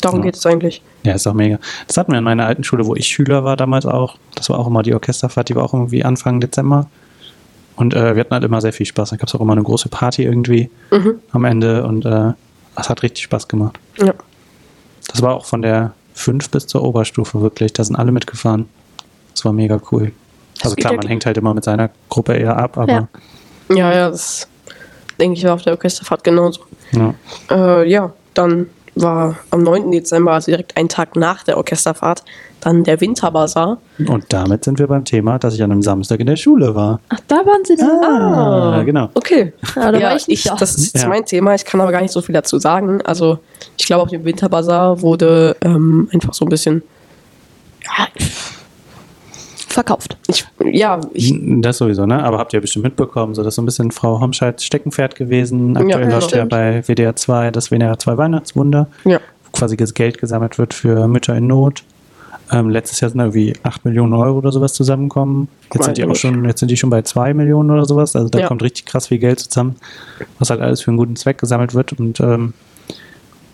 Darum 0.00 0.18
Ja. 0.20 0.26
geht 0.26 0.36
es 0.36 0.44
eigentlich. 0.46 0.82
Ja, 1.02 1.14
ist 1.14 1.26
auch 1.26 1.34
mega. 1.34 1.58
Das 1.86 1.96
hatten 1.96 2.12
wir 2.12 2.18
in 2.18 2.24
meiner 2.24 2.46
alten 2.46 2.62
Schule, 2.64 2.86
wo 2.86 2.94
ich 2.94 3.06
Schüler 3.06 3.44
war 3.44 3.56
damals 3.56 3.86
auch. 3.86 4.16
Das 4.34 4.50
war 4.50 4.58
auch 4.58 4.66
immer 4.66 4.82
die 4.82 4.94
Orchesterfahrt, 4.94 5.48
die 5.48 5.56
war 5.56 5.64
auch 5.64 5.74
irgendwie 5.74 6.04
Anfang 6.04 6.40
Dezember. 6.40 6.86
Und 7.76 7.94
äh, 7.94 8.14
wir 8.14 8.20
hatten 8.20 8.32
halt 8.34 8.44
immer 8.44 8.60
sehr 8.60 8.72
viel 8.72 8.86
Spaß. 8.86 9.10
Da 9.10 9.16
gab 9.16 9.28
es 9.28 9.34
auch 9.34 9.40
immer 9.40 9.52
eine 9.54 9.62
große 9.62 9.88
Party 9.88 10.22
irgendwie 10.24 10.70
Mhm. 10.90 11.14
am 11.32 11.44
Ende 11.44 11.84
und 11.84 12.04
äh, 12.04 12.32
das 12.76 12.88
hat 12.88 13.02
richtig 13.02 13.24
Spaß 13.24 13.48
gemacht. 13.48 13.78
Ja. 13.98 14.12
Das 15.10 15.22
war 15.22 15.34
auch 15.34 15.44
von 15.46 15.62
der 15.62 15.92
5 16.14 16.50
bis 16.50 16.66
zur 16.66 16.82
Oberstufe 16.84 17.40
wirklich. 17.40 17.72
Da 17.72 17.82
sind 17.84 17.96
alle 17.96 18.12
mitgefahren. 18.12 18.68
Das 19.32 19.44
war 19.44 19.52
mega 19.52 19.80
cool. 19.90 20.12
Also 20.62 20.76
klar, 20.76 20.92
man 20.94 21.06
hängt 21.08 21.26
halt 21.26 21.36
immer 21.36 21.52
mit 21.54 21.64
seiner 21.64 21.90
Gruppe 22.08 22.34
eher 22.34 22.56
ab, 22.56 22.78
aber 22.78 22.92
Ja. 22.92 23.08
Ja, 23.70 23.92
ja, 23.92 24.10
das 24.10 24.46
denke 25.20 25.38
ich 25.38 25.44
war 25.44 25.54
auf 25.54 25.62
der 25.62 25.72
Orchesterfahrt 25.74 26.24
genauso. 26.24 26.60
ja. 26.92 27.14
Äh, 27.50 27.88
ja, 27.90 28.12
dann 28.34 28.66
war 28.96 29.36
am 29.50 29.62
9. 29.64 29.90
Dezember, 29.90 30.32
also 30.32 30.52
direkt 30.52 30.76
einen 30.76 30.88
Tag 30.88 31.16
nach 31.16 31.42
der 31.42 31.56
Orchesterfahrt, 31.56 32.22
dann 32.60 32.84
der 32.84 33.00
Winterbazar. 33.00 33.78
Und 34.06 34.24
damit 34.32 34.62
sind 34.64 34.78
wir 34.78 34.86
beim 34.86 35.04
Thema, 35.04 35.38
dass 35.40 35.54
ich 35.54 35.62
an 35.64 35.72
einem 35.72 35.82
Samstag 35.82 36.20
in 36.20 36.26
der 36.26 36.36
Schule 36.36 36.74
war. 36.76 37.00
Ach, 37.08 37.18
da 37.26 37.36
waren 37.44 37.64
sie 37.64 37.74
dann. 37.74 37.90
Ah, 38.04 38.82
genau. 38.84 39.10
Okay. 39.14 39.52
Ja, 39.74 39.90
da 39.90 40.00
war 40.00 40.14
ich 40.16 40.28
nicht 40.28 40.48
da. 40.48 40.54
Das 40.54 40.76
ist 40.76 40.94
jetzt 40.94 41.02
Ja. 41.02 41.08
mein 41.08 41.24
Thema, 41.26 41.54
ich 41.56 41.64
kann 41.64 41.80
aber 41.80 41.90
gar 41.90 42.02
nicht 42.02 42.12
so 42.12 42.22
viel 42.22 42.32
dazu 42.34 42.58
sagen. 42.60 43.02
Also, 43.02 43.38
ich 43.76 43.84
glaube, 43.86 44.04
auf 44.04 44.10
dem 44.10 44.24
Winterbazar 44.24 45.02
wurde 45.02 45.56
ähm, 45.62 46.08
einfach 46.12 46.32
so 46.32 46.44
ein 46.44 46.48
bisschen. 46.48 46.82
Ja, 47.84 48.06
Verkauft. 49.74 50.16
ich, 50.28 50.46
ja, 50.64 51.00
ich, 51.14 51.34
Das 51.60 51.78
sowieso, 51.78 52.06
ne? 52.06 52.22
Aber 52.22 52.38
habt 52.38 52.52
ihr 52.52 52.60
bestimmt 52.60 52.84
mitbekommen, 52.84 53.34
so 53.34 53.42
das 53.42 53.52
ist 53.52 53.56
so 53.56 53.62
ein 53.62 53.66
bisschen 53.66 53.90
Frau 53.90 54.20
Homscheids 54.20 54.64
Steckenpferd 54.64 55.16
gewesen. 55.16 55.76
Aktuell 55.76 56.04
Ja, 56.08 56.10
läuft 56.10 56.30
ja 56.32 56.44
bei 56.44 56.82
WDR 56.86 57.16
2 57.16 57.50
das 57.50 57.70
WDR 57.72 57.98
2 57.98 58.16
Weihnachtswunder, 58.16 58.86
ja. 59.04 59.18
wo 59.44 59.50
quasi 59.58 59.76
das 59.76 59.92
Geld 59.94 60.18
gesammelt 60.18 60.58
wird 60.58 60.74
für 60.74 61.08
Mütter 61.08 61.36
in 61.36 61.48
Not. 61.48 61.82
Ähm, 62.52 62.68
letztes 62.70 63.00
Jahr 63.00 63.08
sind 63.10 63.18
da 63.18 63.24
irgendwie 63.24 63.54
8 63.64 63.84
Millionen 63.84 64.12
Euro 64.12 64.38
oder 64.38 64.52
sowas 64.52 64.74
zusammengekommen. 64.74 65.48
Jetzt 65.72 65.86
sind 65.86 65.96
die 65.96 66.04
auch 66.04 66.14
schon, 66.14 66.44
jetzt 66.44 66.60
sind 66.60 66.70
die 66.70 66.76
schon 66.76 66.90
bei 66.90 67.02
2 67.02 67.34
Millionen 67.34 67.70
oder 67.72 67.84
sowas. 67.84 68.14
Also 68.14 68.28
da 68.28 68.38
Ja. 68.38 68.46
kommt 68.46 68.62
richtig 68.62 68.86
krass 68.86 69.08
viel 69.08 69.18
Geld 69.18 69.40
zusammen, 69.40 69.74
was 70.38 70.50
halt 70.50 70.60
alles 70.60 70.82
für 70.82 70.92
einen 70.92 70.98
guten 70.98 71.16
Zweck 71.16 71.38
gesammelt 71.38 71.74
wird. 71.74 71.94
Und, 71.98 72.20
ähm, 72.20 72.52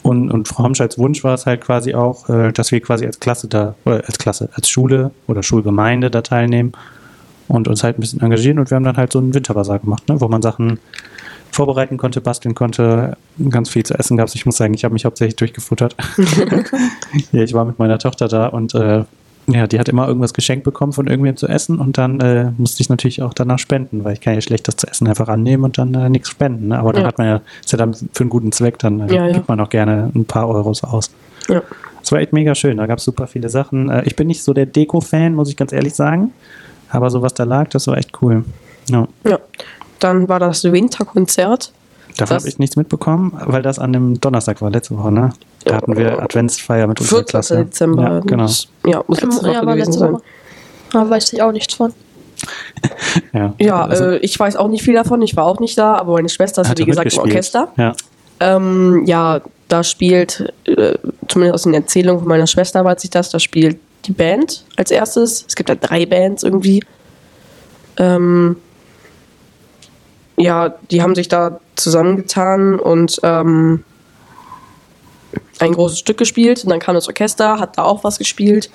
und, 0.03 0.31
und 0.31 0.49
Frau 0.49 0.65
Homscheids 0.65 0.99
Wunsch 0.99 1.23
war 1.25 1.35
es 1.35 1.47
halt 1.47 1.61
quasi 1.61 1.95
auch, 1.95 2.29
äh, 2.29 2.53
dass 2.53 2.73
wir 2.73 2.81
quasi 2.81 3.07
als 3.07 3.21
Klasse 3.21 3.49
da, 3.49 3.75
oder 3.85 4.03
als 4.07 4.19
Klasse, 4.19 4.49
als 4.55 4.69
Schule 4.69 5.11
oder 5.27 5.43
Schulgemeinde 5.43 6.11
da 6.11 6.23
teilnehmen 6.23 6.73
und 7.49 7.69
uns 7.69 7.85
halt 7.85 7.99
ein 7.99 8.01
bisschen 8.01 8.21
engagieren. 8.21 8.59
Und 8.59 8.71
wir 8.71 8.77
haben 8.77 8.85
dann 8.85 8.97
halt 8.97 9.13
so 9.13 9.19
einen 9.19 9.35
Winterbasar 9.35 9.79
gemacht, 9.79 10.09
ne, 10.09 10.21
wo 10.21 10.29
man 10.29 10.43
Sachen 10.43 10.79
vorbereiten 11.53 11.97
konnte, 11.97 12.21
basteln 12.21 12.55
konnte, 12.55 13.17
ganz 13.51 13.69
viel 13.69 13.83
zu 13.83 13.95
essen 13.95 14.17
gab 14.17 14.29
es. 14.29 14.35
Ich 14.35 14.47
muss 14.47 14.57
sagen, 14.57 14.73
ich 14.73 14.85
habe 14.85 14.95
mich 14.95 15.05
hauptsächlich 15.05 15.37
durchgefuttert. 15.37 15.97
ja, 17.33 17.43
ich 17.43 17.53
war 17.55 17.65
mit 17.65 17.79
meiner 17.79 17.99
Tochter 17.99 18.29
da 18.29 18.47
und 18.47 18.75
äh, 18.75 19.05
ja, 19.53 19.67
die 19.67 19.79
hat 19.79 19.89
immer 19.89 20.07
irgendwas 20.09 20.33
geschenkt 20.35 20.65
bekommen 20.65 20.93
von 20.93 21.07
irgendwem 21.07 21.37
zu 21.37 21.47
essen 21.49 21.79
und 21.79 21.99
dann 21.99 22.21
äh, 22.21 22.53
musste 22.59 22.83
ich 22.83 22.89
natürlich 22.89 23.23
auch 23.23 23.35
danach 23.35 23.59
spenden, 23.59 24.05
weil 24.05 24.13
ich 24.15 24.21
kann 24.21 24.35
ja 24.35 24.41
schlecht 24.41 24.67
das 24.69 24.77
zu 24.77 24.87
essen 24.87 25.07
einfach 25.09 25.29
annehmen 25.29 25.65
und 25.65 25.79
dann 25.79 25.95
äh, 25.95 26.09
nichts 26.09 26.29
spenden. 26.29 26.69
Ne? 26.69 26.79
Aber 26.79 26.93
dann 26.93 27.03
Ja. 27.03 27.09
hat 27.09 27.19
man 27.19 27.27
ja, 27.27 27.41
ist 27.65 27.73
ja 27.73 27.79
dann 27.79 27.95
für 27.95 28.09
einen 28.21 28.31
guten 28.31 28.53
Zweck, 28.53 28.79
dann 28.79 29.01
äh, 29.09 29.15
Ja, 29.15 29.27
ja. 29.27 29.33
gibt 29.35 29.49
man 29.49 29.61
auch 29.61 29.69
gerne 29.69 30.11
ein 30.15 30.25
paar 30.25 30.49
Euros 30.49 30.85
aus. 30.85 31.11
ja. 31.49 31.63
Es 32.03 32.11
war 32.13 32.19
echt 32.21 32.33
mega 32.33 32.55
schön. 32.55 32.79
Da 32.79 32.87
gab 32.87 32.99
es 32.99 33.05
super 33.05 33.27
viele 33.27 33.51
Sachen. 33.51 33.91
Äh, 33.91 34.03
ich 34.07 34.17
bin 34.17 34.27
nicht 34.27 34.43
so 34.43 34.55
der 34.55 34.65
Deko-Fan, 34.65 35.35
muss 35.35 35.51
ich 35.51 35.57
ganz 35.57 35.71
ehrlich 35.73 35.95
sagen. 35.95 36.33
Aber 36.89 37.11
so 37.11 37.21
was 37.21 37.35
da 37.35 37.45
lag, 37.45 37.69
das 37.69 37.87
war 37.89 37.99
echt 37.99 38.11
cool. 38.23 38.43
Ja. 38.89 39.07
Ja. 39.25 39.39
Dann 39.99 40.27
war 40.29 40.41
das 40.41 40.65
Winterkonzert. 40.65 41.73
Davon 42.21 42.37
habe 42.39 42.49
ich 42.49 42.59
nichts 42.59 42.77
mitbekommen, 42.77 43.33
weil 43.47 43.63
das 43.63 43.79
an 43.79 43.93
dem 43.93 44.21
Donnerstag 44.21 44.61
war, 44.63 44.71
letzte 44.71 44.97
Woche, 44.97 45.13
ne? 45.13 45.31
Da 45.65 45.77
hatten 45.77 45.97
wir 45.97 46.23
Adventsfeier 46.23 46.87
mit 46.87 47.01
unserer 47.01 47.19
14. 47.19 47.31
Klasse. 47.31 47.57
Dezember. 47.65 48.03
Ja, 48.03 48.21
genau. 48.21 48.47
Ja, 48.87 49.05
muss 49.07 49.21
letzte 49.21 49.45
Woche 49.45 49.53
ja, 49.53 49.67
war 49.67 49.77
letzte 49.77 49.99
sein. 49.99 50.13
Woche. 50.15 50.23
Da 50.93 51.11
weiß 51.11 51.33
ich 51.33 51.43
auch 51.43 51.53
nichts 51.53 51.75
von. 51.75 51.93
Ja, 53.33 53.55
Ja, 53.59 53.85
also, 53.85 54.05
äh, 54.05 54.17
ich 54.19 54.39
weiß 54.39 54.57
auch 54.57 54.69
nicht 54.69 54.83
viel 54.83 54.95
davon. 54.95 55.21
Ich 55.23 55.37
war 55.37 55.45
auch 55.45 55.61
nicht 55.61 55.77
da, 55.77 55.95
aber 55.97 56.15
meine 56.15 56.29
Schwester 56.29 56.63
ist, 56.63 56.69
hat 56.69 56.79
wie 56.79 56.85
gesagt, 56.85 57.13
im. 57.13 57.19
Orchester. 57.19 57.69
Ja. 57.77 57.95
Ähm, 58.41 59.05
ja, 59.07 59.41
da 59.69 59.85
spielt, 59.85 60.53
äh, 60.65 60.95
zumindest 61.29 61.55
aus 61.55 61.63
den 61.65 61.75
Erzählungen 61.75 62.21
von 62.21 62.29
meiner 62.29 62.47
Schwester 62.47 62.85
weiß 62.85 63.05
ich 63.05 63.11
das, 63.11 63.31
da 63.31 63.39
spielt 63.39 63.79
die 64.07 64.13
Band 64.13 64.65
als 64.77 64.91
erstes. 64.91 65.45
Es 65.47 65.55
gibt 65.55 65.69
ja 65.69 65.75
drei 65.75 66.07
Bands 66.07 66.43
irgendwie. 66.43 66.83
Ähm, 67.99 68.57
ja, 70.37 70.75
die 70.91 71.03
haben 71.03 71.15
sich 71.15 71.29
da 71.29 71.61
zusammengetan 71.77 72.79
und 72.79 73.19
ähm, 73.23 73.85
ein 75.59 75.73
großes 75.73 75.99
Stück 75.99 76.19
gespielt. 76.19 76.63
Und 76.65 76.71
dann 76.71 76.81
kam 76.81 76.95
das 76.95 77.09
Orchester, 77.09 77.59
hat 77.59 77.77
da 77.79 77.83
auch 77.85 78.05
was 78.05 78.19
gespielt. 78.19 78.71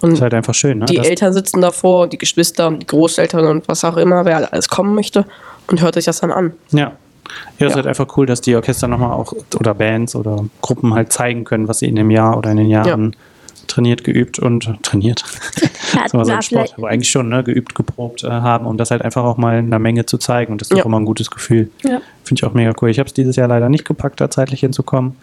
Und 0.00 0.12
Ist 0.12 0.20
halt 0.20 0.34
einfach 0.34 0.54
schön, 0.54 0.78
ne? 0.80 0.84
die 0.86 0.96
Das- 0.96 1.06
Eltern 1.06 1.32
sitzen 1.32 1.60
davor, 1.62 2.02
und 2.02 2.12
die 2.12 2.18
Geschwister 2.18 2.68
und 2.68 2.80
die 2.80 2.86
Großeltern 2.86 3.46
und 3.46 3.68
was 3.68 3.84
auch 3.84 3.96
immer, 3.96 4.24
wer 4.26 4.52
alles 4.52 4.68
kommen 4.68 4.94
möchte 4.94 5.24
und 5.68 5.80
hört 5.80 5.94
sich 5.94 6.04
das 6.04 6.20
dann 6.20 6.30
an. 6.30 6.52
Ja. 6.72 6.78
Ja, 6.78 6.92
es 7.58 7.62
ist 7.66 7.70
Ja. 7.70 7.76
halt 7.76 7.86
einfach 7.86 8.16
cool, 8.18 8.26
dass 8.26 8.42
die 8.42 8.54
Orchester 8.54 8.86
nochmal 8.86 9.12
auch 9.12 9.32
oder 9.58 9.72
Bands 9.72 10.14
oder 10.14 10.44
Gruppen 10.60 10.92
halt 10.92 11.10
zeigen 11.10 11.44
können, 11.44 11.68
was 11.68 11.78
sie 11.78 11.86
in 11.86 11.96
dem 11.96 12.10
Jahr 12.10 12.36
oder 12.36 12.50
in 12.50 12.58
den 12.58 12.68
Jahren 12.68 13.16
trainiert, 13.66 14.04
geübt 14.04 14.38
und 14.38 14.68
trainiert. 14.82 15.24
War 16.12 16.24
so 16.24 16.32
ein 16.32 16.42
Sport, 16.42 16.74
aber 16.76 16.88
eigentlich 16.88 17.10
schon, 17.10 17.28
ne, 17.28 17.42
geübt, 17.44 17.74
geprobt 17.74 18.24
äh, 18.24 18.28
haben, 18.28 18.66
um 18.66 18.76
das 18.76 18.90
halt 18.90 19.02
einfach 19.02 19.24
auch 19.24 19.36
mal 19.36 19.58
in 19.58 19.70
der 19.70 19.78
Menge 19.78 20.06
zu 20.06 20.18
zeigen. 20.18 20.52
Und 20.52 20.60
das 20.60 20.68
ist 20.68 20.76
Ja. 20.76 20.82
doch 20.82 20.86
immer 20.86 20.98
ein 21.00 21.04
gutes 21.04 21.30
Gefühl. 21.30 21.70
Ja. 21.82 22.00
Finde 22.24 22.40
ich 22.40 22.44
auch 22.44 22.54
mega 22.54 22.72
cool. 22.80 22.90
Ich 22.90 22.98
habe 22.98 23.06
es 23.06 23.14
dieses 23.14 23.36
Jahr 23.36 23.48
leider 23.48 23.68
nicht 23.68 23.84
gepackt, 23.84 24.20
da 24.20 24.30
zeitlich 24.30 24.60
hinzukommen. 24.60 25.16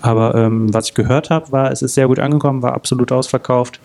Aber 0.00 0.34
ähm, 0.34 0.72
was 0.74 0.88
ich 0.88 0.94
gehört 0.94 1.30
habe, 1.30 1.50
war, 1.52 1.70
es 1.72 1.80
ist 1.82 1.94
sehr 1.94 2.06
gut 2.08 2.18
angekommen, 2.18 2.62
war 2.62 2.74
absolut 2.74 3.10
ausverkauft. 3.12 3.80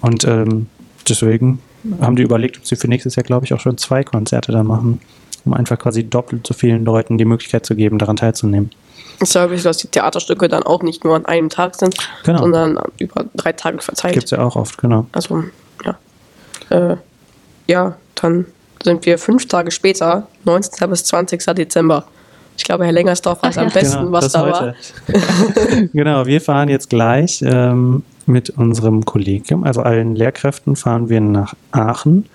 Und 0.00 0.24
ähm, 0.24 0.66
deswegen 1.08 1.60
haben 2.00 2.16
die 2.16 2.22
überlegt, 2.22 2.58
ob 2.58 2.66
sie 2.66 2.76
für 2.76 2.88
nächstes 2.88 3.16
Jahr, 3.16 3.24
glaube 3.24 3.44
ich, 3.46 3.54
auch 3.54 3.60
schon 3.60 3.78
zwei 3.78 4.02
Konzerte 4.02 4.50
dann 4.52 4.66
machen, 4.66 5.00
um 5.44 5.54
einfach 5.54 5.78
quasi 5.78 6.04
doppelt 6.04 6.46
so 6.46 6.54
vielen 6.54 6.84
Leuten 6.84 7.18
die 7.18 7.24
Möglichkeit 7.24 7.64
zu 7.64 7.74
geben, 7.76 7.98
daran 7.98 8.16
teilzunehmen. 8.16 8.70
Ich 9.22 9.30
glaube, 9.30 9.56
dass 9.56 9.76
die 9.76 9.88
Theaterstücke 9.88 10.48
dann 10.48 10.62
auch 10.62 10.82
nicht 10.82 11.04
nur 11.04 11.14
an 11.14 11.26
einem 11.26 11.50
Tag 11.50 11.74
sind, 11.76 11.94
Genau. 12.24 12.38
sondern 12.40 12.78
über 12.98 13.26
drei 13.34 13.52
Tage 13.52 13.78
verteilt. 13.80 14.14
Gibt 14.14 14.24
es 14.24 14.30
ja 14.30 14.38
auch 14.38 14.56
oft, 14.56 14.78
genau. 14.78 15.06
Also, 15.12 15.44
ja. 15.84 16.92
Äh, 16.92 16.96
ja, 17.66 17.96
dann 18.14 18.46
sind 18.82 19.06
wir 19.06 19.18
fünf 19.18 19.46
Tage 19.46 19.70
später, 19.70 20.26
19. 20.44 20.90
bis 20.90 21.04
20. 21.04 21.44
Dezember. 21.54 22.04
Ich 22.56 22.64
glaube, 22.64 22.84
Herr 22.84 22.92
Lengersdorf 22.92 23.42
weiß 23.42 23.56
Ach 23.56 23.62
ja. 23.62 23.66
am 23.68 23.72
besten, 23.72 24.12
was 24.12 24.24
das 24.24 24.32
da 24.32 24.42
heute. 24.42 25.88
genau, 25.92 26.26
wir 26.26 26.40
fahren 26.40 26.68
jetzt 26.68 26.90
gleich 26.90 27.42
ähm, 27.42 28.02
mit 28.26 28.50
unserem 28.50 29.04
Kollegium, 29.04 29.64
also 29.64 29.82
allen 29.82 30.14
Lehrkräften, 30.14 30.76
fahren 30.76 31.08
wir 31.08 31.20
nach 31.20 31.54
Aachen. 31.72 32.26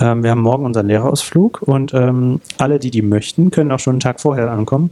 Ähm, 0.00 0.22
wir 0.22 0.30
haben 0.30 0.40
morgen 0.40 0.64
unseren 0.64 0.86
Lehrerausflug 0.86 1.62
und 1.62 1.92
ähm, 1.92 2.40
alle, 2.56 2.78
die 2.78 2.90
die 2.90 3.02
möchten, 3.02 3.50
können 3.50 3.72
auch 3.72 3.80
schon 3.80 3.94
einen 3.94 4.00
Tag 4.00 4.20
vorher 4.20 4.50
ankommen. 4.50 4.90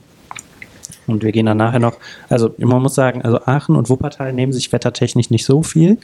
Und 1.07 1.23
wir 1.23 1.33
gehen 1.33 1.47
dann 1.47 1.57
nachher 1.59 1.79
noch, 1.79 1.95
also 2.29 2.55
man 2.59 2.83
muss 2.83 2.95
sagen, 2.95 3.23
also 3.23 3.41
Aachen 3.47 3.77
und 3.77 3.89
Wuppertal 3.89 4.33
nehmen 4.33 4.53
sich 4.53 4.73
wettertechnisch 4.73 5.31
nicht 5.31 5.45
so 5.45 5.63
viel. 5.63 5.99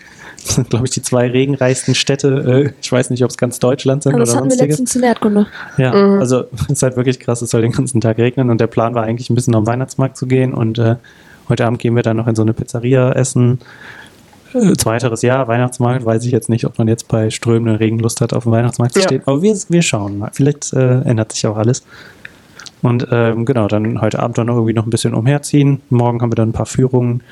Das 0.44 0.54
sind, 0.56 0.70
glaube 0.70 0.84
ich, 0.86 0.90
die 0.92 1.02
zwei 1.02 1.28
regenreichsten 1.28 1.94
Städte. 1.94 2.68
Äh, 2.68 2.72
ich 2.80 2.90
weiß 2.92 3.10
nicht, 3.10 3.24
ob 3.24 3.30
es 3.30 3.36
ganz 3.36 3.58
Deutschland 3.58 4.02
sind 4.04 4.12
Aber 4.12 4.20
das 4.20 4.30
oder 4.30 4.38
hatten 4.38 4.50
wir 4.50 4.56
sonstiges. 4.56 4.78
letztens 4.78 4.96
in 4.96 5.02
Erdkunde. 5.02 5.46
Ja, 5.78 5.92
Mhm. 5.94 6.20
also 6.20 6.44
es 6.54 6.68
ist 6.70 6.82
halt 6.82 6.96
wirklich 6.96 7.18
krass, 7.20 7.42
es 7.42 7.50
soll 7.50 7.62
den 7.62 7.72
ganzen 7.72 8.00
Tag 8.00 8.18
regnen 8.18 8.50
und 8.50 8.60
der 8.60 8.66
Plan 8.68 8.94
war 8.94 9.02
eigentlich 9.04 9.28
ein 9.30 9.34
bisschen 9.34 9.54
am 9.54 9.66
Weihnachtsmarkt 9.66 10.16
zu 10.16 10.26
gehen 10.26 10.54
und 10.54 10.78
äh, 10.78 10.96
heute 11.48 11.66
Abend 11.66 11.78
gehen 11.80 11.96
wir 11.96 12.02
dann 12.02 12.16
noch 12.16 12.26
in 12.28 12.34
so 12.34 12.42
eine 12.42 12.52
Pizzeria 12.52 13.12
essen. 13.12 13.58
Äh, 14.54 14.74
zweiteres 14.74 15.22
Jahr, 15.22 15.48
Weihnachtsmarkt, 15.48 16.04
weiß 16.04 16.24
ich 16.26 16.30
jetzt 16.32 16.48
nicht, 16.50 16.66
ob 16.66 16.76
man 16.78 16.86
jetzt 16.86 17.08
bei 17.08 17.30
strömenden 17.30 17.76
Regen 17.76 17.98
Lust 17.98 18.20
hat, 18.20 18.34
auf 18.34 18.42
dem 18.42 18.52
Weihnachtsmarkt 18.52 18.92
zu 18.94 19.00
Ja. 19.00 19.06
stehen, 19.06 19.22
aber 19.24 19.40
wir, 19.42 19.56
wir 19.68 19.82
schauen 19.82 20.18
mal. 20.18 20.30
Vielleicht 20.32 20.72
äh, 20.74 21.00
ändert 21.02 21.32
sich 21.32 21.46
auch 21.46 21.56
alles. 21.56 21.82
Und 22.82 23.06
ähm, 23.10 23.44
genau, 23.44 23.68
dann 23.68 24.00
heute 24.00 24.18
Abend 24.18 24.38
dann 24.38 24.48
noch 24.48 24.54
irgendwie 24.56 24.74
noch 24.74 24.84
ein 24.86 24.90
bisschen 24.90 25.14
umherziehen. 25.14 25.80
Morgen 25.90 26.20
haben 26.20 26.30
wir 26.32 26.36
dann 26.36 26.48
ein 26.50 26.52
paar 26.52 26.66
Führungen. 26.66 27.22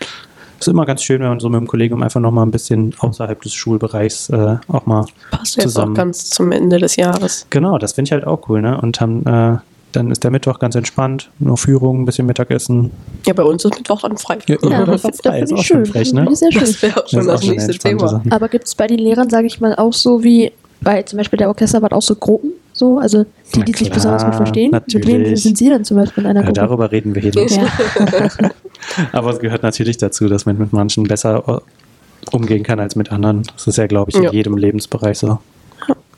Ist 0.60 0.68
immer 0.68 0.84
ganz 0.86 1.02
schön, 1.02 1.20
wenn 1.22 1.28
man 1.28 1.40
so 1.40 1.48
mit 1.48 1.58
dem 1.60 1.66
Kollegium 1.66 2.02
einfach 2.02 2.20
noch 2.20 2.30
mal 2.30 2.42
ein 2.42 2.50
bisschen 2.50 2.94
außerhalb 2.98 3.40
des 3.42 3.54
Schulbereichs 3.54 4.28
äh, 4.28 4.56
auch 4.68 4.84
mal 4.86 5.06
passt 5.30 5.56
jetzt 5.56 5.62
zusammen. 5.64 5.92
auch 5.92 5.96
ganz 5.96 6.28
zum 6.30 6.52
Ende 6.52 6.78
des 6.78 6.96
Jahres. 6.96 7.46
Genau, 7.50 7.78
das 7.78 7.94
finde 7.94 8.08
ich 8.08 8.12
halt 8.12 8.26
auch 8.26 8.48
cool, 8.48 8.60
ne? 8.60 8.78
Und 8.80 9.00
haben, 9.00 9.24
äh, 9.26 9.56
dann 9.92 10.10
ist 10.10 10.22
der 10.22 10.30
Mittwoch 10.30 10.58
ganz 10.58 10.74
entspannt, 10.74 11.30
nur 11.38 11.56
Führung, 11.56 12.02
ein 12.02 12.04
bisschen 12.04 12.26
Mittagessen. 12.26 12.90
Ja, 13.26 13.32
bei 13.32 13.42
uns 13.42 13.64
ist 13.64 13.74
Mittwoch 13.74 14.02
dann 14.02 14.18
frei. 14.18 14.38
Ja, 14.46 14.56
Ja, 14.62 14.84
das 14.84 15.02
das 15.02 15.12
ist 15.14 15.22
frei, 15.22 15.38
finde 15.38 15.54
ist 15.54 15.60
auch 15.60 15.64
schön. 15.64 15.86
frech, 15.86 16.02
Das 16.08 16.12
ne? 16.12 16.20
finde 16.20 16.32
ich 16.32 16.38
sehr 16.38 16.52
schön. 16.52 16.60
Das 16.60 16.82
wäre 16.82 17.04
auch 17.04 17.08
schon 17.08 17.26
das, 17.26 17.42
eine 17.42 17.50
nächste 17.52 17.72
Thema. 17.78 18.08
Sache. 18.08 18.22
Aber 18.30 18.48
gibt 18.48 18.66
es 18.66 18.74
bei 18.74 18.86
den 18.86 18.98
Lehrern, 18.98 19.30
sage 19.30 19.46
ich 19.46 19.60
mal, 19.60 19.74
auch 19.76 19.94
so 19.94 20.22
wie 20.22 20.52
bei 20.82 21.02
zum 21.04 21.16
Beispiel 21.16 21.38
der 21.38 21.48
Orchesterwart 21.48 21.92
auch 21.94 22.02
so 22.02 22.14
Gruppen? 22.14 22.52
So, 22.80 22.96
also 22.98 23.26
die, 23.54 23.62
die 23.64 23.74
sich 23.74 23.90
besonders 23.90 24.24
gut 24.24 24.34
verstehen. 24.36 24.70
Mit 24.70 25.06
wem 25.06 25.18
natürlich. 25.18 25.42
sind 25.42 25.58
Sie 25.58 25.68
dann 25.68 25.84
zum 25.84 25.98
Beispiel 25.98 26.24
in 26.24 26.30
einer 26.30 26.40
Ja, 26.40 26.46
Gruppe? 26.46 26.60
darüber 26.60 26.90
reden 26.90 27.14
wir 27.14 27.20
hier 27.20 27.34
nicht. 27.34 27.54
Ja. 27.54 27.66
Aber 29.12 29.28
es 29.32 29.38
gehört 29.38 29.62
natürlich 29.62 29.98
dazu, 29.98 30.28
dass 30.28 30.46
man 30.46 30.56
mit 30.56 30.72
manchen 30.72 31.04
besser 31.04 31.44
äh, 31.46 32.34
umgehen 32.34 32.62
kann 32.62 32.80
als 32.80 32.96
mit 32.96 33.12
anderen. 33.12 33.42
Das 33.54 33.66
ist 33.66 33.76
ja, 33.76 33.86
glaube 33.86 34.10
ich, 34.10 34.16
in 34.16 34.22
Ja. 34.22 34.32
jedem 34.32 34.56
Lebensbereich 34.56 35.18
so. 35.18 35.38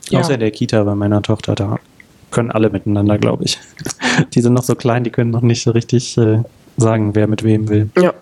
Ja. 0.09 0.21
Außer 0.21 0.35
in 0.35 0.39
der 0.39 0.51
Kita 0.51 0.81
bei 0.85 0.95
meiner 0.95 1.21
Tochter, 1.21 1.53
da 1.53 1.79
können 2.31 2.49
alle 2.49 2.69
miteinander, 2.69 3.17
glaube 3.17 3.43
ich. 3.43 3.59
Die 4.33 4.39
sind 4.39 4.53
noch 4.53 4.63
so 4.63 4.75
klein, 4.75 5.03
die 5.03 5.09
können 5.09 5.31
noch 5.31 5.41
nicht 5.41 5.63
so 5.63 5.71
richtig 5.71 6.17
äh, 6.17 6.43
sagen, 6.77 7.13
wer 7.13 7.27
mit 7.27 7.43
wem 7.43 7.67
will. 7.67 7.89
Ja. 7.99 8.13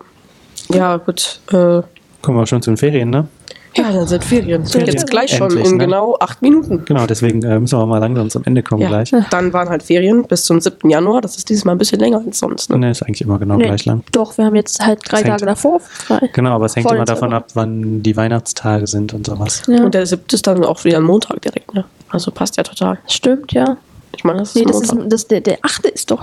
Ja, 0.68 0.96
gut. 0.96 1.38
Äh, 1.52 1.82
Kommen 2.22 2.38
wir 2.38 2.46
schon 2.48 2.60
zu 2.60 2.70
den 2.72 2.76
Ferien, 2.76 3.10
ne? 3.10 3.28
Ja, 3.76 3.90
dann 3.92 4.06
sind 4.06 4.22
Ferien. 4.24 4.66
Ferien. 4.66 4.88
Jetzt 4.90 5.10
gleich 5.10 5.30
schon 5.36 5.48
Endlich, 5.50 5.66
in 5.70 5.76
ne? 5.78 5.84
genau 5.86 6.16
acht 6.20 6.42
Minuten. 6.42 6.84
Genau, 6.84 7.06
deswegen 7.06 7.42
äh, 7.42 7.58
müssen 7.58 7.78
wir 7.78 7.86
mal 7.86 7.98
langsam 7.98 8.28
zum 8.30 8.44
Ende 8.44 8.62
kommen 8.62 8.82
Ja. 8.82 8.88
gleich. 8.88 9.12
Dann 9.30 9.52
waren 9.52 9.68
halt 9.68 9.82
Ferien 9.82 10.24
bis 10.24 10.44
zum 10.44 10.60
7. 10.60 10.90
Januar. 10.90 11.20
Das 11.20 11.36
ist 11.36 11.48
dieses 11.48 11.64
Mal 11.64 11.72
ein 11.72 11.78
bisschen 11.78 12.00
länger 12.00 12.22
als 12.26 12.38
sonst. 12.38 12.70
Ne? 12.70 12.78
Ne, 12.78 12.90
ist 12.90 13.02
eigentlich 13.02 13.22
immer 13.22 13.38
genau 13.38 13.56
Nee, 13.56 13.64
gleich 13.66 13.84
lang. 13.84 14.02
Doch, 14.12 14.36
wir 14.36 14.44
haben 14.44 14.54
jetzt 14.56 14.84
halt 14.84 15.00
drei 15.04 15.18
Das 15.18 15.20
hängt- 15.24 15.30
Tage 15.40 15.46
davor 15.46 15.80
frei. 15.80 16.30
Genau, 16.32 16.50
aber 16.54 16.66
es 16.66 16.76
hängt 16.76 16.86
Vor 16.86 16.96
immer 16.96 17.04
davon 17.04 17.32
ab, 17.32 17.46
wann 17.54 18.02
die 18.02 18.16
Weihnachtstage 18.16 18.86
sind 18.86 19.14
und 19.14 19.26
sowas. 19.26 19.62
Ja, 19.66 19.84
Und 19.84 19.94
der 19.94 20.06
7. 20.06 20.22
ist 20.32 20.46
dann 20.46 20.64
auch 20.64 20.84
wieder 20.84 20.98
ein 20.98 21.04
Montag 21.04 21.40
direkt. 21.42 21.74
Ne? 21.74 21.84
Also 22.10 22.30
passt 22.30 22.56
ja 22.56 22.62
total. 22.62 22.98
stimmt, 23.08 23.52
ja. 23.52 23.76
Ich 24.14 24.24
meine, 24.24 24.40
das 24.40 24.50
ist 24.50 24.56
Nee, 24.56 24.62
ein 24.62 24.68
das 24.68 24.80
ist, 24.82 24.92
Montag. 24.92 25.10
das, 25.10 25.26
der, 25.28 25.40
der 25.40 25.58
achte 25.62 25.88
ist 25.88 26.10
doch. 26.10 26.22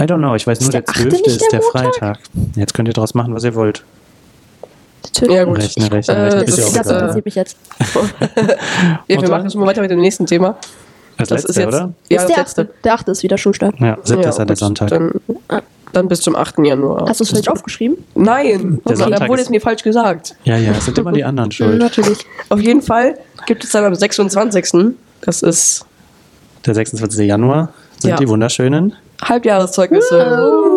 I 0.00 0.04
don't 0.04 0.18
know, 0.18 0.34
ich 0.34 0.46
weiß 0.46 0.60
nur, 0.60 0.68
Ist 0.68 0.72
der 0.74 0.80
der 0.82 0.90
achte 0.90 1.08
12. 1.08 1.12
nicht 1.12 1.26
ist 1.26 1.40
der 1.42 1.48
der 1.50 1.60
Montag? 1.60 1.94
Freitag. 1.98 2.18
Jetzt 2.56 2.74
könnt 2.74 2.88
ihr 2.88 2.94
daraus 2.94 3.14
machen, 3.14 3.34
was 3.34 3.44
ihr 3.44 3.54
wollt. 3.54 3.84
Ja, 5.20 5.44
gut. 5.44 5.58
Rechne, 5.58 5.90
rechne, 5.92 6.14
Äh, 6.14 6.20
rechne. 6.22 6.44
Das, 6.44 6.58
Ist 6.58 6.76
ja 6.76 6.82
das, 6.82 6.92
interessiert 6.92 7.24
mich 7.24 7.34
jetzt. 7.34 7.56
ja, 9.08 9.20
wir 9.22 9.28
machen 9.28 9.50
schon 9.50 9.60
mal 9.60 9.66
weiter 9.66 9.82
mit 9.82 9.90
dem 9.90 10.00
nächsten 10.00 10.26
Thema. 10.26 10.56
Das, 11.18 11.28
Das 11.28 11.42
letzte, 11.42 11.50
ist 11.50 11.56
jetzt 11.58 11.68
oder? 11.68 11.78
Ja, 12.08 12.16
ist 12.16 12.22
das 12.22 12.26
der 12.26 12.36
letzte. 12.38 12.62
achte. 12.62 12.74
Der 12.84 12.94
achte 12.94 13.10
ist 13.10 13.22
wieder 13.22 13.38
Schulstart. 13.38 13.74
Ja, 13.78 13.98
7. 14.02 14.20
ist 14.22 14.38
ja 14.38 14.44
der 14.44 14.56
Sonntag. 14.56 14.88
Dann, 14.88 15.12
dann 15.92 16.08
bis 16.08 16.20
zum 16.22 16.34
8. 16.34 16.58
Januar. 16.64 17.06
Hast 17.08 17.20
du 17.20 17.24
es 17.24 17.30
vielleicht 17.30 17.50
aufgeschrieben? 17.50 17.98
Nein, 18.14 18.80
Der 18.88 18.96
okay. 18.98 19.10
Dann 19.18 19.28
wurde 19.28 19.40
ist- 19.42 19.46
es 19.46 19.50
mir 19.50 19.60
falsch 19.60 19.82
gesagt. 19.82 20.34
Ja, 20.44 20.56
ja, 20.56 20.72
es 20.72 20.86
sind 20.86 20.98
immer 20.98 21.12
die 21.12 21.22
anderen 21.22 21.52
schuld. 21.52 21.78
Natürlich. 21.78 22.18
Auf 22.48 22.60
jeden 22.60 22.80
Fall 22.82 23.18
gibt 23.46 23.62
es 23.64 23.70
dann 23.70 23.84
am 23.84 23.94
26. 23.94 24.94
Das 25.20 25.42
ist 25.42 25.84
Der 26.66 26.74
26. 26.74 27.26
Januar 27.26 27.68
sind 27.98 28.10
Ja. 28.10 28.16
die 28.16 28.26
wunderschönen. 28.28 28.94
Halbjahreszeugnisse. 29.22 30.38
Oh, 30.40 30.71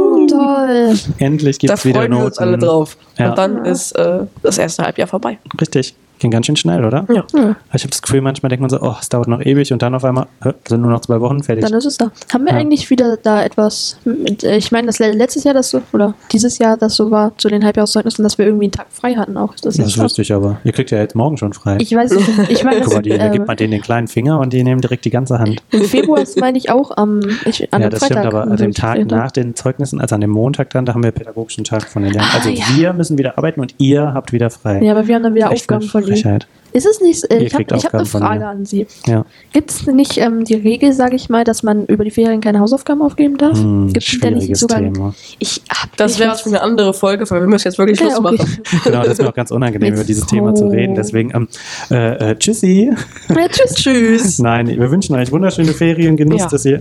toll. 0.75 0.95
Endlich 1.19 1.57
Da 1.57 1.67
gibt 1.67 1.79
es 1.79 1.85
wieder 1.85 1.99
freuen 1.99 2.11
wir 2.11 2.25
uns 2.25 2.37
alle 2.37 2.51
Noten. 2.51 2.65
drauf. 2.65 2.97
Ja. 3.17 3.29
Und 3.29 3.37
dann 3.37 3.65
ist 3.65 3.91
äh, 3.93 4.19
das 4.43 4.57
erste 4.57 4.83
Halbjahr 4.83 5.07
vorbei. 5.07 5.37
Richtig. 5.59 5.95
Ging 6.25 6.31
ganz 6.31 6.47
schön 6.47 6.55
schnell, 6.55 6.83
oder? 6.83 7.05
Ja. 7.13 7.23
Ich 7.71 7.83
habe 7.83 7.91
das 7.91 8.01
Gefühl, 8.01 8.19
manchmal 8.21 8.49
denkt 8.49 8.61
man 8.61 8.69
so, 8.71 8.81
oh, 8.81 8.95
es 8.99 9.09
dauert 9.09 9.27
noch 9.27 9.41
ewig 9.45 9.71
und 9.71 9.83
dann 9.83 9.93
auf 9.93 10.03
einmal 10.03 10.25
sind 10.67 10.81
nur 10.81 10.89
noch 10.89 11.01
zwei 11.01 11.21
Wochen 11.21 11.43
fertig. 11.43 11.63
Dann 11.63 11.73
ist 11.75 11.85
es 11.85 11.97
da. 11.97 12.09
Haben 12.33 12.45
wir 12.45 12.53
Ja. 12.53 12.57
eigentlich 12.57 12.89
wieder 12.89 13.15
da 13.21 13.43
etwas 13.43 13.99
mit, 14.05 14.43
äh, 14.43 14.57
ich 14.57 14.71
meine, 14.71 14.87
das 14.87 14.97
le- 14.97 15.11
letztes 15.11 15.43
Jahr 15.43 15.53
das 15.53 15.69
so, 15.69 15.83
oder 15.93 16.15
dieses 16.31 16.57
Jahr 16.57 16.77
das 16.77 16.95
so 16.95 17.11
war, 17.11 17.37
zu 17.37 17.47
den 17.47 17.63
Halbjahreszeugnissen, 17.63 18.23
dass 18.23 18.39
wir 18.39 18.47
irgendwie 18.47 18.65
einen 18.65 18.71
Tag 18.71 18.87
frei 18.89 19.13
hatten 19.13 19.37
auch. 19.37 19.53
Ist 19.53 19.67
das 19.67 19.77
das 19.77 19.99
wüsste 19.99 20.23
ich 20.23 20.33
aber. 20.33 20.57
Ihr 20.63 20.71
kriegt 20.71 20.89
ja 20.89 20.97
jetzt 20.97 21.13
morgen 21.13 21.37
schon 21.37 21.53
frei. 21.53 21.77
Ich 21.79 21.95
weiß 21.95 22.09
nicht. 22.09 22.27
Ich 22.49 22.63
meine, 22.63 22.81
Guck 22.81 22.93
mal, 22.95 23.01
die, 23.03 23.09
da 23.11 23.17
das, 23.17 23.31
gibt 23.33 23.43
äh, 23.43 23.47
man 23.47 23.57
denen 23.57 23.71
den 23.71 23.81
kleinen 23.83 24.07
Finger 24.07 24.39
und 24.39 24.51
die 24.51 24.63
nehmen 24.63 24.81
direkt 24.81 25.05
die 25.05 25.11
ganze 25.11 25.37
Hand. 25.37 25.61
im 25.69 25.83
Februar 25.83 26.19
ist, 26.21 26.39
meine 26.39 26.57
ich, 26.57 26.71
auch 26.71 26.89
am, 26.97 27.19
ich, 27.45 27.71
an 27.71 27.83
ja, 27.83 27.89
das 27.91 27.99
Freitag. 27.99 28.17
stimmt, 28.23 28.33
aber 28.33 28.49
an 28.49 28.57
dem 28.57 28.71
Tag 28.73 28.95
Freitag. 28.97 29.11
nach 29.19 29.31
den 29.31 29.53
Zeugnissen, 29.53 30.01
also 30.01 30.15
an 30.15 30.21
dem 30.21 30.31
Montag 30.31 30.71
dann, 30.71 30.85
da 30.87 30.95
haben 30.95 31.03
wir 31.03 31.11
pädagogischen 31.11 31.63
Tag 31.65 31.83
von 31.83 32.01
den 32.01 32.13
Lernen. 32.13 32.27
Ah, 32.31 32.37
Also 32.37 32.49
ja. 32.49 32.63
wir 32.75 32.93
müssen 32.93 33.19
wieder 33.19 33.37
arbeiten 33.37 33.61
und 33.61 33.75
ihr 33.77 34.11
habt 34.11 34.33
wieder 34.33 34.49
frei. 34.49 34.81
Ja, 34.81 34.93
aber 34.93 35.05
wir 35.07 35.13
haben 35.13 35.21
dann 35.23 35.35
wieder 35.35 35.51
Echt 35.51 35.61
Aufgaben 35.71 35.81
eine 35.83 35.89
Frechheit. 36.15 36.47
Ist 36.73 36.85
es 36.85 36.99
nicht, 36.99 37.23
äh, 37.31 37.37
ich 37.37 37.53
habe 37.53 37.63
hab 37.71 37.93
eine 37.93 38.05
Frage 38.05 38.45
an 38.45 38.65
Sie. 38.65 38.85
Ja. 39.07 39.25
Gibt 39.53 39.71
es 39.71 39.87
nicht 39.87 40.17
ähm, 40.17 40.43
die 40.43 40.55
Regel, 40.55 40.91
sage 40.91 41.15
ich 41.15 41.29
mal, 41.29 41.45
dass 41.45 41.63
man 41.63 41.85
über 41.85 42.03
die 42.03 42.11
Ferien 42.11 42.41
keine 42.41 42.59
Hausaufgaben 42.59 43.01
aufgeben 43.01 43.37
darf? 43.37 43.57
Hm, 43.57 43.93
Gibt 43.93 44.05
es 44.05 44.19
da 44.19 44.29
nicht 44.29 44.39
schwieriges 44.39 44.59
sogar. 44.59 44.79
Thema. 44.79 45.15
Ich 45.39 45.61
hab 45.69 45.95
Das 45.95 46.19
wäre 46.19 46.33
weiß- 46.33 46.43
für 46.43 46.49
eine 46.49 46.61
andere 46.61 46.93
Folge, 46.93 47.29
weil 47.31 47.39
wir 47.39 47.47
müssen 47.47 47.69
jetzt 47.69 47.77
wirklich 47.77 47.97
Ja, 48.01 48.07
Schluss 48.07 48.19
okay. 48.25 48.35
machen. 48.37 48.57
Genau, 48.83 49.03
das 49.03 49.13
ist 49.13 49.21
mir 49.21 49.29
auch 49.29 49.33
ganz 49.33 49.51
unangenehm, 49.51 49.93
über 49.93 50.03
dieses 50.03 50.25
Thema 50.25 50.53
zu 50.53 50.67
reden. 50.67 50.95
Deswegen, 50.95 51.31
ähm, 51.33 51.47
äh, 51.91 52.31
äh, 52.31 52.35
tschüssi. 52.35 52.91
Ja, 53.29 53.47
tschüss. 53.47 53.73
Tschüss. 53.75 54.39
Nein, 54.39 54.67
wir 54.67 54.91
wünschen 54.91 55.15
euch 55.15 55.31
wunderschöne 55.31 55.71
Ferien. 55.71 56.17
Genießt 56.17 56.39
Ja. 56.45 56.49
das 56.49 56.65
ihr. 56.65 56.79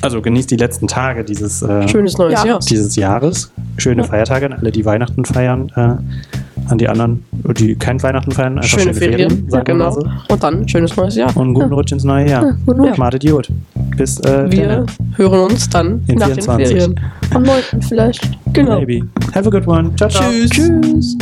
Also 0.00 0.22
genießt 0.22 0.50
die 0.50 0.56
letzten 0.56 0.88
Tage 0.88 1.22
dieses, 1.22 1.60
äh, 1.60 1.86
Schönes 1.86 2.16
neues 2.16 2.32
Ja. 2.40 2.46
Jahr. 2.46 2.58
dieses 2.60 2.96
Jahres. 2.96 3.52
Schöne 3.76 4.04
Feiertage 4.04 4.46
an 4.46 4.54
alle, 4.54 4.72
die 4.72 4.84
Weihnachten 4.86 5.24
feiern. 5.26 5.70
Äh, 5.76 6.40
an 6.68 6.78
die 6.78 6.88
anderen, 6.88 7.24
die 7.58 7.74
kein 7.74 8.02
Weihnachten 8.02 8.30
feiern. 8.32 8.58
Einfach 8.58 8.78
Schöne 8.78 8.94
Ferien. 8.94 9.30
sagen 9.48 9.66
wir 9.66 9.74
genau. 9.74 9.90
so. 9.90 10.02
Und 10.28 10.42
dann 10.42 10.68
schönes 10.68 10.96
neues 10.96 11.16
Jahr. 11.16 11.36
Und 11.36 11.42
einen 11.44 11.54
guten 11.54 11.72
Rutsch 11.72 11.92
ins 11.92 12.04
neue 12.04 12.28
Jahr. 12.28 12.44
Ja, 12.44 12.56
guten 12.66 12.80
Rutsch. 12.80 12.98
Macht 12.98 13.14
Idiot. 13.14 13.48
Bis 13.96 14.20
äh, 14.20 14.50
Wir 14.50 14.68
dann. 14.68 14.86
hören 15.16 15.50
uns 15.50 15.68
dann 15.68 16.02
In 16.06 16.18
nach 16.18 16.26
24. 16.26 16.68
den 16.68 16.76
Ferien. 16.78 17.00
Am 17.34 17.42
9. 17.42 17.62
vielleicht. 17.80 18.30
Genau. 18.52 18.78
Maybe. 18.80 19.06
Have 19.34 19.48
a 19.48 19.50
good 19.50 19.66
one. 19.66 19.94
Ciao, 19.96 20.08
ciao. 20.08 20.30
Tschüss. 20.30 20.50
Tschüss. 20.50 21.16